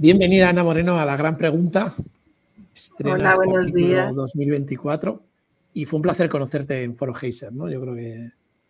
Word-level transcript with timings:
Bienvenida 0.00 0.48
Ana 0.48 0.64
Moreno 0.64 0.98
a 0.98 1.04
la 1.04 1.14
gran 1.14 1.36
pregunta. 1.36 1.92
Hola, 3.04 3.36
buenos 3.36 3.70
días. 3.70 4.16
2024 4.16 5.22
y 5.74 5.84
fue 5.84 5.98
un 5.98 6.02
placer 6.02 6.30
conocerte 6.30 6.82
en 6.82 6.96
Foro 6.96 7.12
Heiser, 7.20 7.52
¿no? 7.52 7.68
Yo 7.68 7.82
creo 7.82 7.94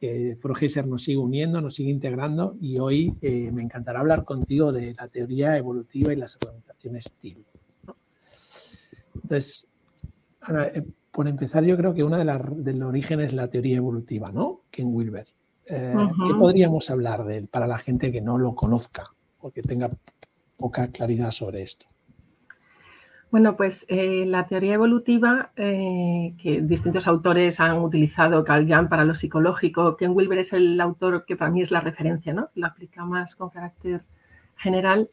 que, 0.01 0.37
Foro 0.41 0.57
Heiser 0.61 0.89
nos 0.89 1.05
sigue 1.05 1.19
uniendo, 1.19 1.61
nos 1.61 1.77
sigue 1.77 1.91
integrando 1.91 2.57
y 2.61 2.81
hoy 2.81 3.15
eh, 3.23 3.49
me 3.53 3.63
encantará 3.63 4.01
hablar 4.01 4.25
contigo 4.25 4.73
de 4.73 4.93
la 4.93 5.07
teoría 5.07 5.57
evolutiva 5.57 6.13
y 6.13 6.17
las 6.17 6.37
organizaciones 6.43 7.15
TIL. 7.21 7.45
Entonces, 9.15 9.69
Ana, 10.41 10.65
eh, 10.65 10.83
por 11.13 11.29
empezar, 11.29 11.63
yo 11.63 11.77
creo 11.77 11.95
que 11.95 12.03
una 12.03 12.19
de 12.19 12.25
las 12.25 12.41
del 12.57 12.83
origen 12.83 13.21
es 13.21 13.33
la 13.35 13.47
teoría 13.47 13.77
evolutiva, 13.77 14.33
¿no? 14.33 14.63
Ken 14.69 14.89
Wilber. 14.93 15.29
Eh, 15.67 15.95
¿Qué 16.27 16.35
podríamos 16.35 16.91
hablar 16.91 17.23
de 17.23 17.37
él 17.37 17.47
para 17.47 17.69
la 17.69 17.79
gente 17.79 18.11
que 18.11 18.21
no 18.21 18.37
lo 18.37 18.57
conozca 18.57 19.13
o 19.39 19.53
que 19.53 19.63
tenga 19.63 19.93
poca 20.61 20.89
claridad 20.89 21.31
sobre 21.31 21.63
esto? 21.63 21.87
Bueno, 23.31 23.57
pues 23.57 23.87
eh, 23.89 24.25
la 24.27 24.47
teoría 24.47 24.75
evolutiva 24.75 25.53
eh, 25.57 26.35
que 26.37 26.61
distintos 26.63 27.07
autores 27.07 27.61
han 27.61 27.79
utilizado, 27.79 28.43
Carl 28.43 28.67
Jung 28.69 28.89
para 28.89 29.05
lo 29.05 29.15
psicológico, 29.15 29.97
Ken 29.97 30.11
Wilber 30.11 30.39
es 30.39 30.53
el 30.53 30.81
autor 30.81 31.25
que 31.25 31.37
para 31.37 31.51
mí 31.51 31.61
es 31.61 31.71
la 31.71 31.81
referencia, 31.81 32.33
¿no? 32.35 32.51
Lo 32.57 32.67
aplica 32.67 33.05
más 33.05 33.37
con 33.37 33.51
carácter 33.51 34.05
general. 34.57 35.11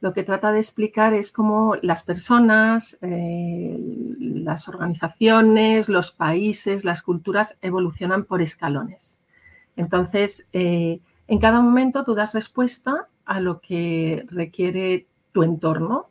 Lo 0.00 0.12
que 0.12 0.24
trata 0.24 0.52
de 0.52 0.58
explicar 0.58 1.14
es 1.14 1.32
cómo 1.32 1.76
las 1.80 2.02
personas, 2.02 2.98
eh, 3.00 3.78
las 4.18 4.68
organizaciones, 4.68 5.88
los 5.88 6.10
países, 6.10 6.84
las 6.84 7.02
culturas 7.02 7.56
evolucionan 7.62 8.24
por 8.24 8.42
escalones. 8.42 9.20
Entonces, 9.76 10.46
en 10.52 11.38
cada 11.40 11.60
momento 11.60 12.04
tú 12.04 12.14
das 12.14 12.34
respuesta 12.34 13.08
a 13.26 13.40
lo 13.40 13.60
que 13.60 14.24
requiere 14.30 15.06
tu 15.32 15.42
entorno. 15.42 16.10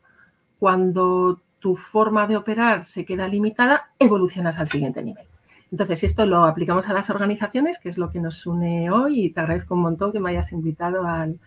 Cuando 0.60 1.42
tu 1.60 1.76
forma 1.76 2.28
de 2.28 2.38
operar 2.38 2.84
se 2.84 3.06
queda 3.06 3.28
limitada, 3.28 3.92
evolucionas 4.00 4.60
al 4.60 4.68
siguiente 4.68 5.04
nivel. 5.04 5.26
Entonces, 5.72 6.04
esto 6.04 6.26
lo 6.26 6.44
aplicamos 6.44 6.88
a 6.88 6.94
las 6.94 7.10
organizaciones, 7.10 7.80
que 7.80 7.90
es 7.90 7.98
lo 7.98 8.12
que 8.12 8.20
nos 8.20 8.46
une 8.46 8.92
hoy, 8.92 9.24
y 9.24 9.30
te 9.32 9.40
agradezco 9.40 9.74
un 9.74 9.82
montón 9.82 10.12
que 10.12 10.20
me 10.20 10.30
hayas 10.30 10.52
invitado 10.52 11.08
al, 11.08 11.40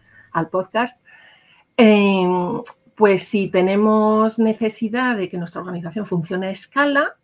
podcast. 0.50 1.00
Em, 1.76 2.60
pues 2.96 3.22
si 3.22 3.48
tenemos 3.48 4.38
necesidad 4.38 5.16
de 5.16 5.28
que 5.28 5.38
nuestra 5.38 5.60
organización 5.60 6.06
funcione 6.06 6.48
a 6.48 6.50
escala, 6.50 7.14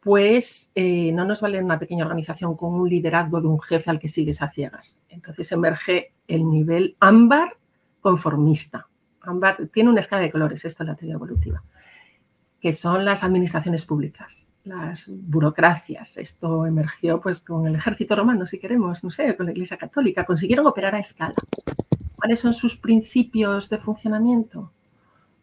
pues 0.00 0.70
eh, 0.74 1.12
no 1.12 1.24
nos 1.24 1.40
vale 1.40 1.62
una 1.62 1.78
pequeña 1.78 2.04
organización 2.04 2.56
con 2.56 2.74
un 2.74 2.88
liderazgo 2.88 3.40
de 3.40 3.48
un 3.48 3.60
jefe 3.60 3.90
al 3.90 3.98
que 3.98 4.08
sigues 4.08 4.40
a 4.40 4.50
ciegas. 4.50 4.98
Entonces 5.08 5.52
emerge 5.52 6.12
el 6.28 6.48
nivel 6.48 6.96
ámbar 6.98 7.56
conformista. 8.06 8.86
Tiene 9.72 9.90
una 9.90 9.98
escala 9.98 10.22
de 10.22 10.30
colores, 10.30 10.64
esto 10.64 10.84
es 10.84 10.86
la 10.86 10.94
teoría 10.94 11.16
evolutiva, 11.16 11.60
que 12.60 12.72
son 12.72 13.04
las 13.04 13.24
administraciones 13.24 13.84
públicas, 13.84 14.46
las 14.62 15.10
burocracias. 15.12 16.16
Esto 16.16 16.66
emergió 16.66 17.20
pues 17.20 17.40
con 17.40 17.66
el 17.66 17.74
ejército 17.74 18.14
romano, 18.14 18.46
si 18.46 18.60
queremos, 18.60 19.02
no 19.02 19.10
sé, 19.10 19.36
con 19.36 19.46
la 19.46 19.52
Iglesia 19.52 19.76
Católica. 19.76 20.24
Consiguieron 20.24 20.68
operar 20.68 20.94
a 20.94 21.00
escala. 21.00 21.34
¿Cuáles 22.14 22.38
son 22.38 22.54
sus 22.54 22.76
principios 22.76 23.68
de 23.68 23.78
funcionamiento? 23.78 24.70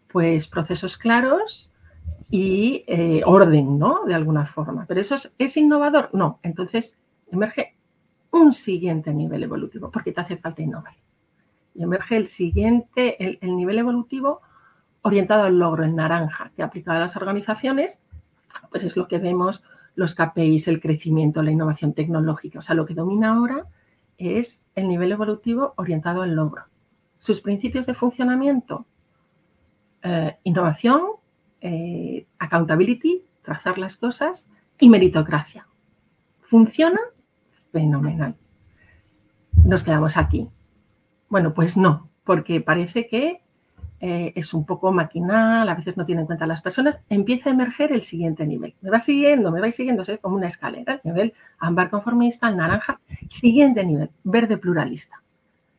Pues 0.07 0.47
procesos 0.47 0.97
claros, 0.97 1.69
y 2.31 2.85
eh, 2.87 3.23
orden, 3.25 3.77
¿no? 3.77 4.05
De 4.05 4.13
alguna 4.13 4.45
forma. 4.45 4.85
Pero 4.87 5.01
eso 5.01 5.15
es, 5.37 5.57
innovador. 5.57 6.11
No, 6.13 6.39
entonces 6.43 6.95
emerge 7.29 7.75
un 8.31 8.53
siguiente 8.53 9.13
nivel 9.13 9.43
evolutivo, 9.43 9.91
porque 9.91 10.13
te 10.13 10.21
hace 10.21 10.37
falta 10.37 10.61
innovar. 10.61 10.93
Y 11.75 11.83
emerge 11.83 12.17
el 12.17 12.25
siguiente, 12.25 13.23
el, 13.23 13.39
el 13.41 13.55
nivel 13.55 13.79
evolutivo 13.79 14.41
orientado 15.01 15.43
al 15.43 15.59
logro, 15.59 15.83
en 15.83 15.95
naranja, 15.95 16.51
que 16.55 16.63
aplicado 16.63 16.97
a 16.97 17.01
las 17.01 17.15
organizaciones, 17.15 18.01
pues 18.69 18.83
es 18.83 18.95
lo 18.95 19.07
que 19.07 19.19
vemos 19.19 19.63
los 19.95 20.15
KPIs, 20.15 20.67
el 20.67 20.79
crecimiento, 20.79 21.43
la 21.43 21.51
innovación 21.51 21.93
tecnológica. 21.93 22.59
O 22.59 22.61
sea, 22.61 22.75
lo 22.75 22.85
que 22.85 22.93
domina 22.93 23.33
ahora 23.33 23.67
es 24.17 24.63
el 24.75 24.87
nivel 24.87 25.11
evolutivo 25.11 25.73
orientado 25.77 26.21
al 26.21 26.35
logro. 26.35 26.63
Sus 27.17 27.41
principios 27.41 27.85
de 27.85 27.93
funcionamiento, 27.93 28.85
eh, 30.01 30.37
innovación, 30.43 31.01
eh, 31.61 32.25
accountability, 32.39 33.23
trazar 33.41 33.77
las 33.77 33.97
cosas, 33.97 34.49
y 34.79 34.89
meritocracia. 34.89 35.67
¿Funciona? 36.41 36.99
Fenomenal. 37.71 38.35
Nos 39.63 39.83
quedamos 39.83 40.17
aquí. 40.17 40.49
Bueno, 41.33 41.55
pues 41.55 41.77
no, 41.77 42.11
porque 42.25 42.61
parece 42.61 43.07
que 43.07 43.41
eh, 44.01 44.33
es 44.35 44.53
un 44.53 44.67
poco 44.67 44.91
maquinal, 44.91 45.67
a 45.67 45.73
veces 45.73 45.97
no 45.97 46.05
tiene 46.05 46.21
en 46.21 46.27
cuenta 46.27 46.45
a 46.45 46.47
las 46.47 46.61
personas, 46.61 46.99
empieza 47.09 47.49
a 47.49 47.53
emerger 47.53 47.91
el 47.91 48.03
siguiente 48.03 48.45
nivel. 48.45 48.75
Me 48.81 48.91
va 48.91 48.99
siguiendo, 48.99 49.51
me 49.51 49.59
vais 49.59 49.73
siguiendo, 49.73 50.03
es 50.03 50.19
como 50.21 50.35
una 50.35 50.45
escalera, 50.45 50.93
el 50.93 51.01
nivel 51.03 51.33
ámbar 51.57 51.89
conformista, 51.89 52.51
naranja, 52.51 53.01
siguiente 53.29 53.83
nivel, 53.83 54.11
verde 54.23 54.59
pluralista. 54.59 55.23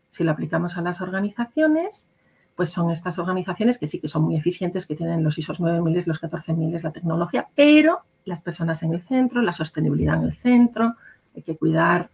Si 0.09 0.25
lo 0.25 0.33
aplicamos 0.33 0.77
a 0.77 0.83
las 0.83 1.01
organizaciones, 1.01 2.09
pues 2.57 2.71
son 2.71 2.91
estas 2.91 3.21
organizaciones 3.21 3.79
que 3.79 3.87
sí 3.87 4.01
que 4.01 4.09
son 4.09 4.25
muy 4.25 4.35
eficientes, 4.35 4.87
que 4.87 4.97
tienen 4.97 5.23
los 5.23 5.39
ISOs 5.39 5.61
9000, 5.61 6.03
los 6.05 6.19
14000, 6.19 6.83
la 6.83 6.91
tecnología, 6.91 7.47
pero 7.55 8.01
las 8.25 8.43
personas 8.43 8.83
en 8.83 8.93
el 8.93 9.03
centro, 9.03 9.41
la 9.41 9.53
sostenibilidad 9.53 10.17
en 10.17 10.31
el 10.31 10.35
centro, 10.35 10.97
hay 11.33 11.43
que 11.43 11.57
cuidar 11.57 12.11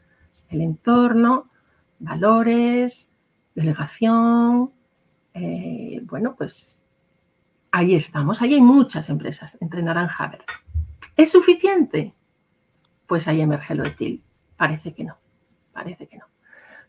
el 0.50 0.60
entorno, 0.60 1.48
valores, 2.00 3.09
delegación. 3.54 4.72
Eh, 5.34 6.00
bueno, 6.04 6.34
pues 6.36 6.84
ahí 7.70 7.94
estamos, 7.94 8.42
ahí 8.42 8.54
hay 8.54 8.60
muchas 8.60 9.08
empresas 9.08 9.56
entre 9.60 9.82
naranja. 9.82 10.38
¿Es 11.16 11.32
suficiente? 11.32 12.14
Pues 13.06 13.28
ahí 13.28 13.40
emerge 13.40 13.74
lo 13.74 13.84
etil. 13.84 14.22
Parece 14.56 14.94
que 14.94 15.04
no, 15.04 15.16
parece 15.72 16.06
que 16.06 16.18
no. 16.18 16.24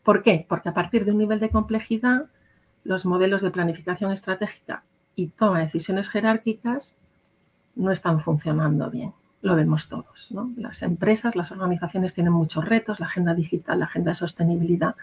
¿Por 0.02 0.22
qué? 0.22 0.44
Porque 0.48 0.68
a 0.68 0.74
partir 0.74 1.04
de 1.04 1.12
un 1.12 1.18
nivel 1.18 1.40
de 1.40 1.50
complejidad 1.50 2.26
los 2.84 3.06
modelos 3.06 3.42
de 3.42 3.50
planificación 3.50 4.12
estratégica 4.12 4.84
y 5.14 5.28
toma 5.28 5.58
de 5.58 5.64
decisiones 5.64 6.08
jerárquicas 6.08 6.96
no 7.74 7.90
están 7.90 8.20
funcionando 8.20 8.90
bien. 8.90 9.14
Lo 9.40 9.56
vemos 9.56 9.88
todos. 9.88 10.30
Las 10.56 10.82
empresas, 10.82 11.34
las 11.34 11.50
organizaciones 11.50 12.14
tienen 12.14 12.32
muchos 12.32 12.64
retos, 12.64 13.00
la 13.00 13.06
agenda 13.06 13.34
digital, 13.34 13.80
la 13.80 13.86
agenda 13.86 14.12
de 14.12 14.14
sostenibilidad. 14.14 14.94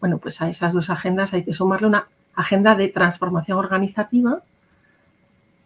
Bueno, 0.00 0.18
pues 0.18 0.40
a 0.40 0.48
esas 0.48 0.72
dos 0.72 0.90
agendas 0.90 1.34
hay 1.34 1.44
que 1.44 1.52
sumarle 1.52 1.88
una 1.88 2.08
agenda 2.34 2.74
de 2.74 2.88
transformación 2.88 3.58
organizativa 3.58 4.42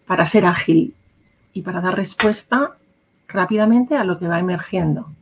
para 0.06 0.26
ser 0.26 0.46
ágil 0.46 0.94
y 1.52 1.62
para 1.62 1.80
dar 1.80 1.96
respuesta 1.96 2.76
rápidamente 3.28 3.96
a 3.96 4.04
lo 4.04 4.18
que 4.18 4.28
va 4.28 4.38
emergiendo. 4.38 5.12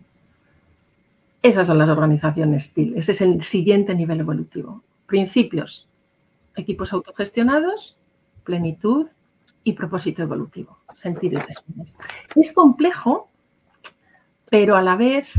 Esas 1.42 1.66
son 1.66 1.78
las 1.78 1.88
organizaciones 1.88 2.72
TIL. 2.72 2.96
Ese 2.96 3.12
es 3.12 3.20
el 3.20 3.42
siguiente 3.42 3.94
nivel 3.94 4.20
evolutivo. 4.20 4.82
Principios, 5.06 5.88
equipos 6.54 6.92
autogestionados, 6.92 7.96
plenitud 8.44 9.06
y 9.64 9.72
propósito 9.72 10.22
evolutivo, 10.22 10.78
sentir 10.94 11.32
y 11.32 11.36
responder. 11.36 11.88
Es 12.34 12.52
complejo, 12.52 13.28
pero 14.50 14.76
a 14.76 14.82
la 14.82 14.96
vez 14.96 15.32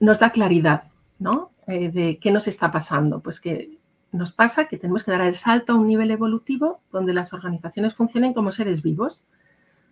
nos 0.00 0.18
da 0.18 0.30
claridad, 0.30 0.90
¿no? 1.18 1.50
Eh, 1.68 1.90
de 1.90 2.18
qué 2.18 2.30
nos 2.30 2.48
está 2.48 2.70
pasando. 2.70 3.20
Pues 3.20 3.40
que 3.40 3.78
nos 4.10 4.32
pasa 4.32 4.66
que 4.68 4.78
tenemos 4.78 5.04
que 5.04 5.10
dar 5.10 5.20
el 5.20 5.34
salto 5.34 5.74
a 5.74 5.76
un 5.76 5.86
nivel 5.86 6.10
evolutivo 6.10 6.80
donde 6.90 7.12
las 7.12 7.34
organizaciones 7.34 7.94
funcionen 7.94 8.32
como 8.32 8.50
seres 8.52 8.82
vivos. 8.82 9.26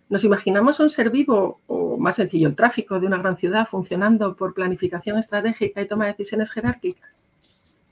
¿Nos 0.09 0.23
imaginamos 0.23 0.79
un 0.79 0.89
ser 0.89 1.11
vivo, 1.11 1.61
o 1.67 1.97
más 1.97 2.15
sencillo, 2.15 2.47
el 2.47 2.55
tráfico 2.55 2.99
de 2.99 3.05
una 3.05 3.17
gran 3.17 3.37
ciudad 3.37 3.67
funcionando 3.67 4.35
por 4.35 4.55
planificación 4.55 5.19
estratégica 5.19 5.79
y 5.79 5.87
toma 5.87 6.05
de 6.05 6.13
decisiones 6.13 6.49
jerárquicas? 6.49 7.19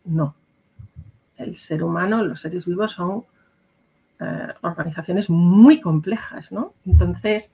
No, 0.03 0.33
el 1.37 1.53
ser 1.53 1.83
humano, 1.83 2.23
los 2.23 2.39
seres 2.39 2.65
vivos 2.65 2.93
son 2.93 3.25
eh, 4.19 4.47
organizaciones 4.61 5.29
muy 5.29 5.79
complejas, 5.79 6.51
¿no? 6.51 6.73
Entonces, 6.87 7.51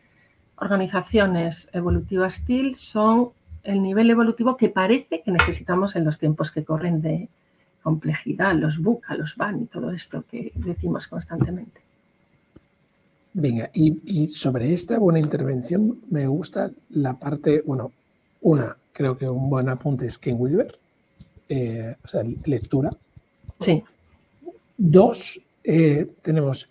organizaciones 0.55 1.69
evolutivas 1.73 2.45
TIL 2.45 2.75
son 2.75 3.31
el 3.63 3.81
nivel 3.81 4.09
evolutivo 4.09 4.57
que 4.57 4.69
parece 4.69 5.21
que 5.21 5.31
necesitamos 5.31 5.95
en 5.95 6.05
los 6.05 6.19
tiempos 6.19 6.51
que 6.51 6.63
corren 6.63 7.01
de 7.01 7.29
complejidad, 7.81 8.55
los 8.55 8.79
BUCA, 8.79 9.15
los 9.15 9.35
BAN 9.35 9.63
y 9.63 9.65
todo 9.65 9.91
esto 9.91 10.23
que 10.29 10.51
decimos 10.55 11.07
constantemente. 11.07 11.81
Venga, 13.33 13.69
y, 13.73 14.27
sobre 14.27 14.73
esta 14.73 14.99
buena 14.99 15.19
intervención 15.19 16.01
me 16.09 16.27
gusta 16.27 16.71
la 16.89 17.17
parte, 17.17 17.63
bueno, 17.65 17.91
una, 18.41 18.75
creo 18.91 19.17
que 19.17 19.27
un 19.27 19.49
buen 19.49 19.69
apunte 19.69 20.05
es 20.05 20.17
Ken 20.17 20.35
Wilber, 20.37 20.77
eh, 21.47 21.95
o 22.03 22.07
sea, 22.07 22.23
lectura, 22.45 22.91
Sí. 23.61 23.83
Dos, 24.75 25.39
eh, 25.63 26.07
tenemos 26.23 26.67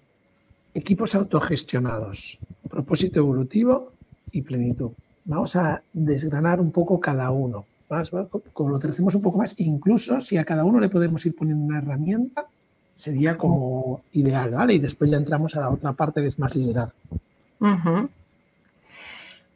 equipos 0.75 1.15
autogestionados, 1.15 2.39
propósito 2.69 3.21
evolutivo 3.21 3.93
y 4.33 4.43
plenitud. 4.43 4.91
Vamos 5.25 5.57
a 5.57 5.83
desgranar 5.93 6.61
un 6.61 6.71
poco 6.71 7.01
cada 7.01 7.31
uno. 7.31 7.65
Más, 7.89 8.11
como 8.53 8.71
lo 8.71 8.79
trecemos 8.79 9.15
un 9.15 9.23
poco 9.23 9.39
más, 9.39 9.59
incluso 9.59 10.21
si 10.21 10.37
a 10.37 10.45
cada 10.45 10.65
uno 10.65 10.79
le 10.79 10.89
podemos 10.89 11.25
ir 11.27 11.35
poniendo 11.35 11.65
una 11.65 11.79
herramienta 11.79 12.47
sería 12.93 13.37
como 13.37 14.03
ideal, 14.13 14.51
¿vale? 14.51 14.75
Y 14.75 14.79
después 14.79 15.11
ya 15.11 15.17
entramos 15.17 15.57
a 15.57 15.61
la 15.61 15.71
otra 15.71 15.93
parte 15.93 16.21
que 16.21 16.27
es 16.27 16.39
más 16.39 16.55
liderazgo. 16.55 16.95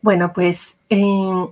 Bueno, 0.02 0.32
pues 0.32 0.78
eh, 0.90 1.46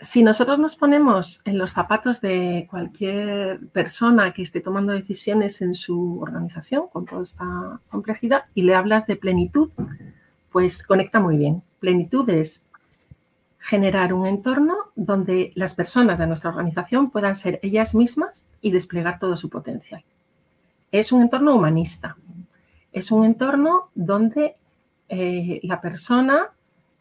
si 0.00 0.22
nosotros 0.22 0.58
nos 0.58 0.76
ponemos 0.76 1.40
en 1.44 1.58
los 1.58 1.72
zapatos 1.72 2.20
de 2.20 2.66
cualquier 2.70 3.60
persona 3.68 4.32
que 4.32 4.42
esté 4.42 4.60
tomando 4.60 4.92
decisiones 4.92 5.62
en 5.62 5.74
su 5.74 6.20
organización 6.20 6.88
con 6.92 7.06
toda 7.06 7.22
esta 7.22 7.80
complejidad 7.90 8.44
y 8.54 8.62
le 8.62 8.74
hablas 8.74 9.06
de 9.06 9.16
plenitud, 9.16 9.70
pues 10.50 10.82
conecta 10.82 11.20
muy 11.20 11.38
bien. 11.38 11.62
Plenitud 11.80 12.28
es 12.28 12.66
generar 13.66 14.14
un 14.14 14.26
entorno 14.26 14.76
donde 14.94 15.50
las 15.56 15.74
personas 15.74 16.20
de 16.20 16.26
nuestra 16.28 16.50
organización 16.50 17.10
puedan 17.10 17.34
ser 17.34 17.58
ellas 17.64 17.96
mismas 17.96 18.46
y 18.60 18.70
desplegar 18.70 19.18
todo 19.18 19.34
su 19.34 19.50
potencial. 19.50 20.04
Es 20.92 21.10
un 21.10 21.20
entorno 21.20 21.56
humanista. 21.56 22.16
Es 22.92 23.10
un 23.10 23.24
entorno 23.24 23.90
donde 23.92 24.54
eh, 25.08 25.58
la 25.64 25.80
persona 25.80 26.50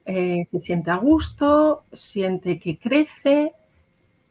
eh, 0.06 0.48
se 0.50 0.60
siente 0.60 0.90
a 0.90 0.96
gusto, 0.96 1.84
siente 1.94 2.58
que 2.60 2.80
crece 2.80 3.54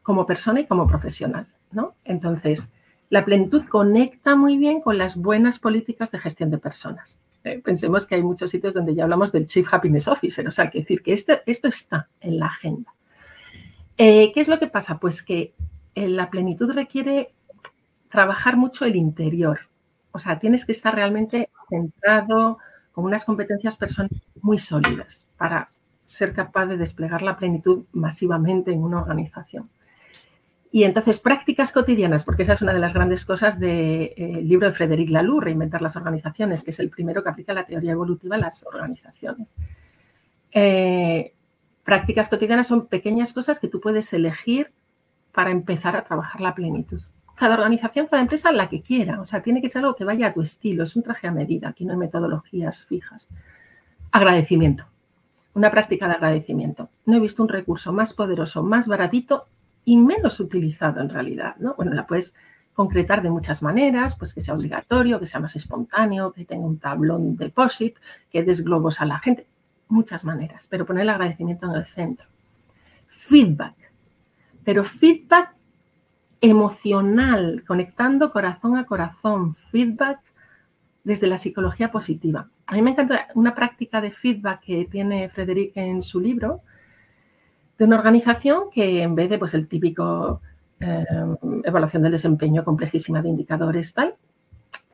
como 0.03 0.25
persona 0.25 0.59
y 0.59 0.65
como 0.65 0.85
profesional. 0.87 1.47
¿no? 1.71 1.95
Entonces, 2.03 2.69
la 3.09 3.25
plenitud 3.25 3.63
conecta 3.65 4.35
muy 4.35 4.57
bien 4.57 4.81
con 4.81 4.97
las 4.97 5.15
buenas 5.15 5.59
políticas 5.59 6.11
de 6.11 6.19
gestión 6.19 6.51
de 6.51 6.57
personas. 6.57 7.19
Eh, 7.43 7.61
pensemos 7.63 8.05
que 8.05 8.15
hay 8.15 8.23
muchos 8.23 8.49
sitios 8.49 8.73
donde 8.73 8.95
ya 8.95 9.03
hablamos 9.03 9.31
del 9.31 9.45
Chief 9.45 9.71
Happiness 9.71 10.07
Officer, 10.07 10.47
o 10.47 10.51
sea, 10.51 10.69
que 10.69 10.79
decir 10.79 11.03
que 11.03 11.13
esto, 11.13 11.33
esto 11.45 11.67
está 11.67 12.09
en 12.21 12.39
la 12.39 12.47
agenda. 12.47 12.93
¿Qué 13.97 14.33
es 14.35 14.49
lo 14.49 14.59
que 14.59 14.67
pasa? 14.67 14.97
Pues 14.99 15.23
que 15.23 15.53
la 15.95 16.29
plenitud 16.29 16.69
requiere 16.71 17.33
trabajar 18.09 18.57
mucho 18.57 18.85
el 18.85 18.95
interior. 18.95 19.59
O 20.11 20.19
sea, 20.19 20.39
tienes 20.39 20.65
que 20.65 20.71
estar 20.71 20.95
realmente 20.95 21.49
centrado 21.69 22.57
con 22.93 23.03
unas 23.03 23.25
competencias 23.25 23.75
personales 23.75 24.21
muy 24.41 24.57
sólidas 24.57 25.25
para 25.37 25.67
ser 26.05 26.33
capaz 26.33 26.67
de 26.67 26.77
desplegar 26.77 27.21
la 27.21 27.37
plenitud 27.37 27.83
masivamente 27.91 28.71
en 28.71 28.83
una 28.83 29.01
organización. 29.01 29.69
Y 30.75 30.83
entonces, 30.83 31.21
prácticas 31.21 31.71
cotidianas, 31.71 32.25
porque 32.25 32.43
esa 32.43 32.51
es 32.51 32.61
una 32.61 32.73
de 32.73 32.79
las 32.79 32.93
grandes 32.93 33.23
cosas 33.23 33.61
del 33.61 34.11
eh, 34.17 34.41
libro 34.43 34.67
de 34.67 34.73
Frederic 34.73 35.09
Laloux, 35.09 35.39
Reinventar 35.41 35.81
las 35.81 35.95
organizaciones, 35.95 36.65
que 36.65 36.71
es 36.71 36.79
el 36.81 36.89
primero 36.89 37.23
que 37.23 37.29
aplica 37.29 37.53
la 37.53 37.65
teoría 37.65 37.93
evolutiva 37.93 38.35
a 38.35 38.39
las 38.39 38.65
organizaciones. 38.65 39.55
Eh, 40.51 41.33
prácticas 41.85 42.27
cotidianas 42.27 42.67
son 42.67 42.87
pequeñas 42.87 43.31
cosas 43.31 43.61
que 43.61 43.69
tú 43.69 43.79
puedes 43.79 44.11
elegir 44.11 44.73
para 45.31 45.49
empezar 45.49 45.95
a 45.95 46.03
trabajar 46.03 46.41
la 46.41 46.53
plenitud 46.53 47.01
cada 47.35 47.55
organización, 47.55 48.07
cada 48.07 48.21
empresa, 48.21 48.51
la 48.51 48.67
que 48.67 48.81
quiera. 48.81 49.21
O 49.21 49.25
sea, 49.25 49.41
tiene 49.41 49.61
que 49.61 49.69
ser 49.69 49.81
algo 49.81 49.95
que 49.95 50.03
vaya 50.03 50.27
a 50.27 50.33
tu 50.33 50.41
estilo. 50.41 50.83
Es 50.83 50.97
un 50.97 51.03
traje 51.03 51.27
a 51.27 51.31
medida. 51.31 51.69
Aquí 51.69 51.85
no 51.85 51.93
hay 51.93 51.99
metodologías 51.99 52.85
fijas. 52.85 53.29
Agradecimiento. 54.11 54.85
Una 55.53 55.71
práctica 55.71 56.07
de 56.09 56.15
agradecimiento. 56.15 56.89
No 57.05 57.15
he 57.15 57.19
visto 57.21 57.43
un 57.43 57.49
recurso 57.49 57.93
más 57.93 58.13
poderoso, 58.13 58.61
más 58.61 58.89
baratito 58.89 59.47
y 59.85 59.97
menos 59.97 60.39
utilizado 60.39 60.99
en 60.99 61.09
realidad. 61.09 61.55
¿no? 61.59 61.75
Bueno, 61.75 61.93
la 61.93 62.05
puedes 62.05 62.35
concretar 62.73 63.21
de 63.21 63.29
muchas 63.29 63.63
maneras, 63.63 64.15
pues 64.15 64.33
que 64.33 64.41
sea 64.41 64.53
obligatorio, 64.53 65.19
que 65.19 65.25
sea 65.25 65.39
más 65.39 65.55
espontáneo, 65.55 66.33
que 66.33 66.43
tenga 66.43 66.65
un 66.65 66.77
tablón 66.77 67.37
deposit, 67.37 67.95
que 68.29 68.43
des 68.43 68.63
globos 68.63 68.99
a 68.99 69.05
la 69.05 69.19
gente. 69.19 69.47
Muchas 69.87 70.25
maneras, 70.25 70.67
pero 70.69 70.85
poner 70.85 71.03
el 71.03 71.09
agradecimiento 71.09 71.67
en 71.67 71.75
el 71.75 71.85
centro. 71.85 72.27
Feedback. 73.07 73.75
Pero 74.65 74.83
feedback 74.83 75.55
emocional, 76.41 77.63
conectando 77.65 78.31
corazón 78.31 78.75
a 78.75 78.85
corazón, 78.85 79.53
feedback 79.53 80.19
desde 81.03 81.27
la 81.27 81.37
psicología 81.37 81.91
positiva. 81.91 82.49
A 82.65 82.73
mí 82.73 82.81
me 82.81 82.91
encanta 82.91 83.27
una 83.35 83.55
práctica 83.55 84.01
de 84.01 84.11
feedback 84.11 84.61
que 84.61 84.85
tiene 84.91 85.29
Frederic 85.29 85.71
en 85.75 86.01
su 86.01 86.19
libro, 86.19 86.61
de 87.77 87.85
una 87.85 87.97
organización 87.97 88.69
que 88.71 89.03
en 89.03 89.15
vez 89.15 89.29
de 89.29 89.37
pues, 89.37 89.53
el 89.53 89.67
típico 89.67 90.41
eh, 90.79 91.05
evaluación 91.63 92.03
del 92.03 92.13
desempeño 92.13 92.63
complejísima 92.63 93.21
de 93.21 93.29
indicadores 93.29 93.93
tal, 93.93 94.15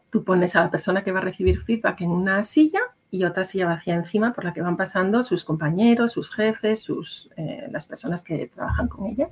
tú 0.10 0.24
pones 0.24 0.56
a 0.56 0.62
la 0.62 0.72
persona 0.72 1.04
que 1.04 1.12
va 1.12 1.20
a 1.20 1.24
recibir 1.24 1.60
feedback 1.60 2.02
en 2.02 2.12
una 2.12 2.44
silla 2.44 2.82
y 3.10 3.24
otra 3.24 3.44
silla 3.44 3.68
vacía 3.68 3.96
encima 3.96 4.34
por 4.34 4.46
la 4.46 4.54
que 4.54 4.62
van 4.62 4.78
pasando 4.78 5.22
sus 5.24 5.44
compañeros, 5.44 6.14
sus 6.14 6.34
jefes, 6.34 6.82
sus, 6.82 7.30
eh, 7.38 7.68
las 7.72 7.86
personas 7.86 8.22
que 8.22 8.50
trabajan 8.54 8.88
con 8.88 9.06
ella. 9.06 9.30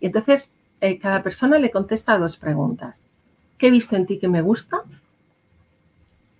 Y 0.00 0.06
entonces 0.06 0.52
eh, 0.80 0.98
cada 0.98 1.22
persona 1.22 1.58
le 1.58 1.70
contesta 1.70 2.12
a 2.12 2.18
dos 2.18 2.36
preguntas. 2.36 3.04
¿Qué 3.56 3.68
he 3.68 3.70
visto 3.70 3.96
en 3.96 4.06
ti 4.06 4.18
que 4.18 4.28
me 4.28 4.42
gusta? 4.42 4.82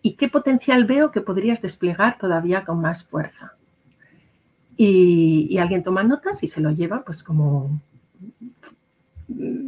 ¿Y 0.02 0.14
qué 0.14 0.28
potencial 0.28 0.84
veo 0.84 1.10
que 1.10 1.20
podrías 1.20 1.60
desplegar 1.60 2.19
todavía 2.19 2.64
con 2.64 2.80
más 2.80 3.04
fuerza? 3.04 3.54
Y, 4.80 5.58
alguien 5.58 5.82
toma 5.82 6.04
notas 6.04 6.42
y 6.44 6.46
se 6.46 6.60
lo 6.60 6.70
lleva 6.70 7.04
pues 7.04 7.25
como 7.25 7.80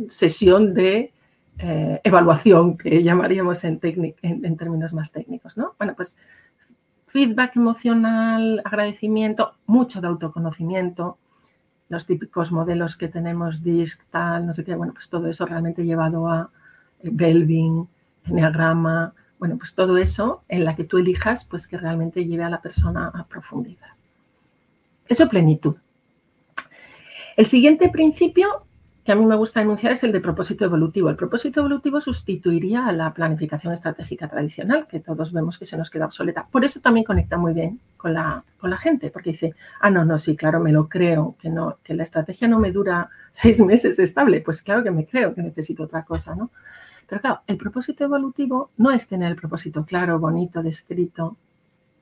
sesión 0.08 0.72
de 0.72 1.12
eh, 1.58 2.00
evaluación 2.04 2.78
que 2.78 3.02
llamaríamos 3.02 3.64
en, 3.64 3.80
en, 3.82 4.56
términos 4.56 4.94
más 4.94 5.10
técnicos, 5.10 5.56
¿no? 5.56 5.74
Bueno, 5.78 5.94
pues 5.96 6.16
feedback 7.06 7.56
emocional, 7.56 8.62
agradecimiento, 8.64 9.56
mucho 9.66 10.00
de 10.00 10.06
autoconocimiento, 10.06 11.18
los 11.88 12.06
típicos 12.06 12.52
modelos 12.52 12.96
que 12.96 13.08
tenemos, 13.08 13.64
DISC, 13.64 14.04
tal, 14.10 14.46
no 14.46 14.54
sé 14.54 14.64
qué, 14.64 14.76
bueno, 14.76 14.92
pues 14.92 15.08
todo 15.08 15.26
eso 15.26 15.44
realmente 15.44 15.84
llevado 15.84 16.28
a 16.28 16.50
eh, 17.00 17.10
Belvin, 17.12 17.88
Enneagrama, 18.26 19.12
bueno, 19.40 19.56
pues 19.58 19.74
todo 19.74 19.98
eso 19.98 20.44
en 20.48 20.64
la 20.64 20.76
que 20.76 20.84
tú 20.84 20.98
elijas, 20.98 21.44
pues 21.44 21.66
que 21.66 21.78
realmente 21.78 22.24
lleve 22.26 22.44
a 22.44 22.50
la 22.50 22.62
persona 22.62 23.10
a 23.12 23.24
profundidad. 23.24 24.00
Eso 25.10 25.28
plenitud. 25.28 25.76
El 27.36 27.46
siguiente 27.46 27.88
principio 27.88 28.64
que 29.04 29.10
a 29.10 29.16
mí 29.16 29.26
me 29.26 29.34
gusta 29.34 29.60
enunciar 29.60 29.92
es 29.92 30.04
el 30.04 30.12
de 30.12 30.20
propósito 30.20 30.64
evolutivo. 30.64 31.10
El 31.10 31.16
propósito 31.16 31.58
evolutivo 31.58 32.00
sustituiría 32.00 32.86
a 32.86 32.92
la 32.92 33.12
planificación 33.12 33.72
estratégica 33.72 34.28
tradicional, 34.28 34.86
que 34.86 35.00
todos 35.00 35.32
vemos 35.32 35.58
que 35.58 35.64
se 35.64 35.76
nos 35.76 35.90
queda 35.90 36.04
obsoleta. 36.04 36.46
Por 36.46 36.64
eso 36.64 36.78
también 36.80 37.04
conecta 37.04 37.36
muy 37.36 37.52
bien 37.54 37.80
con 37.96 38.14
la, 38.14 38.44
con 38.60 38.70
la 38.70 38.76
gente, 38.76 39.10
porque 39.10 39.30
dice, 39.30 39.56
ah, 39.80 39.90
no, 39.90 40.04
no, 40.04 40.16
sí, 40.16 40.36
claro, 40.36 40.60
me 40.60 40.70
lo 40.70 40.88
creo, 40.88 41.34
que, 41.40 41.50
no, 41.50 41.78
que 41.82 41.94
la 41.94 42.04
estrategia 42.04 42.46
no 42.46 42.60
me 42.60 42.70
dura 42.70 43.08
seis 43.32 43.60
meses 43.60 43.98
estable. 43.98 44.42
Pues 44.42 44.62
claro 44.62 44.84
que 44.84 44.92
me 44.92 45.06
creo 45.06 45.34
que 45.34 45.42
necesito 45.42 45.82
otra 45.82 46.04
cosa, 46.04 46.36
¿no? 46.36 46.52
Pero 47.08 47.20
claro, 47.20 47.40
el 47.48 47.56
propósito 47.56 48.04
evolutivo 48.04 48.70
no 48.76 48.92
es 48.92 49.08
tener 49.08 49.28
el 49.32 49.36
propósito 49.36 49.84
claro, 49.84 50.20
bonito, 50.20 50.62
descrito. 50.62 51.36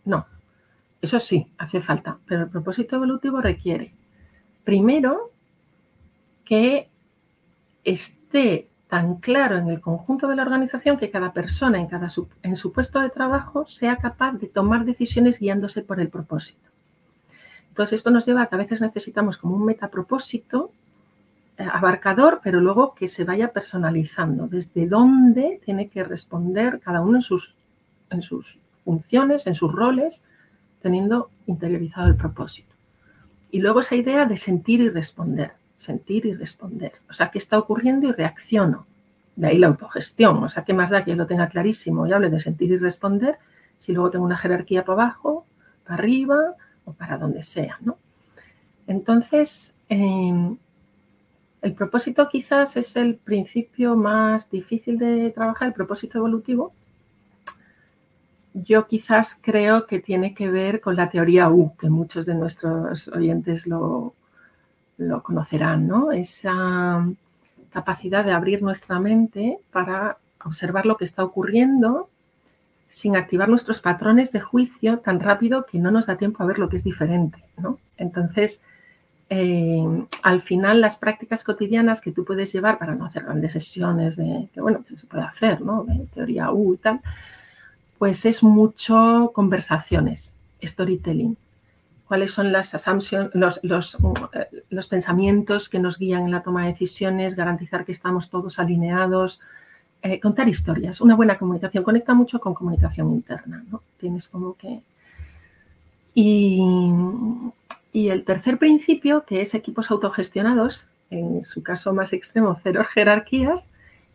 No, 0.05 0.27
eso 1.01 1.21
sí, 1.21 1.51
hace 1.59 1.81
falta, 1.81 2.19
pero 2.27 2.43
el 2.43 2.49
propósito 2.49 2.97
evolutivo 2.97 3.41
requiere, 3.41 3.95
primero, 4.65 5.31
que 6.45 6.89
esté 7.85 8.69
tan 8.89 9.17
claro 9.17 9.57
en 9.57 9.69
el 9.69 9.81
conjunto 9.81 10.29
de 10.29 10.37
la 10.37 10.43
organización 10.43 10.97
que 10.97 11.11
cada 11.11 11.33
persona 11.33 11.79
en, 11.79 11.87
cada 11.87 12.09
en 12.43 12.57
su 12.57 12.73
puesto 12.73 13.01
de 13.01 13.11
trabajo 13.11 13.67
sea 13.67 13.97
capaz 13.97 14.33
de 14.33 14.49
tomar 14.49 14.85
decisiones 14.85 15.39
guiándose 15.39 15.83
por 15.83 16.01
el 16.01 16.09
propósito. 16.09 16.69
Entonces, 17.69 17.99
esto 17.99 18.11
nos 18.11 18.27
lleva 18.27 18.43
a 18.43 18.47
que 18.47 18.57
a 18.57 18.59
veces 18.59 18.81
necesitamos 18.81 19.37
como 19.37 19.55
un 19.55 19.65
metapropósito 19.65 20.73
eh, 21.59 21.67
abarcador, 21.71 22.41
pero 22.43 22.61
luego 22.61 22.95
que 22.95 23.09
se 23.09 23.25
vaya 23.25 23.53
personalizando, 23.53 24.49
desde 24.49 24.87
dónde 24.87 25.61
tiene 25.65 25.89
que 25.89 26.03
responder 26.03 26.81
cada 26.81 27.03
uno 27.03 27.17
en 27.17 27.23
sus, 27.23 27.55
en 28.11 28.23
sus 28.23 28.59
funciones, 28.85 29.47
en 29.47 29.55
sus 29.55 29.71
roles, 29.71 30.23
teniendo 30.81 31.31
interiorizado 31.47 32.09
el 32.09 32.17
propósito. 32.17 32.75
Y 33.51 33.61
luego 33.61 33.81
esa 33.81 33.97
idea 33.97 34.27
de 34.27 34.37
sentir 34.37 34.81
y 34.81 34.91
responder 34.91 35.53
sentir 35.79 36.27
y 36.27 36.35
responder. 36.35 36.93
O 37.09 37.13
sea, 37.13 37.31
¿qué 37.31 37.39
está 37.39 37.57
ocurriendo 37.57 38.09
y 38.09 38.13
reacciono? 38.13 38.87
De 39.37 39.47
ahí 39.47 39.59
la 39.59 39.69
autogestión. 39.69 40.43
O 40.43 40.49
sea, 40.49 40.65
¿qué 40.65 40.75
más 40.75 40.91
da 40.91 41.05
que 41.05 41.15
lo 41.15 41.27
tenga 41.27 41.49
clarísimo 41.49 42.07
y 42.07 42.13
hable 42.13 42.31
de 42.31 42.41
sentir 42.41 42.73
y 42.73 42.77
responder 42.77 43.39
si 43.77 43.93
luego 43.93 44.11
tengo 44.11 44.25
una 44.25 44.37
jerarquía 44.37 44.85
para 44.85 45.05
abajo, 45.05 45.47
para 45.85 45.95
arriba 45.95 46.57
o 46.85 46.93
para 46.93 47.17
donde 47.17 47.45
sea, 47.45 47.79
¿no? 47.81 47.97
Entonces, 48.89 49.73
em, 49.89 50.59
el 51.63 51.75
propósito 51.75 52.29
quizás 52.29 52.77
es 52.77 52.97
el 52.97 53.15
principio 53.15 53.95
más 53.95 54.51
difícil 54.51 54.99
de 54.99 55.31
trabajar, 55.31 55.69
el 55.69 55.75
propósito 55.75 56.19
evolutivo. 56.19 56.73
Yo 58.65 58.87
quizás 58.87 59.39
creo 59.41 59.87
que 59.87 59.99
tiene 60.01 60.35
que 60.35 60.51
ver 60.51 60.81
con 60.81 60.97
la 60.97 61.09
teoría 61.09 61.49
U, 61.51 61.75
que 61.77 61.91
muchos 61.91 62.27
de 62.27 62.35
nuestros 62.35 63.09
oyentes 63.09 63.67
lo, 63.67 64.15
conocerán, 65.23 65.87
¿no? 65.87 66.13
Esa 66.13 67.09
capacidad 67.71 68.25
de 68.25 68.33
abrir 68.33 68.63
nuestra 68.63 68.99
mente 68.99 69.59
para 69.71 70.19
observar 70.45 70.87
lo 70.87 70.97
que 70.97 71.05
está 71.05 71.23
ocurriendo 71.25 72.09
sin 72.89 73.17
activar 73.17 73.49
nuestros 73.49 73.81
patrones 73.81 74.33
de 74.33 74.41
juicio 74.41 74.99
tan 75.01 75.21
rápido 75.21 75.67
que 75.67 75.79
no 75.79 75.91
nos 75.91 76.07
da 76.07 76.17
tiempo 76.17 76.43
a 76.43 76.47
ver 76.47 76.59
lo 76.59 76.69
que 76.69 76.77
es 76.77 76.85
diferente, 76.85 77.45
¿no? 77.59 77.79
Entonces, 77.99 78.63
eh, 79.31 80.07
al 80.23 80.41
final 80.41 80.81
las 80.81 80.97
prácticas 80.97 81.45
cotidianas 81.45 82.01
que 82.01 82.13
tú 82.13 82.25
puedes 82.25 82.51
llevar 82.51 82.79
para 82.79 82.95
no 82.95 83.05
hacer 83.05 83.25
grandes 83.25 83.53
sesiones 83.53 84.17
de, 84.17 84.49
que 84.55 84.61
bueno, 84.61 84.83
que 84.89 84.97
se 84.97 85.07
puede 85.07 85.25
hacer, 85.25 85.61
¿no? 85.61 85.85
De 85.85 86.07
teoría 86.15 86.51
U 86.51 86.75
y 86.75 86.79
tal, 86.79 87.01
pues 87.99 88.25
es 88.25 88.43
mucho 88.43 89.33
conversaciones, 89.35 90.35
storytelling. 90.63 91.37
¿Cuáles 92.07 92.33
son 92.33 92.53
las 92.53 92.75
assumptions, 92.75 93.31
los, 93.35 93.61
los, 93.63 94.87
pensamientos 94.89 95.69
que 95.69 95.79
nos 95.79 95.99
guían 95.99 96.23
en 96.25 96.31
la 96.31 96.43
toma 96.43 96.63
de 96.63 96.71
decisiones? 96.71 97.35
Garantizar 97.35 97.85
que 97.85 97.93
estamos 97.93 98.31
todos 98.31 98.59
alineados. 98.59 99.41
Eh, 100.01 100.19
contar 100.19 100.49
historias. 100.49 101.03
Una 101.03 101.17
buena 101.17 101.37
comunicación 101.37 101.85
conecta 101.85 102.15
mucho 102.15 102.41
con 102.41 102.55
comunicación 102.55 103.11
interna. 103.11 103.63
¿no? 103.71 103.83
Tienes 103.99 104.29
como 104.29 104.55
que... 104.57 104.81
Y 106.15 108.09
el 108.09 108.25
tercer 108.25 108.59
principio, 108.59 109.25
que 109.25 109.41
es 109.41 109.55
equipos 109.55 109.91
autogestionados, 109.91 110.87
en 111.11 111.45
su 111.45 111.63
caso 111.63 111.93
más 111.93 112.13
extremo, 112.13 112.59
cero 112.63 112.85
jerarquías, 112.89 113.69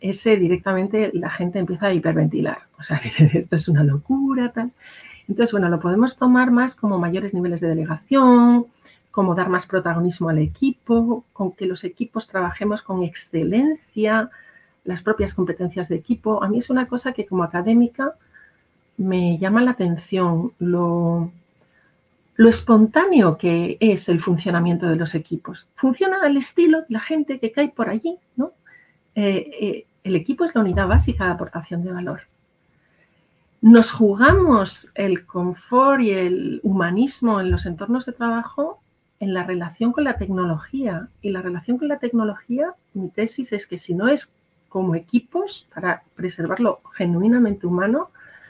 ese 0.03 0.35
directamente 0.35 1.11
la 1.13 1.29
gente 1.29 1.59
empieza 1.59 1.87
a 1.87 1.93
hiperventilar. 1.93 2.67
O 2.77 2.83
sea, 2.83 2.97
esto 3.33 3.55
es 3.55 3.67
una 3.67 3.83
locura, 3.83 4.51
tal. 4.51 4.71
Entonces, 5.29 5.53
bueno, 5.53 5.69
lo 5.69 5.79
podemos 5.79 6.17
tomar 6.17 6.51
más 6.51 6.75
como 6.75 6.99
mayores 6.99 7.33
niveles 7.33 7.61
de 7.61 7.69
delegación, 7.69 8.67
como 9.11 9.33
dar 9.33 9.47
más 9.47 9.65
protagonismo 9.65 10.27
al 10.27 10.39
equipo, 10.39 11.23
con 11.31 11.53
que 11.53 11.65
los 11.65 11.85
equipos 11.85 12.27
trabajemos 12.27 12.83
con 12.83 13.01
excelencia, 13.01 14.29
las 14.83 15.01
propias 15.01 15.33
competencias 15.33 15.87
de 15.87 15.95
equipo. 15.95 16.43
A 16.43 16.49
mí 16.49 16.57
es 16.57 16.69
una 16.69 16.87
cosa 16.87 17.13
que 17.13 17.25
como 17.25 17.43
académica 17.43 18.15
me 18.97 19.37
llama 19.37 19.61
la 19.61 19.71
atención, 19.71 20.51
lo, 20.59 21.31
lo 22.35 22.49
espontáneo 22.49 23.37
que 23.37 23.77
es 23.79 24.09
el 24.09 24.19
funcionamiento 24.19 24.87
de 24.87 24.97
los 24.97 25.15
equipos. 25.15 25.65
Funciona 25.75 26.19
al 26.21 26.35
estilo 26.35 26.81
de 26.81 26.87
la 26.89 26.99
gente 26.99 27.39
que 27.39 27.53
cae 27.53 27.69
por 27.69 27.87
allí, 27.89 28.17
¿no? 28.35 28.51
Eh, 29.15 29.49
eh, 29.61 29.85
el 30.03 30.15
equipo 30.15 30.43
es 30.43 30.53
la 30.55 30.61
unidad 30.61 30.87
básica 30.87 31.25
de 31.25 31.31
aportación 31.31 31.83
de 31.83 31.91
valor. 31.91 32.21
Nos 33.61 33.91
jugamos 33.91 34.91
el 34.93 35.25
confort 35.25 36.01
y 36.01 36.11
el 36.11 36.59
humanismo 36.63 37.39
en 37.39 37.49
los 37.49 37.65
entornos 37.65 38.05
de 38.05 38.11
trabajo 38.11 38.81
en 39.21 39.33
la 39.33 39.43
relación 39.43 39.93
con 39.93 40.03
la 40.03 40.17
tecnología. 40.17 41.07
Y 41.21 41.29
la 41.29 41.41
relación 41.41 41.77
con 41.77 41.87
la 41.87 41.97
tecnología, 41.97 42.73
mi 42.93 43.07
tesis 43.07 43.53
es 43.53 43.65
que 43.65 43.77
si 43.77 43.93
no 43.93 44.09
es 44.09 44.31
como 44.67 44.95
equipos 44.95 45.67
para 45.73 46.03
preservarlo 46.15 46.81
genuinamente 46.93 47.65
humano, 47.65 48.09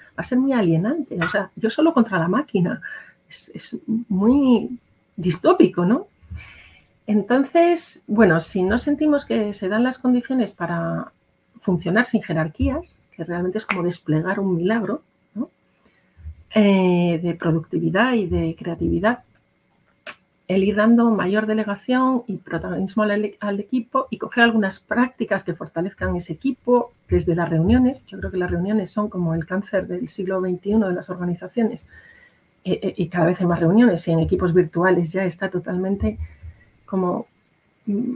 va 0.09 0.15
a 0.17 0.23
ser 0.23 0.39
muy 0.39 0.53
alienante. 0.53 1.23
O 1.23 1.29
sea, 1.29 1.51
yo 1.55 1.69
solo 1.69 1.93
contra 1.93 2.17
la 2.17 2.27
máquina. 2.27 2.81
Es, 3.29 3.51
es 3.53 3.77
muy 3.87 4.79
distópico, 5.15 5.85
¿no? 5.85 6.07
Entonces, 7.05 8.01
bueno, 8.07 8.39
si 8.39 8.63
no 8.63 8.79
sentimos 8.79 9.25
que 9.25 9.53
se 9.53 9.69
dan 9.69 9.83
las 9.83 9.99
condiciones 9.99 10.53
para 10.53 11.12
funcionar 11.63 12.05
sin 12.05 12.21
jerarquías, 12.21 13.01
que 13.15 13.23
realmente 13.23 13.57
es 13.57 13.65
como 13.65 13.83
desplegar 13.83 14.39
un 14.39 14.55
milagro 14.55 15.01
eh, 16.55 17.19
de 17.23 17.33
productividad 17.33 18.13
y 18.13 18.27
de 18.27 18.55
creatividad, 18.55 19.23
el 20.47 20.63
ir 20.63 20.75
dando 20.75 21.09
mayor 21.09 21.47
delegación 21.47 22.23
y 22.27 22.37
protagonismo 22.37 23.01
al, 23.01 23.59
equipo 23.59 24.07
y 24.11 24.19
coger 24.19 24.43
algunas 24.43 24.79
prácticas 24.79 25.43
que 25.43 25.55
fortalezcan 25.55 26.15
ese 26.15 26.33
equipo 26.33 26.91
desde 27.09 27.33
las 27.33 27.49
reuniones. 27.49 28.05
Yo 28.05 28.19
creo 28.19 28.29
que 28.29 28.37
las 28.37 28.51
reuniones 28.51 28.91
son 28.91 29.09
como 29.09 29.33
el 29.33 29.47
cáncer 29.47 29.87
del 29.87 30.07
siglo 30.09 30.41
XXI 30.41 30.73
de 30.73 30.93
las 30.93 31.09
organizaciones. 31.09 31.87
Eh, 32.65 32.79
eh, 32.83 32.93
y 32.97 33.07
cada 33.07 33.25
vez 33.25 33.41
hay 33.41 33.47
más 33.47 33.59
reuniones 33.59 34.07
y 34.07 34.11
en 34.11 34.19
equipos 34.19 34.53
virtuales 34.53 35.11
ya 35.11 35.25
está 35.25 35.49
totalmente 35.49 36.19
como 36.85 37.25
mm, 37.87 38.13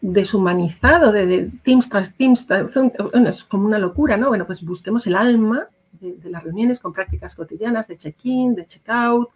deshumanizado 0.00 1.12
de, 1.12 1.50
Teams 1.62 1.88
tras 1.88 2.14
Teams, 2.14 2.46
es 3.26 3.44
como 3.44 3.66
una 3.66 3.78
locura, 3.78 4.16
¿no? 4.16 4.28
Bueno, 4.28 4.46
pues 4.46 4.62
busquemos 4.64 5.06
el 5.06 5.16
alma 5.16 5.68
de, 6.00 6.16
las 6.30 6.42
reuniones 6.42 6.80
con 6.80 6.92
prácticas 6.92 7.34
cotidianas 7.34 7.88
de 7.88 7.96
check-in, 7.96 8.54
de 8.54 8.66
check-out, 8.66 9.30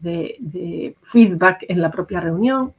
de, 0.00 0.96
feedback 1.02 1.64
en 1.68 1.80
la 1.80 1.90
propia 1.90 2.20
reunión. 2.20 2.72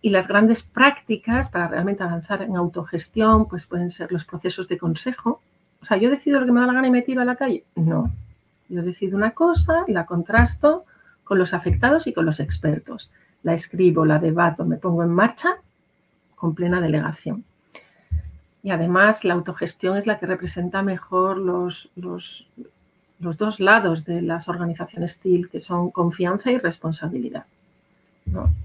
Y 0.00 0.10
las 0.10 0.28
grandes 0.28 0.62
prácticas 0.62 1.48
para 1.48 1.68
realmente 1.68 2.02
avanzar 2.02 2.42
en 2.42 2.56
autogestión, 2.56 3.46
pues 3.48 3.64
pueden 3.64 3.88
ser 3.88 4.12
los 4.12 4.26
procesos 4.26 4.68
de 4.68 4.76
consejo. 4.76 5.40
O 5.80 5.84
sea, 5.84 5.96
¿yo 5.96 6.10
decido 6.10 6.40
lo 6.40 6.46
que 6.46 6.52
me 6.52 6.60
da 6.60 6.66
la 6.66 6.74
gana 6.74 6.88
y 6.88 6.90
me 6.90 7.02
tiro 7.02 7.22
a 7.22 7.24
la 7.24 7.36
calle? 7.36 7.64
No. 7.74 8.12
Yo 8.68 8.82
decido 8.82 9.16
una 9.16 9.30
cosa 9.30 9.84
la 9.88 10.04
contrasto 10.04 10.84
con 11.22 11.38
los 11.38 11.54
afectados 11.54 12.06
y 12.06 12.12
con 12.12 12.26
los 12.26 12.40
expertos. 12.40 13.10
La 13.42 13.54
escribo, 13.54 14.04
la 14.04 14.18
debato, 14.18 14.66
me 14.66 14.76
pongo 14.76 15.02
en 15.02 15.10
marcha 15.10 15.56
con 16.44 16.54
plena 16.54 16.78
delegación. 16.78 17.42
Y 18.62 18.68
además 18.68 19.24
la 19.24 19.32
autogestión 19.32 19.96
es 19.96 20.06
la 20.06 20.18
que 20.18 20.26
representa 20.26 20.82
mejor 20.82 21.38
los, 21.38 21.88
los, 21.96 22.46
dos 23.18 23.60
lados 23.60 24.04
de 24.04 24.20
las 24.20 24.46
organizaciones 24.46 25.18
TIL, 25.18 25.48
que 25.48 25.58
son 25.58 25.90
confianza 25.90 26.52
y 26.52 26.58
responsabilidad. 26.58 27.46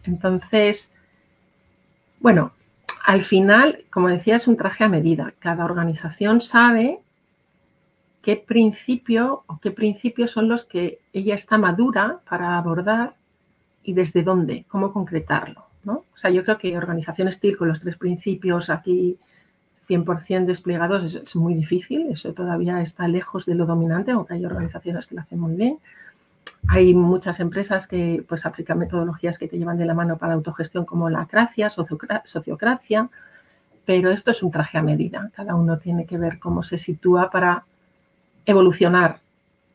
Entonces, 0.03 0.91
bueno, 2.19 2.51
al 3.05 3.21
final, 3.21 3.85
como 3.89 4.09
decía, 4.09 4.35
es 4.35 4.49
un 4.49 4.57
traje 4.57 4.83
a 4.83 4.89
medida. 4.89 5.33
Cada 5.39 5.63
organización 5.63 6.41
sabe 6.41 6.99
qué 8.21 8.35
principio 8.35 9.45
o 9.47 9.57
qué 9.61 9.71
principios 9.71 10.31
son 10.31 10.49
los 10.49 10.65
que 10.65 10.99
ella 11.13 11.33
está 11.33 11.57
madura 11.57 12.19
para 12.29 12.57
abordar 12.57 13.15
y 13.83 13.93
desde 13.93 14.21
dónde, 14.21 14.65
cómo 14.67 14.91
concretarlo. 14.91 15.68
O 15.91 16.17
sea, 16.17 16.29
yo 16.31 16.43
creo 16.43 16.57
que 16.57 16.77
organizaciones 16.77 17.39
TIL 17.39 17.57
con 17.57 17.67
los 17.67 17.79
tres 17.79 17.97
principios 17.97 18.69
aquí 18.69 19.17
100% 19.89 20.45
desplegados 20.45 21.15
es, 21.15 21.35
muy 21.35 21.55
difícil, 21.55 22.07
eso 22.09 22.33
todavía 22.33 22.81
está 22.81 23.07
lejos 23.07 23.45
de 23.45 23.55
lo 23.55 23.65
dominante, 23.65 24.11
aunque 24.11 24.35
hay 24.35 24.45
organizaciones 24.45 25.07
que 25.07 25.15
lo 25.15 25.21
hacen 25.21 25.39
muy 25.39 25.55
bien. 25.55 25.79
Hay 26.67 26.93
muchas 26.93 27.39
empresas 27.39 27.87
que 27.87 28.23
pues, 28.27 28.45
aplican 28.45 28.77
metodologías 28.77 29.37
que 29.37 29.47
te 29.47 29.57
llevan 29.57 29.77
de 29.77 29.85
la 29.85 29.93
mano 29.93 30.17
para 30.17 30.33
autogestión 30.33 30.85
como 30.85 31.09
la 31.09 31.21
acracia, 31.21 31.69
sociocracia, 31.69 33.09
pero 33.85 34.11
esto 34.11 34.29
es 34.29 34.43
un 34.43 34.51
traje 34.51 34.77
a 34.77 34.83
medida. 34.83 35.31
Cada 35.35 35.55
uno 35.55 35.79
tiene 35.79 36.05
que 36.05 36.17
ver 36.17 36.37
cómo 36.37 36.61
se 36.61 36.77
sitúa 36.77 37.31
para 37.31 37.63
evolucionar 38.45 39.19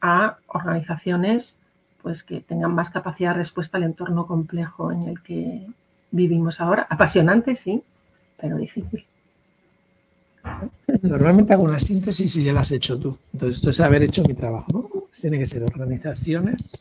a 0.00 0.36
organizaciones 0.46 1.56
pues, 2.02 2.22
que 2.22 2.40
tengan 2.40 2.74
más 2.74 2.90
capacidad 2.90 3.30
de 3.30 3.38
respuesta 3.38 3.78
al 3.78 3.84
entorno 3.84 4.26
complejo 4.26 4.92
en 4.92 5.04
el 5.04 5.22
que 5.22 5.66
vivimos 6.14 6.60
ahora. 6.60 6.86
Apasionante, 6.88 7.54
sí, 7.54 7.82
pero 8.40 8.56
difícil. 8.56 9.04
Normalmente 11.02 11.52
hago 11.52 11.64
una 11.64 11.80
síntesis 11.80 12.36
y 12.36 12.44
ya 12.44 12.52
la 12.52 12.60
has 12.60 12.72
hecho 12.72 12.98
tú. 12.98 13.18
Entonces, 13.32 13.56
esto 13.56 13.70
es 13.70 13.80
haber 13.80 14.02
hecho 14.02 14.22
mi 14.22 14.34
trabajo. 14.34 15.08
Tiene 15.18 15.38
que 15.38 15.46
ser 15.46 15.62
organizaciones 15.62 16.80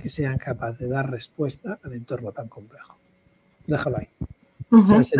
que 0.00 0.08
sean 0.08 0.38
capaces 0.38 0.80
de 0.80 0.88
dar 0.88 1.10
respuesta 1.10 1.78
al 1.82 1.92
entorno 1.92 2.32
tan 2.32 2.48
complejo. 2.48 2.96
Déjalo 3.66 3.98
ahí. 3.98 4.08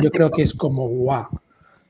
yo 0.03 0.11
creo 0.11 0.31
que 0.31 0.43
es 0.43 0.55
como 0.55 0.89
guau. 0.89 1.29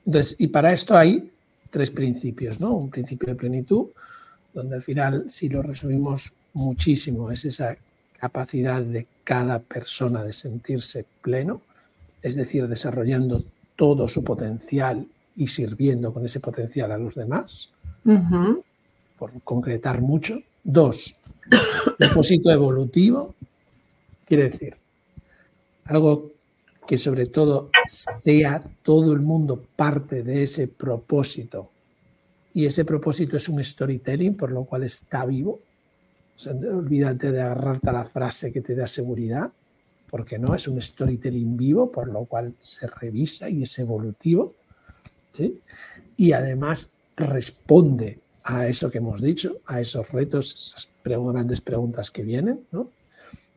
Entonces, 0.07 0.37
y 0.39 0.49
para 0.49 0.73
esto 0.73 0.97
hay 0.97 1.31
tres 1.71 1.91
principios, 1.91 2.61
¿no? 2.61 2.73
Un 2.73 2.91
principio 2.91 3.29
de 3.29 3.35
plenitud, 3.35 3.89
donde 4.55 4.77
al 4.77 4.83
final, 4.83 5.27
si 5.29 5.49
lo 5.49 5.63
resumimos 5.63 6.33
muchísimo, 6.55 7.31
es 7.31 7.45
esa 7.45 7.77
capacidad 8.19 8.83
de 8.83 9.07
cada 9.25 9.61
persona 9.61 10.25
de 10.25 10.33
sentirse 10.33 11.07
pleno, 11.23 11.63
es 12.23 12.35
decir, 12.35 12.67
desarrollando 12.67 13.43
todo 13.77 14.09
su 14.09 14.25
potencial 14.25 15.07
y 15.37 15.47
sirviendo 15.47 16.13
con 16.13 16.25
ese 16.25 16.41
potencial 16.41 16.91
a 16.93 16.99
los 16.99 17.15
demás, 17.15 17.71
por 19.19 19.41
concretar 19.43 20.01
mucho. 20.01 20.41
Dos, 20.65 21.17
propósito 21.99 22.51
evolutivo, 22.51 23.35
quiere 24.25 24.51
decir, 24.51 24.77
algo 25.85 26.33
que 26.87 26.99
sobre 26.99 27.27
todo 27.27 27.71
sea 28.19 28.63
todo 28.83 29.13
el 29.13 29.21
mundo 29.21 29.63
parte 29.77 30.23
de 30.23 30.43
ese 30.43 30.69
propósito. 30.69 31.71
Y 32.55 32.67
ese 32.67 32.85
propósito 32.85 33.37
es 33.37 33.49
un 33.49 33.63
storytelling, 33.63 34.37
por 34.37 34.51
lo 34.51 34.65
cual 34.65 34.83
está 34.85 35.25
vivo, 35.25 35.61
olvídate 36.47 37.33
de 37.33 37.43
agarrarte 37.43 37.91
a 37.91 37.93
la 37.93 38.05
frase 38.05 38.53
que 38.53 38.61
te 38.61 38.75
da 38.75 38.87
seguridad, 38.87 39.51
porque 40.11 40.39
no, 40.39 40.55
es 40.55 40.69
un 40.69 40.81
storytelling 40.81 41.57
vivo, 41.57 41.91
por 41.91 42.09
lo 42.09 42.25
cual 42.25 42.55
se 42.61 42.87
revisa 42.87 43.49
y 43.51 43.65
es 43.65 43.79
evolutivo. 43.79 44.55
¿sí? 45.33 45.61
Y 46.17 46.33
además 46.33 46.93
responde 47.17 48.21
a 48.45 48.69
eso 48.69 48.91
que 48.91 48.99
hemos 48.99 49.21
dicho, 49.21 49.59
a 49.67 49.81
esos 49.81 50.11
retos, 50.11 50.55
esas 50.55 50.91
grandes 51.05 51.61
preguntas 51.61 52.11
que 52.11 52.23
vienen, 52.23 52.61
¿no? 52.71 52.91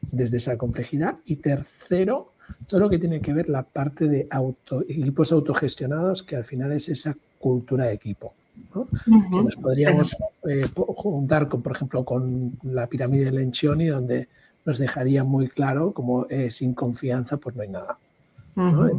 desde 0.01 0.37
esa 0.37 0.57
complejidad. 0.57 1.19
Y 1.25 1.37
tercero, 1.37 2.33
todo 2.67 2.79
lo 2.79 2.89
que 2.89 2.97
tiene 2.97 3.21
que 3.21 3.33
ver 3.33 3.47
la 3.47 3.63
parte 3.63 4.07
de 4.07 4.27
auto, 4.29 4.81
equipos 4.81 5.31
autogestionados, 5.31 6.23
que 6.23 6.35
al 6.35 6.43
final 6.43 6.71
es 6.71 6.89
esa 6.89 7.15
cultura 7.39 7.85
de 7.85 7.93
equipo 7.93 8.33
que 8.73 9.43
nos 9.43 9.55
podríamos 9.55 10.15
eh, 10.47 10.67
juntar, 10.75 11.47
con, 11.47 11.61
por 11.61 11.73
ejemplo, 11.73 12.03
con 12.05 12.57
la 12.63 12.87
pirámide 12.87 13.25
de 13.25 13.31
Lencioni, 13.31 13.87
donde 13.87 14.27
nos 14.65 14.77
dejaría 14.77 15.23
muy 15.23 15.47
claro 15.47 15.91
como 15.91 16.27
sin 16.49 16.73
confianza 16.73 17.37
pues 17.37 17.55
no 17.55 17.63
hay 17.63 17.69
nada. 17.69 17.97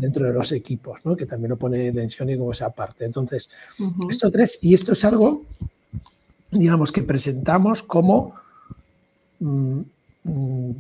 dentro 0.00 0.26
de 0.26 0.32
los 0.32 0.50
equipos, 0.50 0.98
¿no? 1.04 1.14
que 1.14 1.24
también 1.24 1.50
lo 1.50 1.56
pone 1.56 1.92
tensión 1.92 2.28
y 2.30 2.36
como 2.36 2.50
esa 2.50 2.70
parte. 2.70 3.04
Entonces, 3.04 3.50
esto 4.10 4.30
tres, 4.30 4.58
y 4.60 4.74
esto 4.74 4.92
es 4.92 5.04
algo, 5.04 5.44
digamos, 6.50 6.90
que 6.90 7.02
presentamos 7.02 7.82
como 7.82 8.34
mm, 9.38 9.80
mm, 10.24 10.72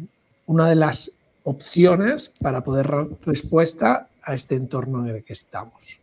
una 0.46 0.68
de 0.68 0.74
las 0.74 1.12
opciones 1.44 2.32
para 2.40 2.62
poder 2.62 2.88
dar 2.88 3.08
respuesta 3.24 4.08
a 4.22 4.34
este 4.34 4.54
entorno 4.54 5.02
en 5.02 5.16
el 5.16 5.24
que 5.24 5.32
estamos. 5.32 5.98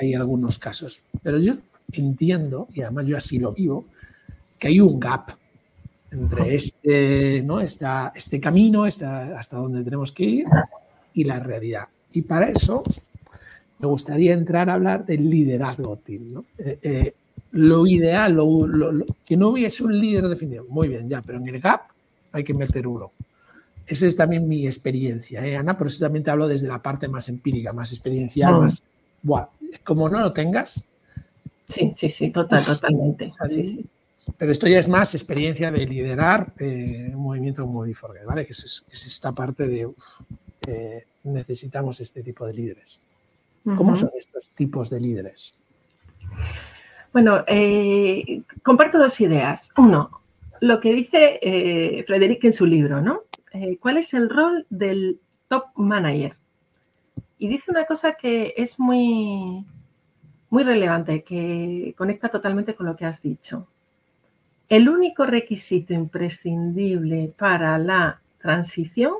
Hay 0.00 0.14
algunos 0.14 0.58
casos, 0.58 1.02
pero 1.22 1.38
yo 1.38 1.54
entiendo, 1.92 2.68
y 2.74 2.82
además 2.82 3.06
yo 3.06 3.16
así 3.16 3.38
lo 3.38 3.52
vivo, 3.52 3.86
que 4.58 4.68
hay 4.68 4.80
un 4.80 4.98
gap 4.98 5.30
entre 6.10 6.54
este, 6.54 7.42
¿no? 7.42 7.60
este 7.60 8.40
camino, 8.40 8.84
hasta 8.84 9.56
donde 9.56 9.84
tenemos 9.84 10.12
que 10.12 10.24
ir, 10.24 10.46
y 11.14 11.24
la 11.24 11.40
realidad. 11.40 11.88
Y 12.12 12.22
para 12.22 12.48
eso 12.48 12.82
me 13.78 13.86
gustaría 13.86 14.32
entrar 14.32 14.70
a 14.70 14.74
hablar 14.74 15.04
del 15.04 15.28
liderazgo 15.28 15.96
team. 15.98 16.42
Eh, 16.58 16.78
eh, 16.82 17.14
lo 17.52 17.86
ideal, 17.86 18.36
que 19.24 19.36
no 19.36 19.48
hubiese 19.48 19.84
un 19.84 19.98
líder 19.98 20.28
definido, 20.28 20.66
muy 20.68 20.88
bien, 20.88 21.08
ya, 21.08 21.22
pero 21.22 21.38
en 21.38 21.48
el 21.48 21.60
gap 21.60 21.82
hay 22.32 22.44
que 22.44 22.54
meter 22.54 22.86
uno. 22.86 23.12
Esa 23.86 24.06
es 24.06 24.16
también 24.16 24.46
mi 24.46 24.66
experiencia, 24.66 25.46
¿eh, 25.46 25.56
Ana? 25.56 25.78
Por 25.78 25.86
eso 25.86 26.00
también 26.00 26.22
te 26.22 26.30
hablo 26.30 26.46
desde 26.46 26.68
la 26.68 26.82
parte 26.82 27.08
más 27.08 27.28
empírica, 27.28 27.72
más 27.72 27.92
experiencial, 27.92 28.54
mm. 28.54 28.58
más... 28.58 28.82
como 29.84 30.08
no 30.08 30.20
lo 30.20 30.32
tengas... 30.32 30.88
Sí, 31.68 31.92
sí, 31.94 32.08
sí, 32.08 32.30
total, 32.30 32.64
totalmente. 32.64 33.30
Sí, 33.46 33.64
sí. 33.64 33.86
Pero 34.36 34.50
esto 34.50 34.66
ya 34.66 34.78
es 34.78 34.88
más 34.88 35.14
experiencia 35.14 35.70
de 35.70 35.86
liderar 35.86 36.52
eh, 36.58 37.10
un 37.14 37.22
movimiento 37.22 37.62
como 37.62 37.82
Biforge, 37.82 38.24
¿vale? 38.24 38.46
Que 38.46 38.52
es, 38.52 38.84
esta 38.90 39.32
parte 39.32 39.68
de 39.68 39.88
eh, 40.66 41.04
necesitamos 41.24 42.00
este 42.00 42.22
tipo 42.22 42.46
de 42.46 42.54
líderes. 42.54 43.00
¿Cómo 43.76 43.94
son 43.94 44.10
estos 44.16 44.52
tipos 44.52 44.88
de 44.88 44.98
líderes? 44.98 45.52
Bueno, 47.12 47.44
eh, 47.46 48.42
comparto 48.62 48.98
dos 48.98 49.20
ideas. 49.20 49.70
Uno, 49.76 50.22
lo 50.60 50.80
que 50.80 50.94
dice 50.94 51.38
eh, 51.42 52.02
Frederick 52.06 52.44
en 52.44 52.52
su 52.54 52.64
libro, 52.64 53.02
¿no? 53.02 53.24
¿Cuál 53.80 53.98
es 53.98 54.14
el 54.14 54.30
rol 54.30 54.66
del 54.70 55.20
top 55.48 55.64
manager? 55.74 56.36
Y 57.38 57.48
dice 57.48 57.70
una 57.70 57.84
cosa 57.84 58.14
que 58.14 58.54
es 58.56 58.78
muy, 58.78 59.64
muy 60.50 60.64
relevante, 60.64 61.22
que 61.22 61.94
conecta 61.96 62.28
totalmente 62.28 62.74
con 62.74 62.86
lo 62.86 62.96
que 62.96 63.04
has 63.04 63.22
dicho. 63.22 63.66
El 64.68 64.88
único 64.88 65.24
requisito 65.24 65.94
imprescindible 65.94 67.32
para 67.38 67.78
la 67.78 68.20
transición 68.38 69.14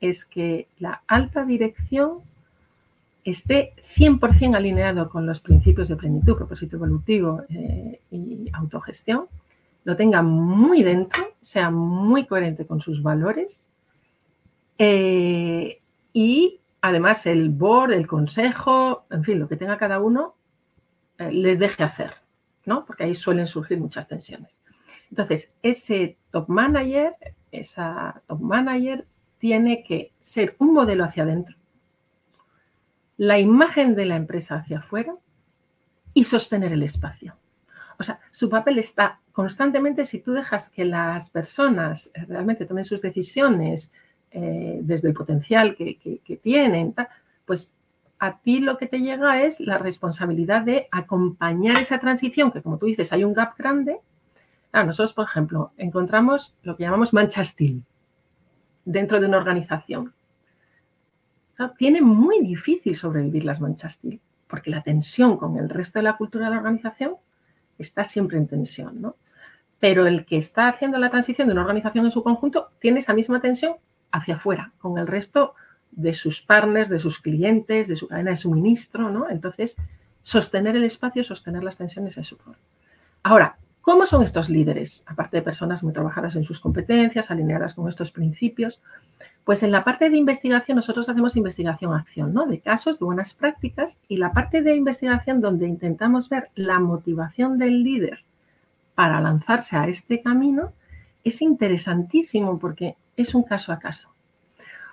es 0.00 0.24
que 0.24 0.68
la 0.78 1.02
alta 1.06 1.44
dirección 1.44 2.20
esté 3.24 3.74
100% 3.96 4.56
alineado 4.56 5.10
con 5.10 5.26
los 5.26 5.40
principios 5.40 5.88
de 5.88 5.96
plenitud, 5.96 6.36
propósito 6.36 6.76
evolutivo 6.76 7.42
eh, 7.48 8.00
y 8.10 8.48
autogestión, 8.52 9.26
lo 9.84 9.96
tenga 9.96 10.22
muy 10.22 10.82
dentro, 10.82 11.24
sea 11.40 11.70
muy 11.70 12.26
coherente 12.26 12.66
con 12.66 12.80
sus 12.80 13.02
valores 13.02 13.68
eh, 14.78 15.80
y 16.12 16.60
además 16.86 17.26
el 17.26 17.50
board, 17.50 17.92
el 17.92 18.06
consejo, 18.06 19.06
en 19.10 19.24
fin, 19.24 19.38
lo 19.38 19.48
que 19.48 19.56
tenga 19.56 19.78
cada 19.78 20.00
uno, 20.00 20.36
eh, 21.18 21.30
les 21.32 21.58
deje 21.58 21.82
hacer, 21.82 22.14
¿no? 22.64 22.84
Porque 22.84 23.04
ahí 23.04 23.14
suelen 23.14 23.46
surgir 23.46 23.78
muchas 23.78 24.08
tensiones. 24.08 24.60
Entonces, 25.10 25.52
ese 25.62 26.18
top 26.30 26.48
manager, 26.48 27.14
esa 27.52 28.22
top 28.26 28.40
manager 28.40 29.06
tiene 29.38 29.82
que 29.82 30.12
ser 30.20 30.56
un 30.58 30.72
modelo 30.72 31.04
hacia 31.04 31.22
adentro, 31.22 31.56
la 33.16 33.38
imagen 33.38 33.94
de 33.94 34.06
la 34.06 34.16
empresa 34.16 34.56
hacia 34.56 34.78
afuera 34.78 35.14
y 36.12 36.24
sostener 36.24 36.72
el 36.72 36.82
espacio. 36.82 37.36
O 37.98 38.02
sea, 38.02 38.20
su 38.32 38.50
papel 38.50 38.78
está 38.78 39.20
constantemente, 39.32 40.04
si 40.04 40.20
tú 40.20 40.32
dejas 40.32 40.68
que 40.68 40.84
las 40.84 41.30
personas 41.30 42.10
realmente 42.28 42.66
tomen 42.66 42.84
sus 42.84 43.02
decisiones 43.02 43.92
eh, 44.30 44.80
desde 44.82 45.08
el 45.08 45.14
potencial 45.14 45.76
que, 45.76 46.38
tienen, 46.42 46.94
pues 47.44 47.74
a 48.18 48.38
ti 48.38 48.60
lo 48.60 48.76
que 48.78 48.86
te 48.86 49.00
llega 49.00 49.42
es 49.42 49.60
la 49.60 49.78
responsabilidad 49.78 50.62
de 50.62 50.88
acompañar 50.90 51.80
esa 51.80 51.98
transición, 51.98 52.50
que 52.50 52.62
como 52.62 52.78
tú 52.78 52.86
dices, 52.86 53.12
hay 53.12 53.24
un 53.24 53.34
gap 53.34 53.56
grande, 53.56 54.00
nosotros, 54.72 55.14
por 55.14 55.24
ejemplo, 55.24 55.72
encontramos 55.78 56.54
lo 56.62 56.76
que 56.76 56.82
llamamos 56.82 57.14
mancha 57.14 57.42
steel 57.42 57.82
dentro 58.84 59.20
de 59.20 59.26
una 59.26 59.38
organización. 59.38 60.12
tiene 61.78 62.02
muy 62.02 62.40
difícil 62.40 62.94
sobrevivir 62.94 63.44
las 63.44 63.60
manchas 63.60 63.94
steel, 63.94 64.20
porque 64.46 64.70
la 64.70 64.82
tensión 64.82 65.38
con 65.38 65.56
el 65.56 65.70
resto 65.70 65.98
de 65.98 66.02
la 66.02 66.16
cultura 66.16 66.46
de 66.46 66.50
la 66.50 66.58
organización 66.58 67.14
está 67.78 68.04
siempre 68.04 68.36
en 68.36 68.46
tensión, 68.46 69.00
¿no? 69.00 69.16
Pero 69.78 70.06
el 70.06 70.24
que 70.24 70.36
está 70.36 70.68
haciendo 70.68 70.98
la 70.98 71.10
transición 71.10 71.48
de 71.48 71.52
una 71.52 71.62
organización 71.62 72.04
en 72.04 72.10
su 72.10 72.22
conjunto 72.22 72.70
tiene 72.78 72.98
esa 72.98 73.14
misma 73.14 73.40
tensión 73.40 73.76
hacia 74.16 74.36
afuera, 74.36 74.72
con 74.78 74.98
el 74.98 75.06
resto 75.06 75.54
de 75.92 76.12
sus 76.12 76.42
partners, 76.42 76.88
de 76.88 76.98
sus 76.98 77.20
clientes, 77.20 77.88
de 77.88 77.96
su 77.96 78.08
cadena 78.08 78.30
de 78.30 78.36
suministro, 78.36 79.10
¿no? 79.10 79.30
Entonces, 79.30 79.76
sostener 80.22 80.76
el 80.76 80.84
espacio, 80.84 81.24
sostener 81.24 81.62
las 81.62 81.76
tensiones 81.76 82.18
es 82.18 82.26
su 82.26 82.36
rol. 82.36 82.56
Ahora, 83.22 83.56
¿Cómo 83.86 84.04
son 84.04 84.24
estos 84.24 84.50
líderes? 84.50 85.04
Aparte 85.06 85.36
de 85.36 85.44
personas 85.44 85.84
muy 85.84 85.92
trabajadas 85.92 86.34
en 86.34 86.42
sus 86.42 86.58
competencias, 86.58 87.30
alineadas 87.30 87.72
con 87.72 87.86
estos 87.86 88.10
principios. 88.10 88.82
Pues 89.44 89.62
en 89.62 89.70
la 89.70 89.84
parte 89.84 90.10
de 90.10 90.16
investigación 90.16 90.74
nosotros 90.74 91.08
hacemos 91.08 91.36
investigación-acción, 91.36 92.34
¿no? 92.34 92.46
De 92.46 92.58
casos, 92.58 92.98
de 92.98 93.04
buenas 93.04 93.32
prácticas 93.32 94.00
y 94.08 94.16
la 94.16 94.32
parte 94.32 94.60
de 94.62 94.74
investigación 94.74 95.40
donde 95.40 95.68
intentamos 95.68 96.28
ver 96.28 96.50
la 96.56 96.80
motivación 96.80 97.58
del 97.58 97.84
líder 97.84 98.24
para 98.96 99.20
lanzarse 99.20 99.76
a 99.76 99.86
este 99.86 100.20
camino 100.20 100.72
es 101.28 101.42
interesantísimo 101.42 102.58
porque 102.58 102.96
es 103.16 103.34
un 103.34 103.42
caso 103.42 103.72
a 103.72 103.78
caso. 103.78 104.14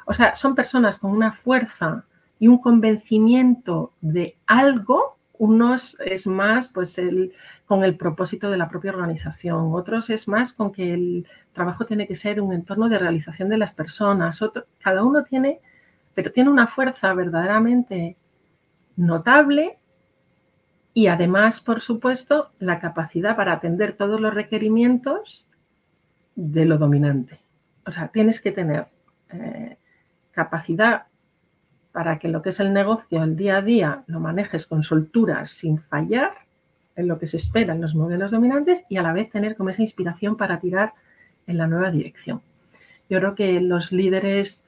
O 0.05 0.13
sea, 0.13 0.33
son 0.33 0.55
personas 0.55 0.99
con 0.99 1.11
una 1.11 1.31
fuerza 1.31 2.05
y 2.39 2.47
un 2.47 2.57
convencimiento 2.57 3.93
de 4.01 4.35
algo 4.47 5.17
unos 5.37 5.97
es 6.05 6.27
más 6.27 6.69
pues 6.69 6.97
el, 6.97 7.33
con 7.65 7.83
el 7.83 7.97
propósito 7.97 8.49
de 8.49 8.57
la 8.57 8.69
propia 8.69 8.91
organización, 8.91 9.73
otros 9.73 10.09
es 10.09 10.27
más 10.27 10.53
con 10.53 10.71
que 10.71 10.93
el 10.93 11.27
trabajo 11.53 11.85
tiene 11.85 12.07
que 12.07 12.15
ser 12.15 12.39
un 12.39 12.53
entorno 12.53 12.87
de 12.87 12.99
realización 12.99 13.49
de 13.49 13.57
las 13.57 13.73
personas, 13.73 14.39
cada 14.79 15.03
uno 15.03 15.23
tiene, 15.23 15.59
pero 16.13 16.31
tiene 16.31 16.49
una 16.49 16.67
fuerza 16.67 17.13
verdaderamente 17.13 18.15
notable 18.95 19.77
y 20.93 21.07
además, 21.07 21.59
por 21.59 21.81
supuesto, 21.81 22.51
la 22.59 22.79
capacidad 22.79 23.35
para 23.35 23.53
atender 23.53 23.93
todos 23.93 24.21
los 24.21 24.33
requerimientos 24.33 25.47
de 26.35 26.65
lo 26.65 26.77
dominante. 26.77 27.39
O 27.85 27.91
sea, 27.91 28.07
tienes 28.07 28.41
que 28.41 28.51
tener 28.51 28.85
eh, 29.31 29.77
capacidad 30.31 31.03
para 31.91 32.17
que 32.17 32.27
lo 32.27 32.41
que 32.41 32.49
es 32.49 32.59
el 32.59 32.73
negocio, 32.73 33.23
el 33.23 33.35
día 33.35 33.57
a 33.57 33.61
día, 33.61 34.03
lo 34.07 34.19
manejes 34.19 34.65
con 34.65 34.81
soltura 34.83 35.45
sin 35.45 35.77
fallar 35.77 36.33
en 36.95 37.07
lo 37.07 37.19
que 37.19 37.27
se 37.27 37.37
espera 37.37 37.73
en 37.73 37.81
los 37.81 37.95
modelos 37.95 38.31
dominantes 38.31 38.85
y 38.89 38.97
a 38.97 39.03
la 39.03 39.13
vez 39.13 39.29
tener 39.29 39.55
como 39.55 39.69
esa 39.69 39.81
inspiración 39.81 40.35
para 40.37 40.59
tirar 40.59 40.93
en 41.47 41.57
la 41.57 41.67
nueva 41.67 41.91
dirección. 41.91 42.41
Yo 43.09 43.19
creo 43.19 43.35
que 43.35 43.61
los 43.61 43.91
líderes 43.91 44.63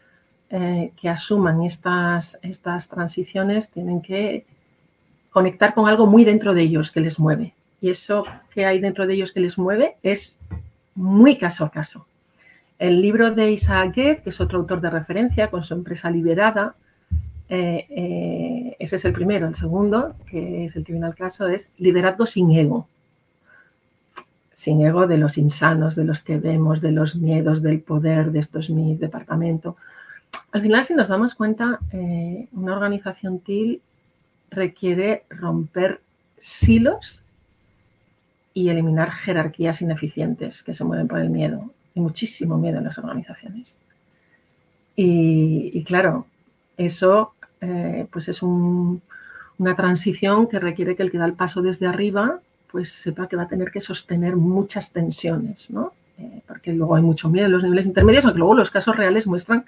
eh, 0.50 0.92
que 1.00 1.10
asuman 1.10 1.64
estas, 1.64 2.40
estas 2.42 2.90
transiciones 2.90 3.72
tienen 3.72 4.02
que 4.02 4.46
conectar 5.32 5.74
con 5.74 5.88
algo 5.90 6.06
muy 6.06 6.24
dentro 6.24 6.54
de 6.54 6.62
ellos 6.62 6.92
que 6.92 7.02
les 7.02 7.20
mueve. 7.20 7.54
Y 7.82 7.90
eso 7.90 8.24
que 8.54 8.66
hay 8.66 8.80
dentro 8.80 9.08
de 9.08 9.16
ellos 9.16 9.32
que 9.32 9.40
les 9.40 9.58
mueve 9.58 9.98
es 10.04 10.38
muy 10.96 11.38
caso 11.38 11.66
a 11.66 11.72
caso. 11.72 12.08
El 12.80 13.02
libro 13.02 13.32
de 13.32 13.52
Isaac 13.52 13.94
que 13.94 14.22
es 14.26 14.42
otro 14.42 14.60
autor 14.60 14.82
de 14.82 14.90
referencia 14.90 15.50
con 15.50 15.64
su 15.64 15.74
empresa 15.74 16.10
liberada, 16.10 16.76
eh, 17.48 17.86
eh, 17.90 18.76
ese 18.80 18.96
es 18.96 19.06
el 19.06 19.14
primero. 19.14 19.48
El 19.48 19.56
segundo, 19.56 20.16
que 20.30 20.66
es 20.66 20.76
el 20.76 20.84
que 20.84 20.94
viene 20.94 21.08
al 21.08 21.16
caso, 21.16 21.48
es 21.48 21.72
liderazgo 21.78 22.26
sin 22.26 22.52
ego. 22.52 22.88
Sin 24.54 24.82
ego 24.86 25.06
de 25.06 25.18
los 25.18 25.38
insanos, 25.38 25.96
de 25.96 26.06
los 26.06 26.22
que 26.22 26.38
vemos, 26.38 26.82
de 26.82 26.92
los 26.92 27.16
miedos, 27.16 27.62
del 27.62 27.82
poder, 27.82 28.32
de 28.32 28.40
esto 28.40 28.60
es 28.60 28.70
mi 28.70 28.96
departamento. 28.96 29.78
Al 30.52 30.62
final, 30.62 30.84
si 30.84 30.96
nos 30.96 31.10
damos 31.10 31.36
cuenta, 31.36 31.80
eh, 31.92 32.48
una 32.54 32.74
organización 32.74 33.40
TIL 33.40 33.82
requiere 34.50 35.26
romper 35.30 36.02
silos 36.38 37.25
y 38.56 38.70
eliminar 38.70 39.12
jerarquías 39.12 39.82
ineficientes 39.82 40.64
que 40.64 40.74
se 40.74 40.86
mueven 40.86 41.10
por 41.10 41.20
el 41.20 41.30
miedo. 41.30 41.70
Hay 41.94 42.02
muchísimo 42.02 42.58
miedo 42.58 42.78
en 42.78 42.86
las 42.86 42.98
organizaciones. 42.98 43.80
Y, 44.96 45.84
claro, 45.84 46.26
eso 46.78 47.34
eh, 47.60 48.08
pues 48.10 48.30
es 48.30 48.42
una 48.42 49.76
transición 49.76 50.48
que 50.48 50.60
requiere 50.60 50.96
que 50.96 51.04
el 51.04 51.12
que 51.12 51.18
da 51.18 51.26
el 51.26 51.34
paso 51.34 51.62
desde 51.62 51.86
arriba 51.86 52.40
pues 52.72 52.92
sepa 52.92 53.28
que 53.28 53.36
va 53.36 53.44
a 53.44 53.48
tener 53.48 53.72
que 53.72 53.80
sostener 53.80 54.36
muchas 54.36 54.92
tensiones, 54.92 55.72
¿no? 55.72 55.94
Eh, 56.18 56.42
porque 56.48 56.74
luego 56.74 56.96
hay 56.96 57.04
mucho 57.04 57.30
miedo 57.30 57.46
en 57.46 57.54
los 57.54 57.64
niveles 57.64 57.86
intermedios, 57.86 58.26
aunque 58.26 58.40
luego 58.40 58.54
los 58.54 58.72
casos 58.72 58.96
reales 58.96 59.28
muestran 59.28 59.66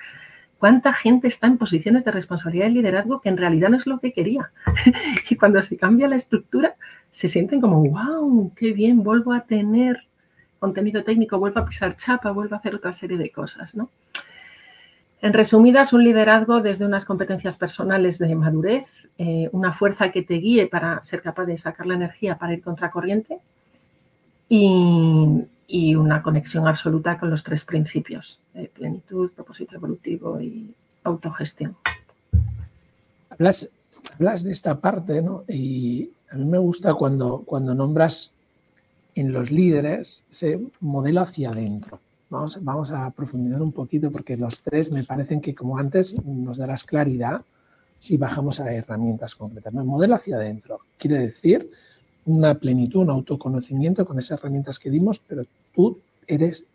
cuánta 0.57 0.93
gente 0.93 1.27
está 1.27 1.47
en 1.47 1.57
posiciones 1.57 2.03
de 2.03 2.11
responsabilidad 2.11 2.67
y 2.67 2.71
liderazgo 2.71 3.21
que 3.21 3.29
en 3.29 3.37
realidad 3.37 3.69
no 3.69 3.77
es 3.77 3.87
lo 3.87 3.99
que 3.99 4.11
quería. 4.11 4.51
y 5.29 5.35
cuando 5.35 5.61
se 5.61 5.77
cambia 5.77 6.07
la 6.07 6.15
estructura, 6.15 6.75
se 7.11 7.29
sienten 7.29 7.61
como, 7.61 7.83
wow, 7.83 8.51
qué 8.55 8.73
bien, 8.73 9.03
vuelvo 9.03 9.33
a 9.33 9.41
tener 9.41 10.07
contenido 10.59 11.03
técnico, 11.03 11.39
vuelvo 11.39 11.59
a 11.59 11.65
pisar 11.65 11.95
chapa, 11.95 12.31
vuelvo 12.31 12.55
a 12.55 12.59
hacer 12.59 12.75
otra 12.75 12.91
serie 12.91 13.17
de 13.17 13.31
cosas, 13.31 13.75
¿no? 13.75 13.89
En 15.19 15.33
resumidas, 15.33 15.93
un 15.93 16.03
liderazgo 16.03 16.61
desde 16.61 16.85
unas 16.85 17.03
competencias 17.03 17.57
personales 17.57 18.19
de 18.19 18.35
madurez, 18.35 19.09
eh, 19.17 19.49
una 19.51 19.73
fuerza 19.73 20.11
que 20.11 20.21
te 20.21 20.35
guíe 20.35 20.67
para 20.67 21.01
ser 21.01 21.23
capaz 21.23 21.45
de 21.45 21.57
sacar 21.57 21.87
la 21.87 21.95
energía 21.95 22.37
para 22.37 22.53
ir 22.53 22.61
contracorriente 22.61 23.39
y, 24.47 25.43
y 25.67 25.95
una 25.95 26.21
conexión 26.21 26.67
absoluta 26.67 27.17
con 27.17 27.31
los 27.31 27.43
tres 27.43 27.65
principios, 27.65 28.39
de 28.53 28.67
plenitud, 28.67 29.31
propósito 29.31 29.75
evolutivo 29.75 30.39
y 30.39 30.75
autogestión. 31.03 31.75
Hablas, 33.31 33.69
hablas 34.13 34.43
de 34.43 34.51
esta 34.51 34.79
parte, 34.79 35.23
¿no? 35.23 35.43
A 36.29 36.35
mí 36.35 36.45
me 36.45 36.57
gusta 36.57 36.93
cuando, 36.93 37.43
cuando 37.45 37.73
nombras 37.73 38.33
en 39.15 39.31
los 39.31 39.51
líderes 39.51 40.25
ese 40.29 40.59
modelo 40.79 41.21
hacia 41.21 41.49
adentro. 41.49 41.99
Vamos, 42.29 42.59
vamos 42.61 42.91
a 42.91 43.09
profundizar 43.11 43.61
un 43.61 43.71
poquito 43.71 44.11
porque 44.11 44.35
los 44.35 44.59
tres 44.61 44.91
me 44.91 45.03
parecen 45.03 45.39
que, 45.39 45.55
como 45.55 45.77
antes, 45.77 46.21
nos 46.23 46.57
darás 46.57 46.83
claridad 46.83 47.41
si 47.99 48.17
bajamos 48.17 48.59
a 48.59 48.71
herramientas 48.71 49.35
concretas. 49.35 49.73
El 49.73 49.83
modelo 49.85 50.15
hacia 50.15 50.35
adentro 50.35 50.81
quiere 50.97 51.19
decir 51.19 51.71
una 52.25 52.55
plenitud, 52.55 53.01
un 53.01 53.09
autoconocimiento 53.09 54.05
con 54.05 54.19
esas 54.19 54.39
herramientas 54.39 54.77
que 54.77 54.89
dimos, 54.89 55.19
pero 55.19 55.45
tú 55.73 55.97
eres, 56.27 56.65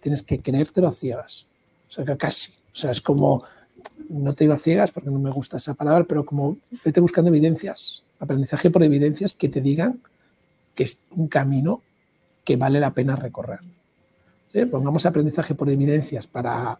tienes 0.00 0.22
que 0.22 0.40
creértelo 0.40 0.90
ciegas. 0.90 1.46
O 1.88 1.92
sea, 1.92 2.04
que 2.04 2.16
casi. 2.16 2.52
O 2.72 2.74
sea, 2.74 2.90
es 2.90 3.02
como, 3.02 3.44
no 4.08 4.34
te 4.34 4.44
digo 4.44 4.56
ciegas 4.56 4.90
porque 4.90 5.10
no 5.10 5.18
me 5.18 5.30
gusta 5.30 5.58
esa 5.58 5.74
palabra, 5.74 6.04
pero 6.04 6.24
como 6.24 6.56
vete 6.82 7.00
buscando 7.00 7.28
evidencias, 7.28 8.02
aprendizaje 8.22 8.70
por 8.70 8.84
evidencias 8.84 9.34
que 9.34 9.48
te 9.48 9.60
digan 9.60 10.00
que 10.76 10.84
es 10.84 11.02
un 11.10 11.26
camino 11.26 11.82
que 12.44 12.56
vale 12.56 12.78
la 12.78 12.94
pena 12.94 13.16
recorrer. 13.16 13.60
Pongamos 14.70 15.04
aprendizaje 15.06 15.54
por 15.54 15.68
evidencias 15.68 16.26
para, 16.26 16.78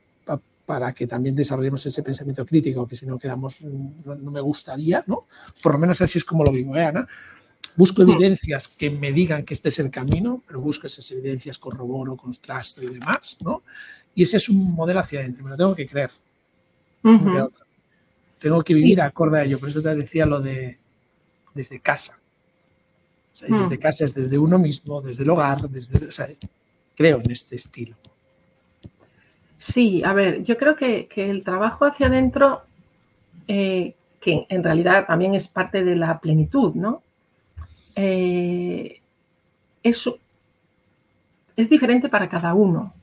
para, 0.64 0.92
que 0.92 1.07
también 1.07 1.35
desarrollemos 1.35 1.85
ese 1.85 2.02
pensamiento 2.02 2.46
crítico, 2.46 2.87
que 2.87 2.94
si 2.94 3.07
no 3.07 3.18
quedamos, 3.18 3.61
no, 3.62 4.31
me 4.31 4.40
gustaría, 4.40 5.02
¿no? 5.07 5.26
Por 5.62 5.72
lo 5.72 5.78
menos 5.78 6.00
así 6.00 6.18
es 6.18 6.24
como 6.24 6.44
lo 6.44 6.52
vivo, 6.52 6.76
¿eh, 6.76 6.85
Ana? 6.85 7.09
Busco 7.74 8.02
evidencias 8.02 8.68
que 8.68 8.90
me 8.90 9.12
digan 9.12 9.44
que 9.44 9.55
este 9.55 9.70
es 9.70 9.78
el 9.78 9.90
camino, 9.90 10.42
pero 10.46 10.61
busco 10.61 10.87
esas 10.87 11.11
evidencias, 11.11 11.59
corroboro, 11.59 12.16
contrasto 12.16 12.83
y 12.83 12.87
demás, 12.87 13.38
¿no? 13.40 13.62
Y 14.14 14.22
ese 14.24 14.37
es 14.37 14.48
un 14.48 14.74
modelo 14.74 15.00
hacia 15.00 15.20
adentro, 15.20 15.42
me 15.42 15.50
lo 15.50 15.57
tengo 15.57 15.74
que 15.74 15.87
creer. 15.87 16.11
Tengo 18.38 18.62
que 18.62 18.74
vivir 18.74 19.00
acorde 19.00 19.40
a 19.40 19.44
ello. 19.44 19.59
Por 19.59 19.70
eso 19.70 19.81
te 19.81 19.94
decía 19.94 20.26
lo 20.26 20.40
de 20.40 20.81
desde 21.54 21.80
casa. 21.80 22.18
desde 23.40 23.78
casa 23.78 24.04
es 24.04 24.14
desde 24.14 24.38
uno 24.38 24.58
mismo, 24.58 25.00
desde 25.00 25.22
el 25.22 25.30
hogar, 25.30 25.68
desde, 25.68 26.36
creo 26.96 27.20
en 27.24 27.30
este 27.30 27.56
estilo. 27.56 27.96
Sí, 29.56 30.02
a 30.04 30.12
ver, 30.12 30.42
yo 30.42 30.56
creo 30.56 30.74
que, 30.76 31.08
el 31.16 31.44
trabajo 31.44 31.84
hacia 31.84 32.08
adentro, 32.08 32.62
eh, 33.46 33.94
que 34.20 34.46
en 34.48 34.62
realidad 34.62 35.06
también 35.06 35.34
es 35.34 35.48
parte 35.48 35.84
de 35.84 35.96
la 35.96 36.18
plenitud, 36.18 36.74
¿no? 36.74 37.02
eh, 37.94 39.00
es, 39.82 40.10
es 41.56 41.70
diferente 41.70 42.08
para 42.08 42.28
cada 42.28 42.54
uno. 42.54 42.94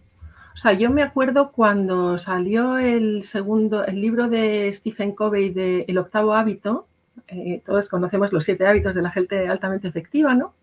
O 0.54 0.58
sea, 0.58 0.74
yo 0.74 0.90
me 0.90 1.04
acuerdo 1.04 1.52
cuando 1.52 2.18
salió 2.18 2.78
el 2.78 3.24
segundo, 3.24 3.86
el 3.86 4.02
libro 4.02 4.28
de 4.28 4.72
Stephen 4.74 5.14
Covey 5.14 5.52
de 5.52 5.86
El 5.88 5.98
octavo 5.98 6.34
hábito, 6.34 6.88
eh, 7.32 7.62
todos 7.66 7.90
conocemos 7.90 8.32
los 8.32 8.44
siete 8.44 8.66
hábitos 8.66 8.96
de 8.96 9.02
la 9.02 9.12
gente 9.12 9.48
altamente 9.48 9.88
efectiva, 9.88 10.34
¿no? 10.34 10.54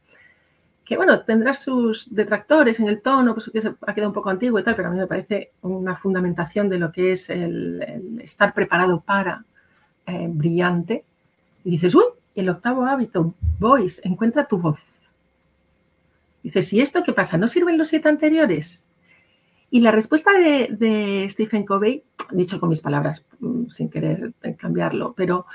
Que 0.84 0.96
bueno, 0.96 1.22
tendrá 1.22 1.54
sus 1.54 2.12
detractores 2.14 2.78
en 2.78 2.88
el 2.88 3.02
tono, 3.02 3.34
pues 3.34 3.50
que 3.52 3.58
ha 3.58 3.94
quedado 3.94 4.10
un 4.10 4.14
poco 4.14 4.30
antiguo 4.30 4.58
y 4.58 4.62
tal, 4.62 4.76
pero 4.76 4.88
a 4.88 4.90
mí 4.92 4.98
me 4.98 5.06
parece 5.06 5.52
una 5.62 5.96
fundamentación 5.96 6.68
de 6.68 6.78
lo 6.78 6.92
que 6.92 7.12
es 7.12 7.28
el, 7.30 8.20
estar 8.22 8.54
preparado 8.54 9.00
para 9.00 9.44
eh, 10.06 10.28
brillante. 10.30 11.04
Y 11.64 11.70
dices, 11.70 11.94
uy, 11.94 12.04
el 12.36 12.48
octavo 12.48 12.84
hábito, 12.86 13.34
voice, 13.58 14.00
encuentra 14.04 14.46
tu 14.46 14.58
voz. 14.58 14.84
Dices, 16.42 16.72
¿y 16.72 16.80
esto 16.80 17.02
qué 17.02 17.12
pasa? 17.12 17.36
¿No 17.36 17.48
sirven 17.48 17.78
los 17.78 17.88
siete 17.88 18.08
anteriores? 18.08 18.84
Y 19.70 19.80
la 19.80 19.90
respuesta 19.90 20.30
de, 20.32 21.26
Stephen 21.28 21.66
Covey, 21.66 22.04
dicho 22.30 22.60
con 22.60 22.68
mis 22.68 22.80
palabras, 22.80 23.24
mm, 23.40 23.66
sin 23.66 23.90
querer 23.90 24.32
cambiarlo, 24.56 25.12
pero 25.16 25.46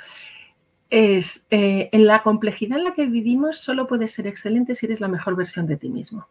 es, 0.92 1.46
eh, 1.50 1.90
en 1.92 2.06
la 2.06 2.22
complejidad 2.22 2.78
en 2.78 2.84
la 2.84 2.94
que 2.94 3.08
vivimos 3.08 3.58
solo 3.58 3.88
puedes 3.88 4.12
ser 4.12 4.28
excelente 4.28 4.76
si 4.76 4.86
eres 4.86 5.02
la 5.02 5.08
mejor 5.08 5.36
versión 5.36 5.66
de 5.66 5.78
ti 5.78 5.90
mismo. 5.90 6.28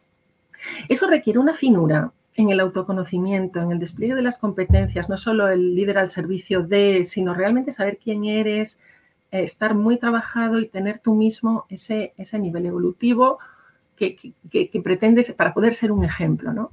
Eso 0.87 1.07
requiere 1.07 1.39
una 1.39 1.53
finura 1.53 2.13
en 2.35 2.49
el 2.49 2.61
autoconocimiento, 2.61 3.59
en 3.59 3.71
el 3.71 3.79
despliegue 3.79 4.15
de 4.15 4.21
las 4.21 4.37
competencias, 4.37 5.09
no 5.09 5.17
solo 5.17 5.49
el 5.49 5.75
líder 5.75 5.97
al 5.97 6.09
servicio 6.09 6.63
de, 6.63 7.03
sino 7.03 7.33
realmente 7.33 7.73
saber 7.73 7.99
quién 8.01 8.23
eres, 8.23 8.79
estar 9.31 9.75
muy 9.75 9.97
trabajado 9.97 10.59
y 10.59 10.67
tener 10.67 10.99
tú 10.99 11.15
mismo 11.15 11.65
ese, 11.69 12.13
ese 12.17 12.39
nivel 12.39 12.65
evolutivo 12.67 13.39
que, 14.49 14.81
pretendes 14.83 15.31
para 15.33 15.53
poder 15.53 15.73
ser 15.73 15.91
un 15.91 16.03
ejemplo, 16.03 16.53
¿no? 16.53 16.71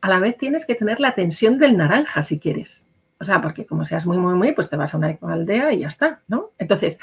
A 0.00 0.08
la 0.08 0.20
vez 0.20 0.36
tienes 0.36 0.66
que 0.66 0.74
tener 0.74 1.00
la 1.00 1.14
tensión 1.14 1.58
del 1.58 1.76
naranja 1.76 2.22
si 2.22 2.38
quieres. 2.38 2.85
O 3.18 3.24
sea, 3.24 3.40
porque 3.40 3.66
como 3.66 3.84
seas 3.84 4.06
muy, 4.06 4.18
muy, 4.18 4.34
muy, 4.34 4.52
pues 4.52 4.68
te 4.68 4.76
vas 4.76 4.94
a 4.94 4.98
una 4.98 5.18
aldea 5.22 5.72
y 5.72 5.80
ya 5.80 5.88
está, 5.88 6.20
¿no? 6.28 6.50
Entonces, 6.58 6.98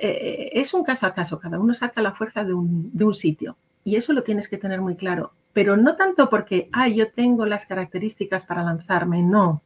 eh, 0.00 0.50
es 0.54 0.72
un 0.72 0.84
caso 0.84 1.06
a 1.06 1.14
caso, 1.14 1.38
cada 1.38 1.58
uno 1.58 1.74
saca 1.74 2.00
la 2.00 2.12
fuerza 2.12 2.44
de 2.44 2.54
un, 2.54 2.90
de 2.92 3.04
un 3.04 3.14
sitio 3.14 3.56
y 3.84 3.96
eso 3.96 4.12
lo 4.12 4.22
tienes 4.22 4.48
que 4.48 4.56
tener 4.56 4.80
muy 4.80 4.96
claro. 4.96 5.32
Pero 5.52 5.76
no 5.76 5.96
tanto 5.96 6.30
porque, 6.30 6.68
ah, 6.72 6.88
yo 6.88 7.12
tengo 7.12 7.46
las 7.46 7.66
características 7.66 8.44
para 8.44 8.62
lanzarme, 8.62 9.22
no, 9.22 9.62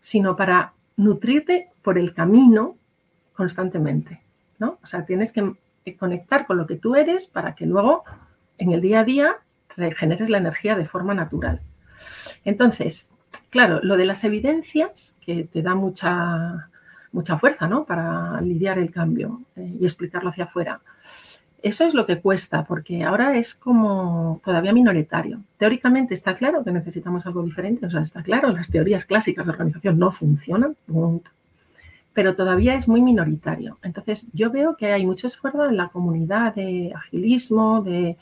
sino 0.00 0.34
para 0.34 0.72
nutrirte 0.96 1.70
por 1.82 1.98
el 1.98 2.14
camino 2.14 2.76
constantemente, 3.34 4.22
¿no? 4.58 4.78
O 4.82 4.86
sea, 4.86 5.04
tienes 5.04 5.32
que 5.32 5.54
conectar 5.98 6.46
con 6.46 6.56
lo 6.56 6.66
que 6.66 6.76
tú 6.76 6.96
eres 6.96 7.26
para 7.26 7.54
que 7.54 7.66
luego 7.66 8.04
en 8.58 8.72
el 8.72 8.80
día 8.80 9.00
a 9.00 9.04
día 9.04 9.36
regeneres 9.76 10.30
la 10.30 10.38
energía 10.38 10.76
de 10.76 10.84
forma 10.84 11.14
natural. 11.14 11.60
Entonces, 12.44 13.08
claro, 13.52 13.80
lo 13.82 13.96
de 13.98 14.06
las 14.06 14.24
evidencias, 14.24 15.14
que 15.20 15.44
te 15.44 15.60
da 15.60 15.74
mucha, 15.74 16.70
mucha 17.12 17.36
fuerza, 17.36 17.68
¿no? 17.68 17.84
Para 17.84 18.40
lidiar 18.40 18.78
el 18.78 18.90
cambio 18.90 19.42
eh, 19.54 19.76
y 19.78 19.84
explicarlo 19.84 20.30
hacia 20.30 20.44
afuera. 20.44 20.80
Eso 21.62 21.84
es 21.84 21.92
lo 21.92 22.06
que 22.06 22.20
cuesta, 22.20 22.64
porque 22.64 23.04
ahora 23.04 23.36
es 23.36 23.54
como 23.54 24.40
todavía 24.42 24.72
minoritario. 24.72 25.42
Teóricamente 25.58 26.14
está 26.14 26.34
claro 26.34 26.64
que 26.64 26.72
necesitamos 26.72 27.26
algo 27.26 27.42
diferente, 27.42 27.84
o 27.86 27.90
sea, 27.90 28.00
está 28.00 28.22
claro, 28.22 28.50
las 28.50 28.70
teorías 28.70 29.04
clásicas 29.04 29.46
de 29.46 29.52
organización 29.52 29.98
no 29.98 30.10
funcionan, 30.10 30.74
pero 32.14 32.34
todavía 32.34 32.74
es 32.74 32.88
muy 32.88 33.02
minoritario. 33.02 33.78
Entonces, 33.82 34.26
yo 34.32 34.50
veo 34.50 34.76
que 34.76 34.92
hay 34.92 35.04
mucho 35.04 35.26
esfuerzo 35.26 35.66
en 35.66 35.76
la 35.76 35.90
comunidad 35.90 36.54
de 36.54 36.90
agilismo, 36.96 37.82
de 37.82 38.16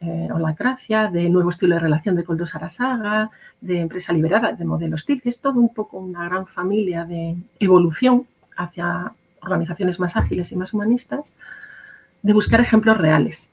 eh, 0.00 0.28
holacracia, 0.32 1.08
de 1.08 1.28
nuevo 1.28 1.50
estilo 1.50 1.74
de 1.74 1.80
relación 1.80 2.16
de 2.16 2.24
Coldo 2.24 2.46
Sarasaga, 2.46 3.30
de 3.60 3.80
empresa 3.80 4.12
liberada, 4.12 4.52
de 4.52 4.64
modelos 4.64 5.04
que 5.04 5.20
es 5.24 5.40
todo 5.40 5.60
un 5.60 5.74
poco 5.74 5.98
una 5.98 6.24
gran 6.26 6.46
familia 6.46 7.04
de 7.04 7.36
evolución 7.58 8.26
hacia 8.56 9.12
organizaciones 9.42 10.00
más 10.00 10.16
ágiles 10.16 10.52
y 10.52 10.56
más 10.56 10.74
humanistas, 10.74 11.36
de 12.22 12.32
buscar 12.32 12.60
ejemplos 12.60 12.98
reales. 12.98 13.50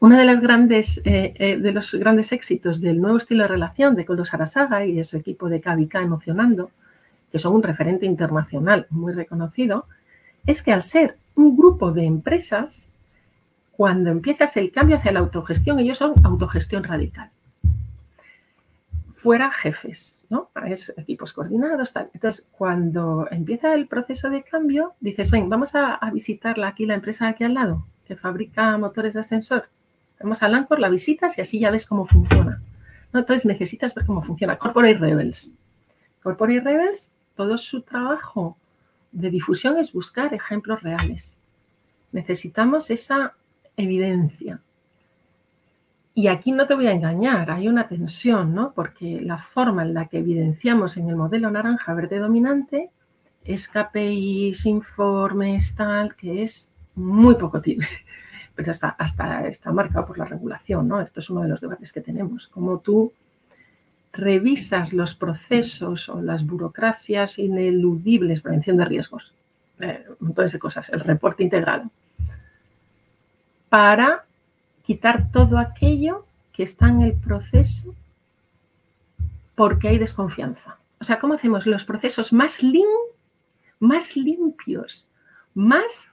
Uno 0.00 0.16
de, 0.16 0.24
las 0.24 0.40
grandes, 0.40 1.00
eh, 1.04 1.32
eh, 1.36 1.56
de 1.56 1.72
los 1.72 1.94
grandes 1.94 2.32
éxitos 2.32 2.80
del 2.80 3.00
nuevo 3.00 3.16
estilo 3.16 3.42
de 3.42 3.48
relación 3.48 3.94
de 3.94 4.04
Coldo 4.04 4.24
Sarasaga 4.24 4.84
y 4.84 4.94
de 4.94 5.04
su 5.04 5.16
equipo 5.16 5.48
de 5.48 5.60
KBK 5.60 5.94
Emocionando 5.96 6.70
que 7.30 7.38
son 7.38 7.54
un 7.54 7.62
referente 7.62 8.06
internacional 8.06 8.86
muy 8.90 9.12
reconocido, 9.12 9.86
es 10.46 10.62
que 10.62 10.72
al 10.72 10.82
ser 10.82 11.16
un 11.34 11.56
grupo 11.56 11.92
de 11.92 12.04
empresas, 12.04 12.88
cuando 13.76 14.10
empiezas 14.10 14.56
el 14.56 14.72
cambio 14.72 14.96
hacia 14.96 15.12
la 15.12 15.20
autogestión, 15.20 15.78
ellos 15.78 15.98
son 15.98 16.14
autogestión 16.24 16.82
radical. 16.82 17.30
Fuera 19.12 19.50
jefes, 19.50 20.24
¿no? 20.30 20.50
Es 20.66 20.94
equipos 20.96 21.34
coordinados, 21.34 21.92
tal. 21.92 22.10
Entonces, 22.14 22.46
cuando 22.52 23.26
empieza 23.30 23.74
el 23.74 23.86
proceso 23.86 24.30
de 24.30 24.42
cambio, 24.42 24.94
dices, 25.00 25.30
ven, 25.30 25.50
vamos 25.50 25.74
a, 25.74 25.98
visitarla 26.10 26.68
aquí, 26.68 26.86
la 26.86 26.94
empresa 26.94 27.26
de 27.26 27.32
aquí 27.32 27.44
al 27.44 27.54
lado, 27.54 27.86
que 28.06 28.16
fabrica 28.16 28.78
motores 28.78 29.14
de 29.14 29.20
ascensor. 29.20 29.68
Vamos 30.20 30.42
a 30.42 30.48
Lancor, 30.48 30.78
la 30.78 30.88
visitas 30.88 31.36
y 31.36 31.42
así 31.42 31.58
ya 31.58 31.70
ves 31.70 31.86
cómo 31.86 32.06
funciona. 32.06 32.62
¿no? 33.12 33.20
Entonces 33.20 33.44
necesitas 33.44 33.94
ver 33.94 34.06
cómo 34.06 34.22
funciona. 34.22 34.56
Corporate 34.56 34.96
Rebels. 34.96 35.52
Corporate 36.22 36.60
Rebels 36.60 37.10
todo 37.34 37.58
su 37.58 37.82
trabajo 37.82 38.56
de 39.12 39.28
difusión 39.28 39.76
es 39.76 39.92
buscar 39.92 40.32
ejemplos 40.32 40.82
reales. 40.82 41.36
Necesitamos 42.12 42.90
esa 42.90 43.34
evidencia. 43.76 44.60
Y 46.14 46.28
aquí 46.28 46.52
no 46.52 46.66
te 46.66 46.74
voy 46.74 46.86
a 46.86 46.92
engañar, 46.92 47.50
hay 47.50 47.68
una 47.68 47.88
tensión, 47.88 48.54
¿no? 48.54 48.72
Porque 48.72 49.20
la 49.20 49.36
forma 49.36 49.82
en 49.82 49.92
la 49.92 50.06
que 50.06 50.18
evidenciamos 50.18 50.96
en 50.96 51.10
el 51.10 51.16
modelo 51.16 51.50
naranja 51.50 51.92
verde 51.92 52.18
dominante 52.18 52.90
es 53.44 53.68
KPIs, 53.68 54.64
informes, 54.64 55.74
tal, 55.74 56.16
que 56.16 56.42
es 56.42 56.72
muy 56.94 57.34
poco 57.34 57.60
tibio. 57.60 57.86
Pero 58.54 58.70
hasta, 58.70 58.88
hasta 58.88 59.46
está 59.46 59.70
marcado 59.72 60.06
por 60.06 60.16
la 60.16 60.24
regulación, 60.24 60.88
¿no? 60.88 61.02
Esto 61.02 61.20
es 61.20 61.28
uno 61.28 61.42
de 61.42 61.48
los 61.48 61.60
debates 61.60 61.92
que 61.92 62.00
tenemos. 62.00 62.48
Como 62.48 62.78
tú 62.78 63.12
revisas 64.14 64.94
los 64.94 65.14
procesos 65.14 66.08
o 66.08 66.22
las 66.22 66.46
burocracias 66.46 67.38
ineludibles, 67.38 68.40
prevención 68.40 68.78
de 68.78 68.86
riesgos, 68.86 69.34
eh, 69.80 70.06
montones 70.20 70.52
de 70.52 70.58
cosas, 70.58 70.88
el 70.88 71.00
reporte 71.00 71.42
integrado, 71.42 71.90
para 73.76 74.24
quitar 74.84 75.30
todo 75.30 75.58
aquello 75.58 76.24
que 76.50 76.62
está 76.62 76.88
en 76.88 77.02
el 77.02 77.12
proceso 77.12 77.94
porque 79.54 79.88
hay 79.88 79.98
desconfianza. 79.98 80.78
O 80.98 81.04
sea, 81.04 81.18
¿cómo 81.18 81.34
hacemos 81.34 81.66
los 81.66 81.84
procesos 81.84 82.32
más, 82.32 82.62
limpios, 82.62 83.10
más 85.52 86.10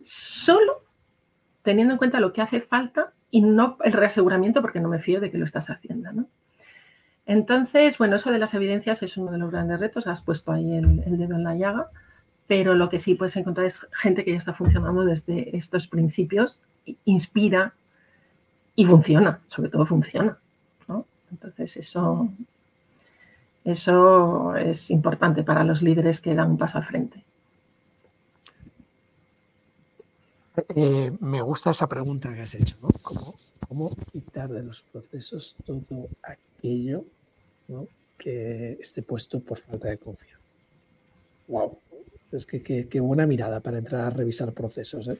solo 0.00 0.80
teniendo 1.62 1.92
en 1.92 1.98
cuenta 1.98 2.18
lo 2.18 2.32
que 2.32 2.40
hace 2.40 2.62
falta 2.62 3.12
y 3.30 3.42
no 3.42 3.76
el 3.84 3.92
reaseguramiento 3.92 4.62
porque 4.62 4.80
no 4.80 4.88
me 4.88 4.98
fío 4.98 5.20
de 5.20 5.30
que 5.30 5.36
lo 5.36 5.44
estás 5.44 5.68
haciendo. 5.68 6.24
Entonces, 7.26 7.98
bueno, 7.98 8.16
eso 8.16 8.30
de 8.30 8.38
las 8.38 8.54
evidencias 8.54 9.02
es 9.02 9.18
uno 9.18 9.32
de 9.32 9.38
los 9.38 9.50
grandes 9.50 9.80
retos, 9.80 10.06
has 10.06 10.22
puesto 10.22 10.50
ahí 10.50 10.78
el, 10.78 11.02
el 11.04 11.18
dedo 11.18 11.34
en 11.34 11.44
la 11.44 11.56
llaga, 11.56 11.90
pero 12.46 12.74
lo 12.74 12.88
que 12.88 12.98
sí 12.98 13.14
puedes 13.14 13.36
encontrar 13.36 13.66
es 13.66 13.86
gente 13.92 14.24
que 14.24 14.32
ya 14.32 14.38
está 14.38 14.52
funcionando 14.52 15.04
desde 15.04 15.56
estos 15.56 15.88
principios 15.88 16.60
inspira 17.04 17.74
y 18.76 18.84
funciona, 18.84 19.40
sobre 19.46 19.70
todo 19.70 19.86
funciona. 19.86 20.38
Entonces 21.30 21.76
eso, 21.76 22.28
eso 23.64 24.54
es 24.56 24.90
importante 24.90 25.42
para 25.42 25.64
los 25.64 25.82
líderes 25.82 26.20
que 26.20 26.34
dan 26.34 26.52
un 26.52 26.58
paso 26.58 26.78
al 26.78 26.84
frente. 26.84 27.24
Eh, 30.76 31.12
me 31.18 31.42
gusta 31.42 31.70
esa 31.70 31.88
pregunta 31.88 32.32
que 32.32 32.42
has 32.42 32.54
hecho, 32.54 32.76
¿no? 32.80 32.88
¿Cómo, 33.02 33.90
quitar 34.12 34.48
de 34.50 34.62
los 34.62 34.82
procesos 34.82 35.56
todo 35.64 36.08
aquello 36.22 37.04
que 38.16 38.78
esté 38.80 39.02
puesto 39.02 39.40
por 39.40 39.58
falta 39.58 39.88
de 39.88 39.98
confianza? 39.98 40.38
¡Wow! 41.48 41.78
Es 42.36 42.46
que 42.46 42.62
qué 42.88 43.00
buena 43.00 43.26
mirada 43.26 43.60
para 43.60 43.78
entrar 43.78 44.02
a 44.02 44.10
revisar 44.10 44.52
procesos. 44.52 45.08
¿eh? 45.08 45.18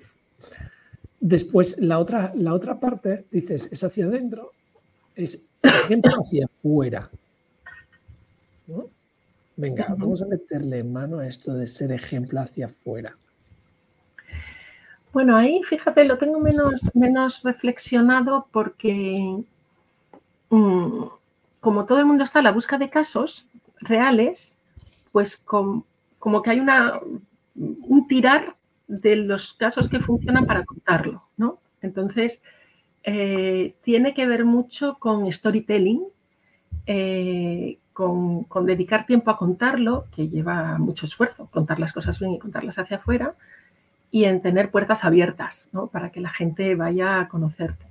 Después, 1.20 1.78
la 1.78 1.98
otra, 1.98 2.32
la 2.34 2.52
otra 2.52 2.78
parte, 2.78 3.24
dices, 3.30 3.68
es 3.72 3.82
hacia 3.82 4.06
adentro, 4.06 4.52
es 5.14 5.46
ejemplo 5.62 6.12
hacia 6.20 6.46
afuera. 6.46 7.10
Venga, 9.56 9.94
vamos 9.96 10.20
a 10.22 10.26
meterle 10.26 10.82
mano 10.82 11.20
a 11.20 11.26
esto 11.26 11.54
de 11.54 11.66
ser 11.66 11.92
ejemplo 11.92 12.40
hacia 12.40 12.66
afuera. 12.66 13.16
Bueno, 15.12 15.36
ahí 15.36 15.62
fíjate, 15.62 16.04
lo 16.04 16.18
tengo 16.18 16.40
menos, 16.40 16.74
menos 16.92 17.42
reflexionado 17.44 18.48
porque 18.50 19.44
mm, 20.50 21.04
como 21.60 21.86
todo 21.86 22.00
el 22.00 22.06
mundo 22.06 22.24
está 22.24 22.40
a 22.40 22.42
la 22.42 22.50
busca 22.50 22.78
de 22.78 22.90
casos 22.90 23.46
reales, 23.80 24.58
pues 25.12 25.36
como 26.24 26.40
que 26.40 26.48
hay 26.48 26.58
una, 26.58 27.00
un 27.54 28.08
tirar 28.08 28.56
de 28.86 29.14
los 29.14 29.52
casos 29.52 29.90
que 29.90 30.00
funcionan 30.00 30.46
para 30.46 30.64
contarlo, 30.64 31.28
¿no? 31.36 31.58
Entonces, 31.82 32.40
eh, 33.02 33.74
tiene 33.82 34.14
que 34.14 34.24
ver 34.24 34.46
mucho 34.46 34.96
con 34.98 35.30
storytelling, 35.30 36.02
eh, 36.86 37.76
con, 37.92 38.46
dedicar 38.64 39.04
tiempo 39.04 39.30
a 39.30 39.36
contarlo, 39.36 40.06
que 40.16 40.30
lleva 40.30 40.78
mucho 40.78 41.04
esfuerzo, 41.04 41.50
contar 41.52 41.78
las 41.78 41.92
cosas 41.92 42.18
bien 42.18 42.32
y 42.32 42.38
contarlas 42.38 42.78
hacia 42.78 42.96
afuera, 42.96 43.34
y 44.10 44.24
en 44.24 44.40
tener 44.40 44.70
puertas 44.70 45.04
abiertas, 45.04 45.68
¿no? 45.74 45.88
Para 45.88 46.08
que 46.08 46.20
la 46.20 46.30
gente 46.30 46.74
vaya 46.74 47.20
a 47.20 47.28
conocerte. 47.28 47.84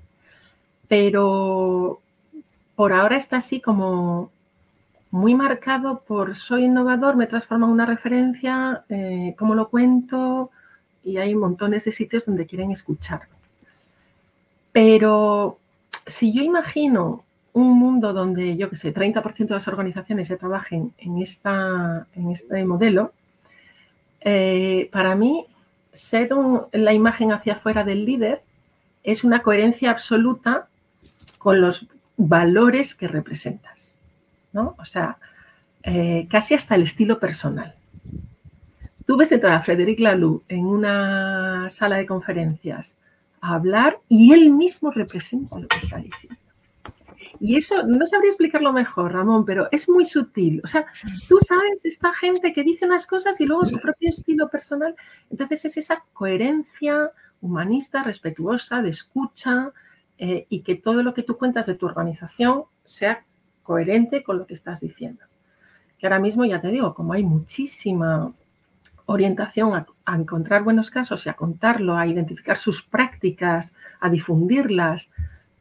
Pero 0.88 2.02
por 2.76 2.94
ahora 2.94 3.16
está 3.16 3.38
así 3.38 3.62
como 3.62 4.32
muy 5.14 5.36
marcado 5.36 6.00
por 6.00 6.36
soy 6.36 6.66
innovador, 6.66 7.16
me 7.16 7.28
transformo 7.28 7.68
en 7.68 7.72
una 7.74 7.86
referencia, 7.86 8.84
eh, 8.90 9.36
cómo 9.38 9.54
lo 9.54 9.70
cuento, 9.70 10.50
y 11.04 11.18
hay 11.18 11.36
montones 11.36 11.86
de 11.86 11.92
sitios 11.92 12.26
donde 12.26 12.48
quieren 12.48 12.72
escucharme. 12.72 13.28
Pero 14.72 15.60
si 16.08 16.34
yo 16.34 16.42
imagino 16.42 17.24
un 17.54 17.78
mundo 17.78 18.12
donde, 18.12 18.58
yo 18.58 18.72
qué 18.72 18.76
sé, 18.76 18.92
30% 18.92 19.50
de 19.50 19.54
las 19.54 19.68
organizaciones 19.68 20.30
ya 20.30 20.38
trabajen 20.38 20.96
en, 20.98 21.22
esta, 21.22 22.08
en 22.16 22.32
este 22.32 22.66
modelo, 22.66 23.14
eh, 24.22 24.90
para 24.92 25.14
mí 25.14 25.46
ser 25.92 26.30
la 26.72 26.92
imagen 26.92 27.32
hacia 27.32 27.54
afuera 27.54 27.84
del 27.84 28.04
líder 28.04 28.42
es 29.04 29.24
una 29.24 29.44
coherencia 29.44 29.92
absoluta 29.92 30.70
con 31.38 31.62
los 31.62 31.86
valores 32.18 32.96
que 32.96 33.08
representas, 33.08 33.93
¿no? 34.54 34.76
O 34.80 34.86
sea, 34.86 35.18
eh, 35.84 36.28
casi 36.30 36.54
hasta 36.54 36.76
el 36.76 36.84
estilo 36.84 37.20
personal. 37.20 37.76
Tú 39.06 39.18
ves 39.18 39.32
entrar 39.32 39.54
a 39.54 39.62
Frederic 39.62 40.00
Laloux 40.00 40.44
en 40.48 40.66
una 40.66 41.70
sala 41.70 41.98
de 41.98 42.06
conferencias 42.06 42.98
a 43.42 43.56
hablar 43.56 44.00
y 44.08 44.32
él 44.32 44.52
mismo 44.52 44.92
representa 44.92 45.60
lo 45.60 45.68
que 45.68 45.78
está 45.78 45.98
diciendo. 45.98 46.38
Y 47.40 47.58
eso 47.58 47.84
no 47.84 48.06
sabría 48.06 48.30
explicarlo 48.30 48.72
mejor, 48.74 49.14
Ramón, 49.14 49.46
pero 49.46 49.68
es 49.72 49.90
muy 49.90 50.06
sutil. 50.06 50.62
O 50.64 50.68
sea, 50.68 50.86
tú 51.28 51.38
sabes, 51.40 51.86
esta 51.86 52.14
gente 52.14 52.54
que 52.54 52.64
dice 52.64 52.86
unas 52.86 53.08
cosas 53.08 53.40
y 53.42 53.46
luego 53.46 53.66
su 53.66 53.80
propio 53.80 54.10
estilo 54.10 54.50
personal. 54.50 54.96
Entonces 55.30 55.66
es 55.66 55.78
esa 55.78 56.04
coherencia 56.14 57.12
humanista, 57.42 58.04
respetuosa, 58.04 58.82
de 58.82 58.90
escucha 58.90 59.72
eh, 60.18 60.46
y 60.50 60.62
que 60.62 60.76
todo 60.76 61.04
lo 61.04 61.14
que 61.14 61.24
tú 61.24 61.38
cuentas 61.38 61.66
de 61.66 61.76
tu 61.76 61.86
organización 61.86 62.64
sea 62.84 63.26
coherente 63.64 64.24
con 64.24 64.38
lo 64.38 64.46
que 64.46 64.54
estás 64.54 64.80
diciendo. 64.82 65.24
Que 65.98 66.08
ahora 66.08 66.20
mismo, 66.20 66.46
ya 66.46 66.60
te 66.62 66.68
digo, 66.68 66.94
como 66.94 67.14
hay 67.14 67.24
muchísima 67.24 68.34
orientación 69.06 69.74
a, 69.74 70.16
encontrar 70.16 70.64
buenos 70.64 70.90
casos 70.90 71.26
y 71.26 71.30
a 71.30 71.34
contarlo, 71.34 71.98
a 71.98 72.08
identificar 72.08 72.58
sus 72.58 72.82
prácticas, 72.82 73.74
a 74.00 74.10
difundirlas, 74.10 75.12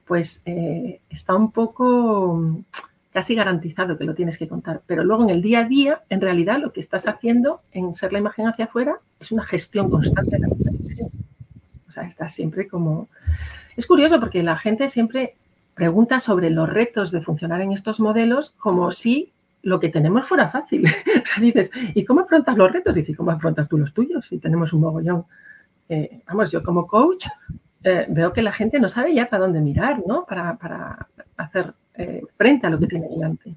pues 0.04 0.42
eh, 0.44 1.00
está 1.08 1.34
un 1.34 1.52
poco 1.52 2.34
mm, 2.34 2.64
casi 3.12 3.34
garantizado 3.34 3.96
que 3.96 4.04
lo 4.04 4.14
tienes 4.14 4.38
que 4.38 4.48
contar. 4.48 4.82
Pero 4.86 5.04
luego 5.04 5.24
en 5.24 5.30
el 5.30 5.42
día 5.42 5.60
a 5.60 5.64
día, 5.64 6.02
en 6.08 6.20
realidad, 6.20 6.58
lo 6.58 6.72
que 6.72 6.80
estás 6.80 7.06
haciendo 7.06 7.60
en 7.72 7.94
ser 7.94 8.12
la 8.12 8.18
imagen 8.18 8.46
hacia 8.46 8.66
afuera 8.66 8.96
es 9.20 9.32
una 9.32 9.44
gestión 9.44 9.90
constante 9.90 10.36
de 10.36 10.40
la 10.40 10.48
comunicación. 10.48 11.10
O 11.88 11.90
sea, 11.90 12.04
estás 12.04 12.32
siempre 12.32 12.68
como... 12.68 13.08
Es 13.76 13.86
curioso 13.86 14.20
porque 14.20 14.42
la 14.42 14.56
gente 14.56 14.88
siempre 14.88 15.36
pregunta 15.74 16.20
sobre 16.20 16.50
los 16.50 16.68
retos 16.68 17.10
de 17.10 17.20
funcionar 17.20 17.60
en 17.60 17.72
estos 17.72 18.00
modelos 18.00 18.50
como 18.50 18.90
si 18.90 19.32
lo 19.62 19.80
que 19.80 19.88
tenemos 19.88 20.26
fuera 20.26 20.48
fácil. 20.48 20.86
o 21.22 21.26
sea, 21.26 21.42
dices, 21.42 21.70
¿y 21.94 22.04
cómo 22.04 22.20
afrontas 22.20 22.56
los 22.56 22.70
retos? 22.70 22.94
Dices, 22.94 23.16
¿cómo 23.16 23.30
afrontas 23.30 23.68
tú 23.68 23.78
los 23.78 23.92
tuyos? 23.92 24.26
Si 24.26 24.38
tenemos 24.38 24.72
un 24.72 24.80
mogollón. 24.80 25.24
Eh, 25.88 26.22
vamos, 26.26 26.50
yo 26.50 26.62
como 26.62 26.86
coach 26.86 27.26
eh, 27.84 28.06
veo 28.08 28.32
que 28.32 28.42
la 28.42 28.52
gente 28.52 28.80
no 28.80 28.88
sabe 28.88 29.14
ya 29.14 29.28
para 29.28 29.44
dónde 29.44 29.60
mirar, 29.60 30.02
¿no? 30.06 30.24
Para, 30.26 31.08
hacer 31.36 31.74
eh, 31.94 32.22
frente 32.34 32.66
a 32.66 32.70
lo 32.70 32.78
que 32.78 32.86
tiene 32.86 33.08
delante. 33.08 33.54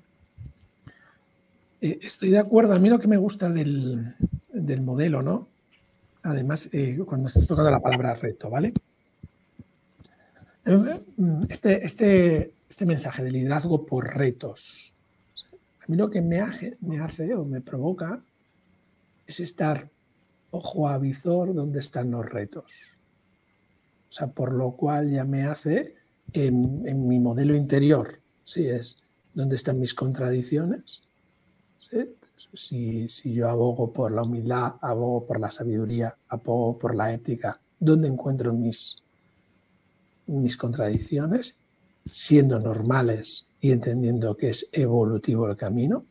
estoy 1.82 2.30
de 2.30 2.40
acuerdo. 2.40 2.74
A 2.74 2.80
mí 2.80 2.90
lo 2.90 3.00
que 3.00 3.08
me 3.08 3.18
gusta 3.18 3.52
del, 3.52 4.16
del 4.52 4.82
modelo, 4.82 5.22
¿no? 5.22 5.48
Además, 6.24 6.72
cuando 7.06 7.28
estás 7.28 7.46
tocando 7.46 7.70
la 7.70 7.80
palabra 7.80 8.16
reto, 8.16 8.50
¿vale? 8.50 8.74
Este, 11.50 11.86
este, 11.86 12.54
este 12.68 12.86
mensaje 12.86 13.24
de 13.24 13.32
liderazgo 13.32 13.86
por 13.86 14.16
retos, 14.16 14.96
a 15.82 15.86
mí 15.88 15.96
lo 15.96 16.10
que 16.10 16.22
me 16.22 16.40
hace, 16.40 16.78
me 16.82 17.00
hace 17.00 17.36
o 17.36 17.46
me 17.46 17.62
provoca 17.62 18.24
es 19.28 19.40
estar 19.40 19.90
ojo 20.50 20.90
a 20.90 20.98
visor 20.98 21.54
donde 21.54 21.80
están 21.80 22.10
los 22.10 22.26
retos. 22.26 22.74
O 24.10 24.14
sea, 24.14 24.28
por 24.28 24.54
lo 24.54 24.72
cual 24.72 25.12
ya 25.12 25.24
me 25.24 25.44
hace 25.44 25.96
en, 26.34 27.08
mi 27.08 27.20
modelo 27.20 27.56
interior, 27.56 28.20
si 28.44 28.68
es 28.68 28.98
donde 29.34 29.58
están 29.58 29.80
mis 29.80 29.94
contradicciones. 29.94 31.04
Si, 32.54 33.08
si, 33.08 33.34
yo 33.34 33.48
abogo 33.48 33.94
por 33.94 34.12
la 34.12 34.24
humildad, 34.24 34.74
abogo 34.82 35.28
por 35.28 35.40
la 35.40 35.52
sabiduría, 35.52 36.18
abogo 36.28 36.80
por 36.80 36.96
la 36.96 37.14
ética, 37.14 37.62
¿dónde 37.80 38.08
encuentro 38.08 38.54
mis, 38.54 39.04
mis 40.28 40.58
contradicciones? 40.58 41.58
Siendo 42.06 42.60
normales 42.60 43.50
y 43.60 43.72
entendiendo 43.72 44.38
que 44.38 44.50
es 44.50 44.70
evolutivo 44.72 45.50
el 45.50 45.56
camino. 45.56 46.06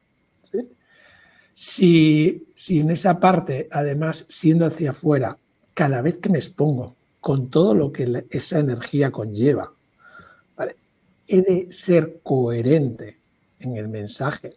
Si, 1.54 2.48
si 2.56 2.80
en 2.80 2.90
esa 2.90 3.20
parte, 3.20 3.68
además, 3.70 4.26
siendo 4.28 4.66
hacia 4.66 4.90
afuera, 4.90 5.38
cada 5.72 6.02
vez 6.02 6.18
que 6.18 6.28
me 6.28 6.38
expongo 6.38 6.96
con 7.20 7.48
todo 7.48 7.74
lo 7.74 7.92
que 7.92 8.26
esa 8.30 8.58
energía 8.58 9.10
conlleva, 9.10 9.72
he 11.26 11.42
de 11.42 11.66
ser 11.70 12.20
coherente 12.22 13.18
en 13.60 13.76
el 13.76 13.88
mensaje 13.88 14.56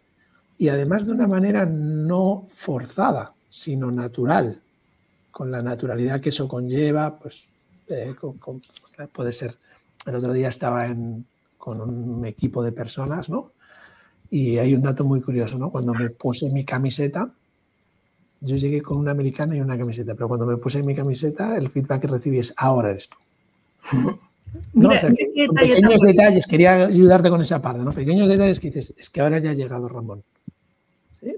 y 0.58 0.68
además 0.68 1.06
de 1.06 1.12
una 1.12 1.26
manera 1.26 1.64
no 1.64 2.46
forzada, 2.48 3.32
sino 3.48 3.90
natural, 3.90 4.60
con 5.30 5.50
la 5.50 5.62
naturalidad 5.62 6.20
que 6.20 6.28
eso 6.30 6.48
conlleva, 6.48 7.18
pues 7.18 7.48
eh, 7.88 8.14
puede 9.12 9.32
ser, 9.32 9.56
el 10.06 10.14
otro 10.14 10.32
día 10.32 10.48
estaba 10.48 10.86
con 11.56 11.80
un 11.80 12.24
equipo 12.26 12.62
de 12.62 12.72
personas, 12.72 13.28
¿no? 13.28 13.52
Y 14.30 14.58
hay 14.58 14.74
un 14.74 14.82
dato 14.82 15.04
muy 15.04 15.20
curioso, 15.20 15.58
¿no? 15.58 15.70
Cuando 15.70 15.94
me 15.94 16.10
puse 16.10 16.50
mi 16.50 16.64
camiseta, 16.64 17.30
yo 18.40 18.56
llegué 18.56 18.82
con 18.82 18.98
una 18.98 19.10
americana 19.10 19.56
y 19.56 19.60
una 19.60 19.76
camiseta, 19.76 20.14
pero 20.14 20.28
cuando 20.28 20.46
me 20.46 20.56
puse 20.56 20.82
mi 20.82 20.94
camiseta, 20.94 21.56
el 21.56 21.70
feedback 21.70 22.02
que 22.02 22.06
recibí 22.08 22.38
es, 22.38 22.54
ahora 22.56 22.90
eres 22.90 23.08
tú. 23.08 23.16
No, 24.72 24.90
pequeños 25.54 26.00
detalles, 26.00 26.46
quería 26.46 26.86
ayudarte 26.86 27.28
con 27.30 27.40
esa 27.40 27.60
parte, 27.60 27.82
¿no? 27.82 27.92
Pequeños 27.92 28.28
detalles 28.28 28.58
que 28.60 28.68
dices, 28.68 28.94
es 28.96 29.10
que 29.10 29.20
ahora 29.20 29.38
ya 29.38 29.50
ha 29.50 29.54
llegado 29.54 29.88
Ramón. 29.88 30.22
¿Sí? 31.12 31.34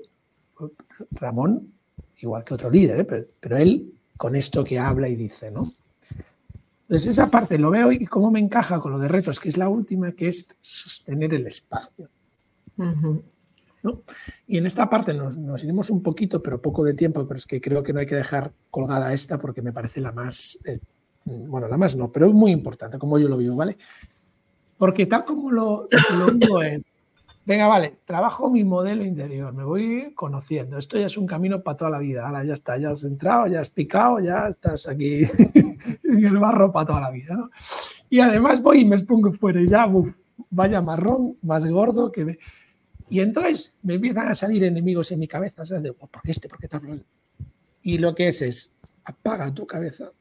Ramón, 1.13 1.73
igual 2.19 2.45
que 2.45 2.55
otro 2.55 2.71
líder, 2.71 3.01
¿eh? 3.01 3.27
pero, 3.41 3.57
él 3.57 3.93
con 4.17 4.37
esto 4.37 4.63
que 4.63 4.79
habla 4.79 5.09
y 5.09 5.17
dice, 5.17 5.51
¿no? 5.51 5.71
Entonces 6.91 7.13
esa 7.13 7.31
parte 7.31 7.57
lo 7.57 7.71
veo 7.71 7.93
y 7.93 8.05
cómo 8.05 8.33
me 8.33 8.41
encaja 8.41 8.81
con 8.81 8.91
lo 8.91 8.99
de 8.99 9.07
retos, 9.07 9.39
que 9.39 9.49
es 9.49 9.57
la 9.57 9.69
última, 9.69 10.11
que 10.11 10.27
es 10.27 10.49
sostener 10.61 11.33
el 11.35 11.47
espacio. 11.47 12.09
Y 14.49 14.59
en 14.59 14.67
esta 14.67 14.91
parte 14.91 15.15
nos, 15.15 15.37
nos, 15.37 15.63
iremos 15.63 15.89
un 15.91 16.03
poquito, 16.03 16.43
pero 16.43 16.61
poco 16.61 16.83
de 16.83 16.95
tiempo, 16.95 17.25
pero 17.29 17.39
es 17.39 17.47
que 17.47 17.61
creo 17.61 17.85
que 17.85 17.93
no 17.93 18.01
hay 18.01 18.07
que 18.07 18.17
dejar 18.17 18.53
colgada 18.73 19.13
esta 19.13 19.39
porque 19.39 19.63
me 19.63 19.73
parece 19.73 20.01
la 20.01 20.11
más 20.11 20.59
eh, 20.67 20.81
bueno, 21.25 21.69
la 21.69 21.77
más 21.77 21.95
no, 21.95 22.11
pero 22.11 22.27
es 22.27 22.33
muy 22.33 22.51
importante 22.51 22.99
como 22.99 23.21
yo 23.21 23.29
lo 23.29 23.37
vivo, 23.37 23.55
¿vale? 23.55 23.77
Porque 24.77 25.07
tal 25.07 25.25
como 25.25 25.53
lo, 25.53 25.89
lo 26.19 26.33
vivo 26.33 26.61
es, 26.61 26.85
venga, 27.45 27.69
vale, 27.69 27.99
trabajo 28.05 28.51
mi 28.51 28.65
modelo 28.65 29.05
interior, 29.05 29.53
me 29.53 29.63
voy 29.63 30.13
conociendo, 30.15 30.77
esto 30.77 30.99
ya 30.99 31.07
es 31.07 31.17
un 31.17 31.29
camino 31.29 31.63
para 31.63 31.77
toda 31.77 31.91
la 31.91 31.99
vida, 32.01 32.27
ahora 32.27 32.43
ya 32.43 32.55
está, 32.55 32.79
ya 32.79 32.91
has 32.91 33.05
entrado, 33.05 33.47
ya 33.47 33.61
has 33.61 33.71
picado, 33.71 34.19
ya 34.19 34.49
estás 34.49 34.89
aquí 34.89 35.23
en 36.05 36.25
el 36.25 36.39
barro 36.39 36.73
para 36.73 36.87
toda 36.87 37.01
la 37.01 37.11
vida, 37.11 37.35
¿no? 37.35 37.51
Y 38.09 38.21
además 38.21 38.63
voy 38.63 38.81
y 38.81 38.85
me 38.85 38.99
pongo 38.99 39.33
fuera 39.33 39.61
y 39.61 39.69
ya, 39.69 39.89
vaya 40.51 40.81
marrón, 40.81 41.39
más 41.43 41.65
gordo 41.67 42.11
que... 42.11 42.25
Me... 42.25 42.39
Y 43.09 43.21
entonces 43.21 43.79
me 43.83 43.95
empiezan 43.95 44.29
a 44.29 44.35
salir 44.35 44.65
enemigos 44.65 45.11
en 45.13 45.21
mi 45.21 45.29
cabeza, 45.29 45.65
¿sabes? 45.65 45.83
De, 45.83 45.93
¿por 45.93 46.23
qué 46.23 46.31
este? 46.31 46.49
¿Por 46.49 46.59
qué 46.59 46.69
tal? 46.69 47.05
Y 47.83 47.99
lo 47.99 48.15
que 48.15 48.29
es 48.29 48.43
es, 48.43 48.77
apaga 49.05 49.53
tu 49.53 49.67
cabeza 49.67 50.13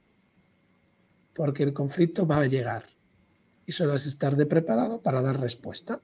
porque 1.33 1.63
el 1.63 1.73
conflicto 1.73 2.27
va 2.27 2.37
a 2.37 2.47
llegar 2.47 2.85
y 3.65 3.71
solo 3.71 3.93
has 3.93 4.05
estar 4.05 4.35
preparado 4.47 5.01
para 5.01 5.21
dar 5.21 5.39
respuesta. 5.39 6.01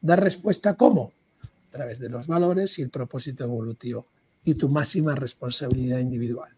¿Dar 0.00 0.22
respuesta 0.22 0.76
cómo? 0.76 1.12
A 1.42 1.70
través 1.70 1.98
de 1.98 2.08
los 2.08 2.26
valores 2.26 2.78
y 2.78 2.82
el 2.82 2.90
propósito 2.90 3.44
evolutivo 3.44 4.08
y 4.44 4.54
tu 4.54 4.68
máxima 4.68 5.14
responsabilidad 5.14 5.98
individual. 5.98 6.54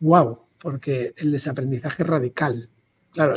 ¡Wow! 0.00 0.40
Porque 0.58 1.14
el 1.16 1.32
desaprendizaje 1.32 2.04
radical. 2.04 2.68
Claro, 3.12 3.36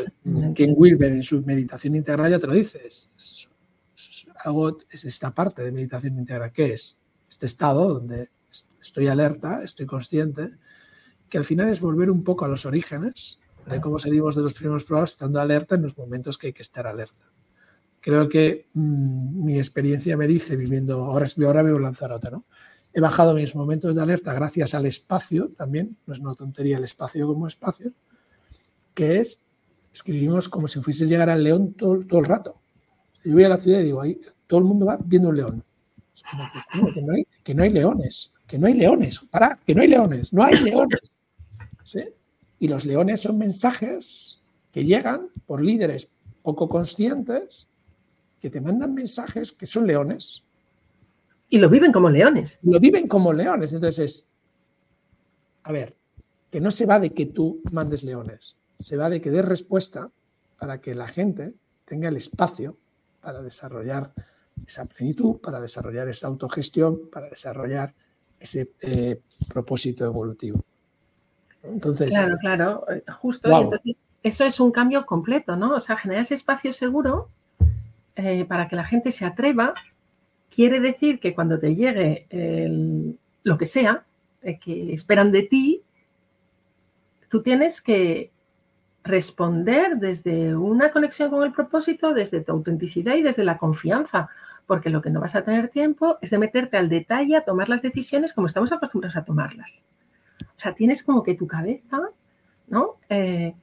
Ken 0.56 0.74
Wilber 0.76 1.12
en 1.12 1.24
su 1.24 1.42
meditación 1.42 1.96
integral 1.96 2.32
ya 2.32 2.40
te 2.40 2.48
lo 2.48 2.54
dice. 2.54 2.82
Es, 2.86 3.10
algo, 4.44 4.78
es 4.90 5.06
esta 5.06 5.34
parte 5.34 5.64
de 5.64 5.72
meditación 5.72 6.18
integral. 6.18 6.52
¿Qué 6.52 6.74
es? 6.74 7.00
Este 7.30 7.46
estado 7.46 7.94
donde 7.94 8.30
estoy 8.82 9.08
alerta, 9.08 9.64
estoy 9.64 9.86
consciente, 9.86 10.50
que 11.30 11.38
al 11.38 11.46
final 11.46 11.70
es 11.70 11.80
volver 11.80 12.10
un 12.10 12.24
poco 12.24 12.46
a 12.46 12.48
los 12.48 12.66
orígenes 12.66 13.40
de 13.66 13.80
cómo 13.80 14.00
salimos 14.00 14.36
de 14.36 14.42
los 14.42 14.54
primeros 14.54 14.84
pruebas 14.84 15.12
estando 15.12 15.40
alerta 15.40 15.76
en 15.76 15.84
los 15.84 15.98
momentos 15.98 16.38
que 16.38 16.48
hay 16.48 16.54
que 16.54 16.64
estar 16.64 16.88
alerta. 16.88 17.32
Creo 18.02 18.28
que 18.28 18.68
mm, 18.74 19.46
mi 19.46 19.58
experiencia 19.58 20.18
me 20.18 20.28
dice, 20.28 20.56
viviendo, 20.56 21.06
ahora, 21.06 21.28
ahora 21.46 21.64
vivo 21.64 21.78
en 21.78 21.84
Lanzarote, 21.84 22.32
¿no? 22.32 22.46
He 22.94 23.00
bajado 23.00 23.34
mis 23.34 23.56
momentos 23.56 23.96
de 23.96 24.02
alerta 24.02 24.34
gracias 24.34 24.74
al 24.74 24.86
espacio 24.86 25.50
también, 25.50 25.98
no 26.06 26.14
es 26.14 26.20
una 26.20 26.36
tontería 26.36 26.78
el 26.78 26.84
espacio 26.84 27.26
como 27.28 27.48
espacio, 27.48 27.92
que 28.94 29.20
es, 29.20 29.44
escribimos 29.94 30.50
como 30.50 30.68
si 30.68 30.82
fuese 30.82 31.08
llegar 31.08 31.30
al 31.30 31.44
león 31.44 31.74
todo, 31.74 31.96
el 31.96 32.26
rato. 32.26 32.60
Yo 33.24 33.34
voy 33.34 33.44
a 33.44 33.50
la 33.50 33.58
ciudad 33.58 33.80
y 33.80 33.84
digo, 33.84 34.02
ahí 34.02 34.20
todo 34.48 34.60
el 34.60 34.66
mundo 34.66 34.86
va 34.86 34.98
viendo 35.04 35.30
un 35.30 35.38
león. 35.38 35.64
que, 36.94 37.02
no 37.02 37.14
hay, 37.14 37.28
que 37.44 37.54
no 37.56 37.64
hay 37.64 37.70
leones, 37.70 38.34
que 38.46 38.58
no 38.58 38.68
hay 38.68 38.74
leones, 38.74 39.20
para, 39.20 39.58
que 39.66 39.74
no 39.74 39.82
hay 39.82 39.88
leones, 39.88 40.34
no 40.34 40.44
hay 40.44 40.58
leones. 40.58 41.12
Y 42.60 42.68
los 42.68 42.86
leones 42.86 43.22
son 43.22 43.38
mensajes 43.38 44.40
que 44.72 44.86
llegan 44.86 45.28
por 45.46 45.64
líderes 45.64 46.10
poco 46.44 46.68
conscientes 46.68 47.68
que 48.40 48.50
te 48.50 48.60
mandan 48.60 48.94
mensajes 48.94 49.52
que 49.52 49.66
son 49.66 49.88
leones. 49.88 50.44
Y 51.52 51.60
lo 51.60 51.70
viven 51.70 51.92
como 51.92 52.10
leones. 52.10 52.60
Lo 52.64 52.80
viven 52.80 53.10
como 53.10 53.34
leones. 53.34 53.74
Entonces, 53.74 54.26
a 55.64 55.72
ver, 55.74 55.98
que 56.50 56.62
no 56.62 56.72
se 56.72 56.86
va 56.86 56.98
de 56.98 57.12
que 57.12 57.26
tú 57.26 57.62
mandes 57.72 58.04
leones, 58.04 58.56
se 58.80 58.96
va 58.96 59.10
de 59.10 59.20
que 59.20 59.30
des 59.30 59.44
respuesta 59.44 60.10
para 60.58 60.80
que 60.80 60.96
la 60.96 61.10
gente 61.10 61.54
tenga 61.84 62.08
el 62.08 62.16
espacio 62.16 62.78
para 63.20 63.42
desarrollar 63.42 64.14
esa 64.66 64.86
plenitud, 64.86 65.42
para 65.42 65.60
desarrollar 65.60 66.08
esa 66.08 66.28
autogestión, 66.28 67.10
para 67.12 67.30
desarrollar 67.30 67.94
ese 68.40 68.72
eh, 68.80 69.20
propósito 69.50 70.06
evolutivo. 70.06 70.64
Entonces, 71.64 72.12
claro, 72.12 72.38
claro, 72.40 72.86
eh, 72.90 73.04
justo. 73.20 73.50
entonces, 73.50 74.06
eso 74.24 74.46
es 74.46 74.58
un 74.62 74.72
cambio 74.72 75.06
completo, 75.06 75.58
¿no? 75.58 75.76
O 75.76 75.80
sea, 75.82 75.98
generar 75.98 76.22
ese 76.22 76.36
espacio 76.36 76.72
seguro 76.72 77.28
eh, 78.16 78.46
para 78.46 78.70
que 78.70 78.78
la 78.78 78.86
gente 78.86 79.12
se 79.12 79.26
atreva, 79.26 79.74
quiere 80.54 80.80
decir 80.80 81.20
que 81.20 81.34
cuando 81.34 81.58
te 81.58 81.76
llegue 81.76 82.28
lo 83.44 83.58
que 83.58 83.66
sea 83.66 84.06
eh, 84.44 84.60
que 84.60 84.94
esperan 84.94 85.32
de 85.32 85.44
ti, 85.44 85.84
tú 87.30 87.42
tienes 87.42 87.82
que 87.82 88.32
responder 89.04 89.98
desde 89.98 90.56
una 90.56 90.92
conexión 90.92 91.30
con 91.30 91.44
el 91.44 91.52
propósito, 91.52 92.14
desde 92.14 92.42
tu 92.42 92.52
autenticidad 92.52 93.16
y 93.16 93.24
desde 93.24 93.44
la 93.44 93.58
confianza, 93.58 94.30
porque 94.68 94.90
lo 94.90 95.02
que 95.02 95.10
no 95.10 95.22
vas 95.22 95.36
a 95.36 95.44
tener 95.44 95.70
tiempo 95.70 96.18
es 96.22 96.30
de 96.30 96.38
meterte 96.38 96.78
al 96.78 96.90
detalle 96.90 97.36
a 97.36 97.44
tomar 97.44 97.70
las 97.70 97.82
decisiones 97.82 98.34
como 98.34 98.48
estamos 98.48 98.72
acostumbrados 98.72 99.18
a 99.18 99.26
tomarlas. 99.26 99.86
O 100.42 100.60
sea, 100.60 100.74
tienes 100.74 101.04
como 101.04 101.24
que 101.24 101.36
tu 101.36 101.48
cabeza, 101.48 102.00
¿no? 102.68 102.98
Eh, 103.10 103.54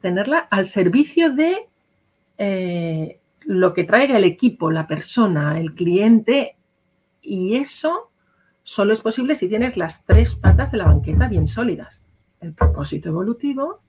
tenerla 0.00 0.38
al 0.50 0.66
servicio 0.66 1.30
de 1.30 1.66
eh, 2.38 3.18
lo 3.44 3.74
que 3.74 3.84
traiga 3.84 4.16
el 4.16 4.24
equipo, 4.24 4.70
la 4.70 4.86
persona, 4.86 5.58
el 5.58 5.74
cliente, 5.74 6.56
y 7.20 7.56
eso 7.56 8.10
solo 8.62 8.92
es 8.92 9.00
posible 9.00 9.34
si 9.34 9.48
tienes 9.48 9.76
las 9.76 10.04
tres 10.04 10.34
patas 10.34 10.72
de 10.72 10.78
la 10.78 10.86
banqueta 10.86 11.28
bien 11.28 11.48
sólidas. 11.48 12.02
El 12.40 12.52
propósito 12.52 13.08
evolutivo, 13.08 13.80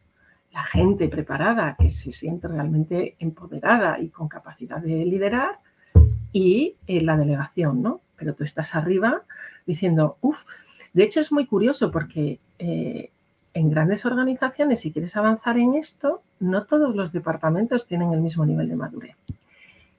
la 0.52 0.64
gente 0.64 1.10
preparada 1.10 1.76
que 1.78 1.90
se 1.90 2.12
siente 2.12 2.48
realmente 2.48 3.16
empoderada 3.20 4.00
y 4.00 4.10
con 4.10 4.28
capacidad 4.28 4.78
de 4.82 5.06
liderar, 5.06 5.60
y 6.32 6.76
eh, 6.88 7.00
la 7.00 7.16
delegación, 7.16 7.82
¿no? 7.82 8.02
Pero 8.18 8.34
tú 8.34 8.44
estás 8.44 8.76
arriba 8.76 9.24
diciendo, 9.66 10.18
uff, 10.20 10.44
de 10.92 11.04
hecho, 11.04 11.22
es 11.22 11.32
muy 11.32 11.46
curioso 11.46 11.92
porque 11.92 12.40
eh, 12.60 13.12
en 13.54 13.70
grandes 13.70 14.06
organizaciones, 14.06 14.82
si 14.82 14.92
quieres 14.92 15.16
avanzar 15.16 15.58
en 15.58 15.76
esto, 15.76 16.22
no 16.42 16.66
todos 16.66 16.94
los 16.94 17.14
departamentos 17.14 17.88
tienen 17.88 18.12
el 18.12 18.20
mismo 18.20 18.46
nivel 18.46 18.68
de 18.68 18.76
madurez. 18.76 19.16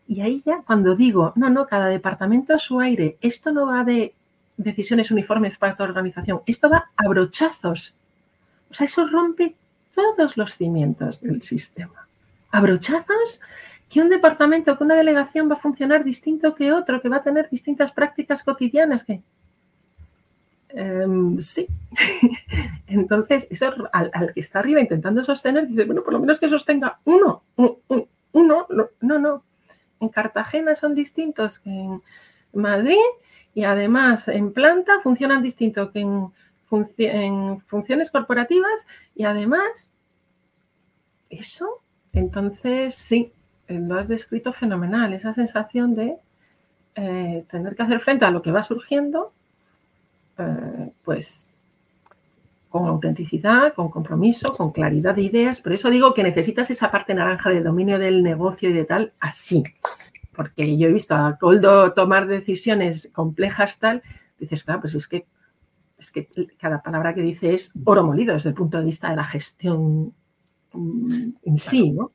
Y 0.07 0.21
ahí 0.21 0.43
ya 0.45 0.63
cuando 0.63 0.95
digo, 0.95 1.33
no, 1.37 1.51
no, 1.51 1.67
cada 1.67 1.87
departamento 1.87 2.55
a 2.55 2.59
su 2.59 2.81
aire, 2.81 3.17
esto 3.21 3.53
no 3.53 3.67
va 3.67 3.85
de 3.85 4.15
decisiones 4.57 5.11
uniformes 5.11 5.59
para 5.59 5.75
tu 5.75 5.83
organización, 5.83 6.43
esto 6.47 6.71
va 6.71 6.91
a 6.97 7.09
brochazos. 7.09 7.95
O 8.71 8.75
sea, 8.75 8.85
eso 8.85 9.07
rompe 9.07 9.55
todos 9.95 10.37
los 10.37 10.57
cimientos 10.57 11.21
del 11.21 11.43
sistema. 11.43 12.07
A 12.51 12.61
brochazos 12.61 13.41
que 13.89 14.01
un 14.01 14.09
departamento, 14.09 14.77
que 14.77 14.85
una 14.85 14.95
delegación 14.95 15.49
va 15.49 15.55
a 15.55 15.59
funcionar 15.59 16.05
distinto 16.05 16.55
que 16.55 16.73
otro, 16.73 17.01
que 17.01 17.09
va 17.09 17.19
a 17.19 17.23
tener 17.23 17.49
distintas 17.51 17.93
prácticas 17.93 18.43
cotidianas, 18.43 19.05
que 19.05 19.21
Em, 20.77 21.41
sí. 21.41 21.67
Entonces, 22.87 23.47
eso 23.49 23.73
al, 23.93 24.11
que 24.35 24.41
está 24.41 24.59
arriba 24.59 24.81
intentando 24.81 25.25
sostener, 25.25 25.67
dice, 25.67 25.85
bueno, 25.85 26.03
por 26.03 26.13
lo 26.13 26.21
menos 26.21 26.39
que 26.39 26.49
sostenga 26.49 26.99
uno, 27.07 27.43
uno, 27.57 28.67
no, 29.01 29.19
no. 29.19 29.43
En 30.01 30.09
Cartagena 30.09 30.75
son 30.75 30.95
distintos 30.95 31.59
que 31.59 31.71
en 31.71 32.03
Madrid 32.53 32.97
y 33.55 33.65
además 33.65 34.29
en 34.29 34.53
planta 34.53 35.01
funcionan 35.03 35.43
distinto 35.43 35.91
que 35.91 36.01
en, 36.01 36.33
funciones 37.61 38.11
corporativas 38.11 38.87
y 39.15 39.25
además 39.25 39.93
eso, 41.31 41.81
entonces 42.13 42.95
sí, 42.95 43.33
lo 43.69 43.99
has 43.99 44.09
descrito 44.09 44.53
fenomenal, 44.53 45.13
esa 45.13 45.33
sensación 45.33 45.95
de 45.95 46.17
eh, 46.97 47.45
tener 47.51 47.75
que 47.75 47.83
hacer 47.83 48.01
frente 48.01 48.25
a 48.25 48.31
lo 48.31 48.43
que 48.43 48.53
va 48.53 48.63
surgiendo 48.63 49.33
eh, 50.39 50.93
pues 51.03 51.55
con 52.79 52.89
autenticidad, 52.89 53.75
con 53.75 53.91
compromiso, 53.91 54.51
con 54.51 54.73
claridad 54.73 55.15
de 55.15 55.23
ideas. 55.23 55.61
Por 55.61 55.73
eso 55.73 55.91
digo 55.91 56.15
que 56.15 56.23
necesitas 56.23 56.71
esa 56.71 56.91
parte 56.91 57.15
naranja 57.15 57.51
de 57.51 57.63
dominio 57.63 57.99
del 57.99 58.23
negocio 58.23 58.71
y 58.71 58.73
de 58.73 58.85
tal, 58.85 59.13
así. 59.21 59.65
Porque 60.35 60.77
yo 60.77 60.89
he 60.89 60.93
visto 60.93 61.15
a 61.15 61.39
Coldo 61.39 61.93
tomar 61.93 62.27
decisiones 62.27 63.11
complejas 63.13 63.79
tal, 63.79 64.03
dices, 64.39 64.65
claro, 64.65 64.83
pues 64.83 64.95
es 64.95 65.09
que, 65.09 65.27
es 65.99 66.11
que 66.11 66.29
cada 66.59 66.83
palabra 66.83 67.15
que 67.15 67.23
dice 67.23 67.55
es 67.55 67.73
oro 67.85 68.05
molido 68.05 68.35
desde 68.35 68.51
el 68.51 68.55
punto 68.55 68.79
de 68.79 68.85
vista 68.85 69.09
de 69.09 69.17
la 69.17 69.25
gestión 69.25 70.13
mm, 70.73 71.29
en 71.43 71.59
sí, 71.59 71.91
¿no? 71.91 72.13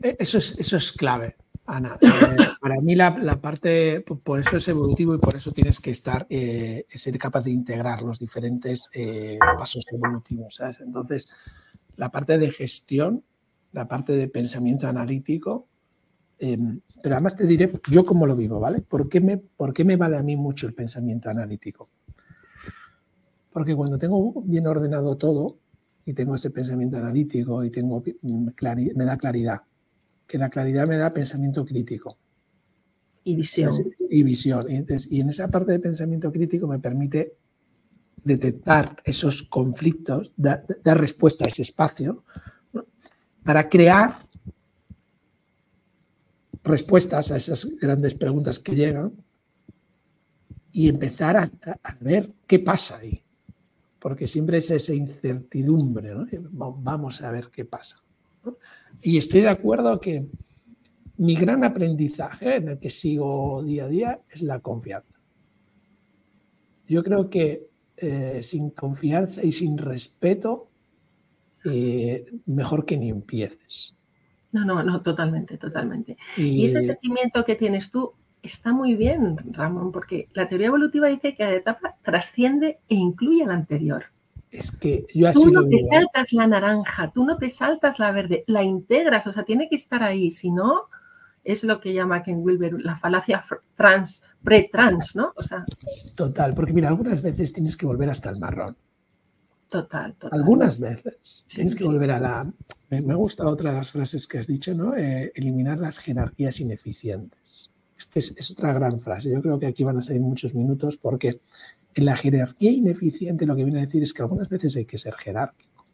Eso 0.00 0.38
es, 0.38 0.58
eso 0.58 0.76
es 0.76 0.92
clave. 0.92 1.36
Ana, 1.66 1.96
eh, 2.00 2.36
para 2.60 2.80
mí 2.82 2.94
la, 2.94 3.40
parte, 3.40 4.00
por 4.00 4.38
eso 4.38 4.58
es 4.58 4.68
evolutivo 4.68 5.14
y 5.14 5.18
por 5.18 5.34
eso 5.34 5.50
tienes 5.50 5.80
que 5.80 5.90
estar, 5.90 6.26
eh, 6.28 6.84
ser 6.94 7.16
capaz 7.16 7.44
de 7.44 7.52
integrar 7.52 8.02
los 8.02 8.18
diferentes 8.18 8.90
eh, 8.92 9.38
pasos 9.58 9.86
evolutivos. 9.90 10.60
Entonces, 10.80 11.30
la 11.96 12.10
parte 12.10 12.36
de 12.36 12.50
gestión, 12.50 13.24
la 13.72 13.88
parte 13.88 14.12
de 14.12 14.28
pensamiento 14.28 14.86
analítico, 14.86 15.68
em, 16.38 16.80
pero 17.02 17.14
además 17.14 17.36
te 17.36 17.46
diré 17.46 17.72
yo 17.90 18.04
cómo 18.04 18.26
lo 18.26 18.36
vivo, 18.36 18.60
¿vale? 18.60 18.82
¿Por 18.82 19.08
qué, 19.08 19.20
me, 19.20 19.38
¿Por 19.38 19.72
qué 19.72 19.84
me 19.84 19.96
vale 19.96 20.18
a 20.18 20.22
mí 20.22 20.36
mucho 20.36 20.66
el 20.66 20.74
pensamiento 20.74 21.30
analítico? 21.30 21.88
Porque 23.50 23.74
cuando 23.74 23.96
tengo 23.96 24.42
bien 24.42 24.66
ordenado 24.66 25.16
todo 25.16 25.56
y 26.04 26.12
tengo 26.12 26.34
ese 26.34 26.50
pensamiento 26.50 26.98
analítico 26.98 27.64
y 27.64 27.70
tengo, 27.70 28.02
mm, 28.20 28.48
me 28.96 29.04
da 29.04 29.16
claridad, 29.16 29.62
que 30.26 30.38
la 30.38 30.50
claridad 30.50 30.86
me 30.86 30.96
da 30.96 31.12
pensamiento 31.12 31.64
crítico. 31.64 32.18
Y 33.24 33.34
visión. 33.36 33.72
Y 34.10 34.22
visión. 34.22 34.66
Y, 34.70 35.20
en 35.20 35.28
esa 35.28 35.48
parte 35.48 35.72
de 35.72 35.78
pensamiento 35.78 36.30
crítico 36.30 36.66
me 36.66 36.78
permite 36.78 37.36
detectar 38.22 38.96
esos 39.04 39.42
conflictos, 39.42 40.32
dar, 40.36 40.64
respuesta 40.84 41.44
a 41.44 41.48
ese 41.48 41.62
espacio, 41.62 42.24
para 43.42 43.68
crear 43.68 44.26
respuestas 46.62 47.30
a 47.30 47.36
esas 47.36 47.66
grandes 47.76 48.14
preguntas 48.14 48.58
que 48.58 48.74
llegan 48.74 49.12
y 50.72 50.88
empezar 50.88 51.36
a, 51.36 51.50
ver 52.00 52.32
qué 52.46 52.58
pasa 52.58 52.98
ahí. 52.98 53.22
Porque 53.98 54.26
siempre 54.26 54.58
es 54.58 54.70
esa 54.70 54.94
incertidumbre, 54.94 56.12
Vamos 56.50 57.22
a 57.22 57.30
ver 57.30 57.48
qué 57.50 57.64
pasa. 57.64 58.02
Y 59.04 59.18
estoy 59.18 59.42
de 59.42 59.50
acuerdo 59.50 60.00
que 60.00 60.26
mi 61.18 61.34
gran 61.34 61.62
aprendizaje 61.62 62.56
en 62.56 62.68
el 62.68 62.78
que 62.78 62.88
sigo 62.88 63.62
día 63.62 63.84
a 63.84 63.88
día 63.88 64.20
es 64.30 64.40
la 64.40 64.60
confianza. 64.60 65.20
Yo 66.88 67.04
creo 67.04 67.28
que 67.28 67.68
eh, 67.98 68.40
sin 68.42 68.70
confianza 68.70 69.44
y 69.44 69.52
sin 69.52 69.76
respeto, 69.76 70.70
eh, 71.66 72.24
mejor 72.46 72.86
que 72.86 72.96
ni 72.96 73.10
empieces. 73.10 73.94
No, 74.52 74.64
no, 74.64 74.82
no, 74.82 75.02
totalmente, 75.02 75.58
totalmente. 75.58 76.16
Y, 76.38 76.64
ese 76.64 76.80
sentimiento 76.80 77.44
que 77.44 77.56
tienes 77.56 77.90
tú 77.90 78.14
está 78.42 78.72
muy 78.72 78.94
bien, 78.94 79.36
Ramón, 79.52 79.92
porque 79.92 80.28
la 80.32 80.48
teoría 80.48 80.68
evolutiva 80.68 81.08
dice 81.08 81.32
que 81.32 81.36
cada 81.36 81.54
etapa 81.54 81.96
trasciende 82.02 82.78
e 82.88 82.94
incluye 82.94 83.44
a 83.44 83.48
la 83.48 83.54
anterior. 83.54 84.13
Es 84.54 84.70
que 84.70 85.04
yo 85.12 85.28
así 85.28 85.42
Tú 85.42 85.50
no 85.50 85.66
te 85.66 85.82
saltas 85.82 86.32
la 86.32 86.46
naranja, 86.46 87.10
tú 87.12 87.24
no 87.24 87.36
te 87.38 87.50
saltas 87.50 87.98
la 87.98 88.12
verde, 88.12 88.44
la 88.46 88.62
integras, 88.62 89.26
o 89.26 89.32
sea, 89.32 89.42
tiene 89.42 89.68
que 89.68 89.74
estar 89.74 90.04
ahí, 90.04 90.30
si 90.30 90.52
no, 90.52 90.84
es 91.42 91.64
lo 91.64 91.80
que 91.80 91.92
llama 91.92 92.22
Ken 92.22 92.38
Wilber 92.38 92.74
la 92.80 92.94
falacia 92.94 93.42
trans, 93.74 94.22
pre-trans, 94.44 95.16
¿no? 95.16 95.32
O 95.34 95.42
sea. 95.42 95.64
Total, 96.14 96.54
porque 96.54 96.72
mira, 96.72 96.86
algunas 96.86 97.20
veces 97.20 97.52
tienes 97.52 97.76
que 97.76 97.84
volver 97.84 98.08
hasta 98.08 98.30
el 98.30 98.38
marrón. 98.38 98.76
Total, 99.68 100.14
total. 100.14 100.38
Algunas 100.38 100.78
veces 100.78 101.46
tienes 101.52 101.74
que 101.74 101.82
volver 101.82 102.12
a 102.12 102.20
la. 102.20 102.52
Me, 102.90 103.14
gusta 103.16 103.48
otra 103.48 103.70
de 103.70 103.78
las 103.78 103.90
frases 103.90 104.28
que 104.28 104.38
has 104.38 104.46
dicho, 104.46 104.72
¿no? 104.72 104.96
Eh, 104.96 105.32
eliminar 105.34 105.80
las 105.80 105.98
jerarquías 105.98 106.60
ineficientes. 106.60 107.72
Es, 108.14 108.36
es 108.36 108.50
otra 108.52 108.72
gran 108.72 109.00
frase. 109.00 109.30
Yo 109.30 109.42
creo 109.42 109.58
que 109.58 109.66
aquí 109.66 109.82
van 109.82 109.96
a 109.96 110.00
salir 110.00 110.22
muchos 110.22 110.54
minutos 110.54 110.96
porque 110.96 111.40
la 112.02 112.16
jerarquía 112.16 112.70
ineficiente 112.70 113.46
lo 113.46 113.54
que 113.54 113.64
viene 113.64 113.80
a 113.80 113.84
decir 113.84 114.02
es 114.02 114.12
que 114.12 114.22
algunas 114.22 114.48
veces 114.48 114.74
hay 114.76 114.84
que 114.84 114.98
ser 114.98 115.14
jerárquico 115.14 115.86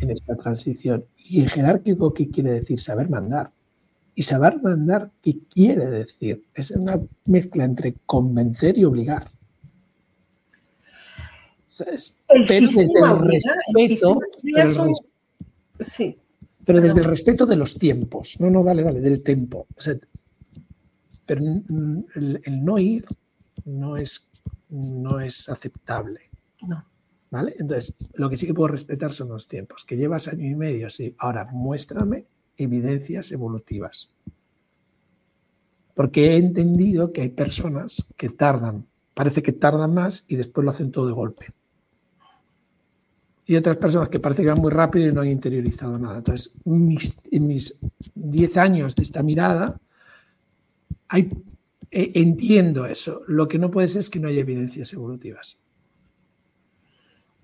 en 0.00 0.10
esta 0.10 0.36
transición. 0.36 1.04
¿Y 1.16 1.42
jerárquico 1.42 2.14
qué 2.14 2.30
quiere 2.30 2.52
decir? 2.52 2.80
Saber 2.80 3.10
mandar. 3.10 3.50
Y 4.14 4.22
saber 4.22 4.60
mandar, 4.62 5.10
¿qué 5.22 5.38
quiere 5.52 5.86
decir? 5.86 6.44
Es 6.54 6.70
una 6.70 7.00
mezcla 7.24 7.64
entre 7.64 7.94
convencer 8.06 8.78
y 8.78 8.84
obligar. 8.84 9.30
pero 12.28 12.42
desde 12.46 12.82
el 12.82 13.24
respeto. 13.24 14.18
sí. 15.80 16.18
Pero 16.64 16.80
desde 16.80 17.00
el 17.00 17.06
respeto 17.06 17.46
de 17.46 17.56
los 17.56 17.78
tiempos. 17.78 18.38
No, 18.38 18.50
no, 18.50 18.62
dale, 18.62 18.82
dale, 18.82 19.00
del 19.00 19.22
tiempo. 19.22 19.66
pero 21.26 21.42
el 21.42 22.64
no 22.64 22.78
ir 22.78 23.06
no 23.64 23.96
es 23.96 24.29
no 24.70 25.20
es 25.20 25.48
aceptable. 25.48 26.30
No. 26.62 26.84
¿Vale? 27.30 27.54
Entonces, 27.58 27.94
lo 28.14 28.28
que 28.28 28.36
sí 28.36 28.46
que 28.46 28.54
puedo 28.54 28.68
respetar 28.68 29.12
son 29.12 29.28
los 29.28 29.46
tiempos. 29.46 29.84
Que 29.84 29.96
llevas 29.96 30.28
año 30.28 30.46
y 30.46 30.54
medio, 30.54 30.90
sí. 30.90 31.14
Ahora, 31.18 31.44
muéstrame 31.44 32.26
evidencias 32.56 33.30
evolutivas. 33.32 34.12
Porque 35.94 36.32
he 36.32 36.36
entendido 36.36 37.12
que 37.12 37.22
hay 37.22 37.28
personas 37.28 38.06
que 38.16 38.30
tardan, 38.30 38.86
parece 39.14 39.42
que 39.42 39.52
tardan 39.52 39.94
más 39.94 40.24
y 40.28 40.36
después 40.36 40.64
lo 40.64 40.70
hacen 40.70 40.90
todo 40.90 41.06
de 41.06 41.12
golpe. 41.12 41.46
Y 43.46 43.56
otras 43.56 43.76
personas 43.78 44.08
que 44.08 44.20
parece 44.20 44.42
que 44.42 44.48
van 44.48 44.60
muy 44.60 44.70
rápido 44.70 45.08
y 45.08 45.12
no 45.12 45.20
han 45.20 45.28
interiorizado 45.28 45.98
nada. 45.98 46.18
Entonces, 46.18 46.54
en 46.64 47.46
mis 47.46 47.80
10 48.14 48.56
años 48.56 48.94
de 48.94 49.02
esta 49.02 49.22
mirada, 49.22 49.80
hay 51.08 51.30
eh, 51.90 52.12
entiendo 52.14 52.86
eso. 52.86 53.22
Lo 53.26 53.48
que 53.48 53.58
no 53.58 53.70
puede 53.70 53.88
ser 53.88 54.00
es 54.00 54.10
que 54.10 54.20
no 54.20 54.28
haya 54.28 54.40
evidencias 54.40 54.92
evolutivas. 54.92 55.60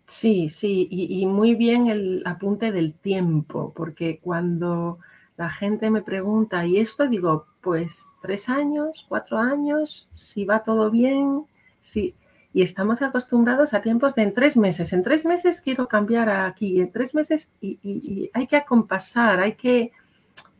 Sí, 0.07 0.49
sí, 0.49 0.87
y, 0.89 1.27
muy 1.27 1.57
bien 1.57 1.89
el 1.89 2.23
apunte 2.27 2.71
del 2.71 2.95
tiempo, 2.95 3.73
porque 3.75 4.21
cuando 4.21 5.01
la 5.37 5.51
gente 5.51 5.91
me 5.91 6.01
pregunta, 6.03 6.65
¿y 6.65 6.77
esto? 6.79 7.09
Digo, 7.09 7.47
pues 7.61 8.07
tres 8.23 8.49
años, 8.49 9.05
cuatro 9.09 9.39
años, 9.39 10.09
si 10.15 10.45
va 10.45 10.63
todo 10.63 10.93
bien, 10.93 11.43
sí. 11.81 12.15
Y 12.53 12.63
estamos 12.63 13.03
acostumbrados 13.03 13.75
a 13.75 13.83
tiempos 13.83 14.15
de 14.15 14.23
en 14.23 14.33
tres 14.33 14.57
meses. 14.57 14.93
En 14.93 15.03
tres 15.03 15.27
meses 15.27 15.61
quiero 15.61 15.89
cambiar 15.89 16.31
aquí, 16.31 16.81
en 16.81 16.93
tres 16.93 17.13
meses 17.13 17.51
y, 17.61 18.31
hay 18.33 18.47
que 18.47 18.57
acompasar, 18.57 19.41
hay 19.41 19.57
que 19.57 19.91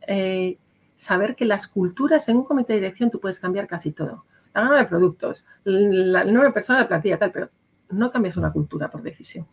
eh, 0.07 0.57
saber 0.97 1.35
que 1.35 1.45
las 1.45 1.67
culturas 1.67 2.27
en 2.27 2.37
un 2.37 2.43
comité 2.43 2.73
de 2.73 2.79
dirección 2.79 3.09
tú 3.09 3.21
puedes 3.21 3.39
cambiar 3.39 3.67
casi 3.67 3.91
todo. 3.91 4.25
La 4.53 4.63
gama 4.63 4.77
de 4.77 4.85
productos, 4.85 5.45
la, 5.63 6.23
el 6.23 6.27
número 6.27 6.49
de 6.49 6.53
personas, 6.53 6.81
la 6.81 6.87
plantilla, 6.89 7.17
tal, 7.17 7.31
pero 7.31 7.49
no 7.91 8.11
cambias 8.11 8.35
una 8.35 8.51
cultura 8.51 8.91
por 8.91 9.01
decisión. 9.01 9.47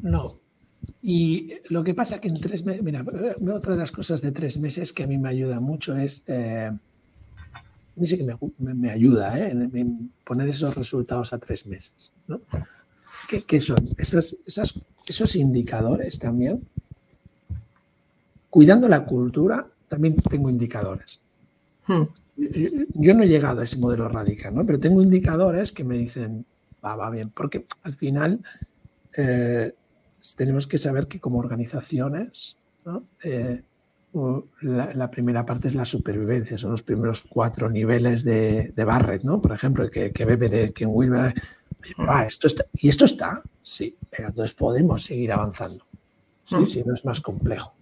No. 0.00 0.38
Y 1.02 1.54
lo 1.70 1.82
que 1.82 1.94
pasa 1.94 2.20
que 2.20 2.28
en 2.28 2.40
tres 2.40 2.64
meses, 2.64 2.82
mira, 2.82 3.04
otra 3.54 3.72
de 3.72 3.78
las 3.78 3.90
cosas 3.90 4.20
de 4.20 4.32
tres 4.32 4.58
meses 4.58 4.92
que 4.92 5.04
a 5.04 5.06
mí 5.06 5.16
me 5.16 5.30
ayuda 5.30 5.58
mucho 5.58 5.96
es, 5.96 6.24
eh, 6.26 6.70
sí 8.02 8.18
que 8.18 8.36
me, 8.58 8.90
ayuda 8.90 9.38
¿eh? 9.38 9.50
en, 9.50 10.12
poner 10.24 10.48
esos 10.48 10.74
resultados 10.74 11.32
a 11.32 11.38
tres 11.38 11.66
meses. 11.66 12.12
¿no? 12.26 12.42
¿Qué, 13.46 13.60
son? 13.60 13.78
Esas, 13.96 14.36
esas, 14.46 14.78
esos 15.06 15.36
indicadores 15.36 16.18
también. 16.18 16.62
Cuidando 18.50 18.88
la 18.88 19.04
cultura, 19.04 19.66
también 19.94 20.16
tengo 20.16 20.50
indicadores. 20.50 21.20
Hmm. 21.86 22.02
Yo 22.94 23.14
no 23.14 23.22
he 23.22 23.28
llegado 23.28 23.60
a 23.60 23.64
ese 23.64 23.78
modelo 23.78 24.08
radical, 24.08 24.52
¿no? 24.52 24.66
pero 24.66 24.80
tengo 24.80 25.00
indicadores 25.00 25.70
que 25.70 25.84
me 25.84 25.96
dicen, 25.96 26.44
va, 26.84 26.96
va 26.96 27.10
bien, 27.10 27.30
porque 27.30 27.64
al 27.84 27.94
final 27.94 28.40
eh, 29.16 29.72
tenemos 30.34 30.66
que 30.66 30.78
saber 30.78 31.06
que 31.06 31.20
como 31.20 31.38
organizaciones, 31.38 32.56
eh, 33.22 33.62
la, 34.62 35.10
primera 35.12 35.46
parte 35.46 35.68
es 35.68 35.76
la 35.76 35.84
supervivencia, 35.84 36.58
son 36.58 36.72
los 36.72 36.82
primeros 36.82 37.22
cuatro 37.22 37.70
niveles 37.70 38.24
de, 38.24 38.72
Barrett, 38.84 39.22
¿no? 39.22 39.40
Por 39.40 39.52
ejemplo, 39.52 39.88
que, 39.88 40.10
que 40.10 40.24
bebe 40.24 40.48
de 40.48 40.72
Ken 40.72 40.88
Wilber. 40.90 41.34
Ah, 41.98 42.24
esto 42.24 42.48
está, 42.48 42.64
y 42.72 42.88
esto 42.88 43.04
está, 43.04 43.42
sí, 43.62 43.96
pero 44.10 44.28
entonces 44.28 44.54
podemos 44.54 45.04
seguir 45.04 45.30
avanzando. 45.30 45.84
Sí, 46.42 46.56
hmm. 46.56 46.66
sí, 46.66 46.82
no 46.84 46.94
es 46.94 47.04
más 47.04 47.20
complejo. 47.20 47.74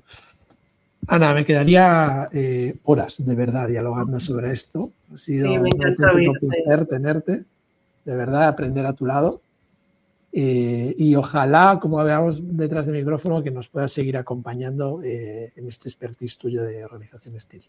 Ana, 1.08 1.34
me 1.34 1.44
quedaría 1.44 2.28
eh, 2.32 2.76
horas 2.84 3.24
de 3.24 3.34
verdad 3.34 3.68
dialogando 3.68 4.20
sobre 4.20 4.52
esto. 4.52 4.92
Ha 5.12 5.16
sido 5.16 5.52
un 5.52 5.68
placer 5.68 6.86
tenerte, 6.86 7.44
de 8.04 8.16
verdad, 8.16 8.48
aprender 8.48 8.86
a 8.86 8.92
tu 8.92 9.06
lado. 9.06 9.42
Eh, 10.32 10.94
y 10.96 11.14
ojalá, 11.14 11.78
como 11.80 12.02
veamos 12.02 12.56
detrás 12.56 12.86
del 12.86 12.96
micrófono, 12.96 13.42
que 13.42 13.50
nos 13.50 13.68
puedas 13.68 13.92
seguir 13.92 14.16
acompañando 14.16 15.02
eh, 15.02 15.52
en 15.56 15.66
este 15.66 15.88
expertise 15.88 16.38
tuyo 16.38 16.62
de 16.62 16.84
organización 16.84 17.36
estilo. 17.36 17.64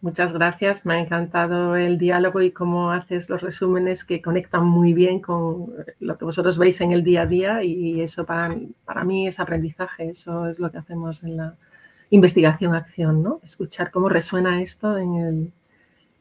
Muchas 0.00 0.32
gracias, 0.32 0.86
me 0.86 0.94
ha 0.94 1.00
encantado 1.00 1.74
el 1.74 1.98
diálogo 1.98 2.40
y 2.40 2.52
cómo 2.52 2.92
haces 2.92 3.28
los 3.30 3.42
resúmenes 3.42 4.04
que 4.04 4.22
conectan 4.22 4.64
muy 4.64 4.92
bien 4.92 5.20
con 5.20 5.72
lo 5.98 6.18
que 6.18 6.24
vosotros 6.24 6.56
veis 6.56 6.80
en 6.80 6.92
el 6.92 7.02
día 7.02 7.22
a 7.22 7.26
día 7.26 7.64
y 7.64 8.00
eso 8.00 8.24
para, 8.24 8.56
para 8.84 9.02
mí 9.02 9.26
es 9.26 9.40
aprendizaje, 9.40 10.10
eso 10.10 10.46
es 10.46 10.60
lo 10.60 10.70
que 10.70 10.78
hacemos 10.78 11.24
en 11.24 11.38
la 11.38 11.56
investigación-acción, 12.10 13.22
¿no? 13.22 13.40
Escuchar 13.42 13.90
cómo 13.90 14.08
resuena 14.08 14.62
esto 14.62 14.96
en 14.96 15.52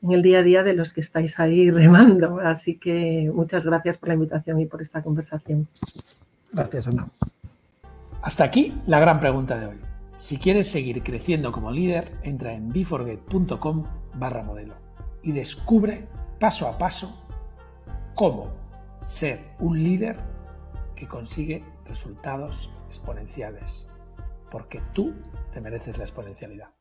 el, 0.01 0.21
día 0.21 0.39
a 0.39 0.43
día 0.43 0.63
de 0.63 0.73
los 0.73 0.93
que 0.93 1.01
estáis 1.01 1.39
ahí 1.39 1.71
remando. 1.71 2.39
Así 2.39 2.75
que 2.75 3.31
muchas 3.33 3.65
gracias 3.65 3.97
por 3.97 4.09
la 4.09 4.15
invitación 4.15 4.59
y 4.59 4.65
por 4.65 4.81
esta 4.81 5.01
conversación. 5.01 5.67
Gracias, 6.51 6.87
Ana. 6.87 7.07
Hasta 8.21 8.43
aquí 8.43 8.73
la 8.87 8.99
gran 8.99 9.19
pregunta 9.19 9.57
de 9.57 9.67
hoy. 9.67 9.77
Si 10.11 10.37
quieres 10.37 10.67
seguir 10.67 11.03
creciendo 11.03 11.51
como 11.51 11.71
líder, 11.71 12.11
entra 12.23 12.53
en 12.53 12.73
beforget.com 12.73 13.85
barra 14.15 14.43
modelo 14.43 14.73
y 15.21 15.31
descubre 15.31 16.07
paso 16.39 16.67
a 16.67 16.77
paso 16.77 17.27
cómo 18.15 18.49
ser 19.03 19.39
un 19.59 19.83
líder 19.83 20.17
que 20.95 21.07
consigue 21.07 21.63
resultados 21.85 22.73
exponenciales. 22.87 23.86
Porque 24.49 24.81
tú 24.93 25.13
te 25.51 25.61
mereces 25.61 25.97
la 25.97 26.05
exponencialidad. 26.05 26.76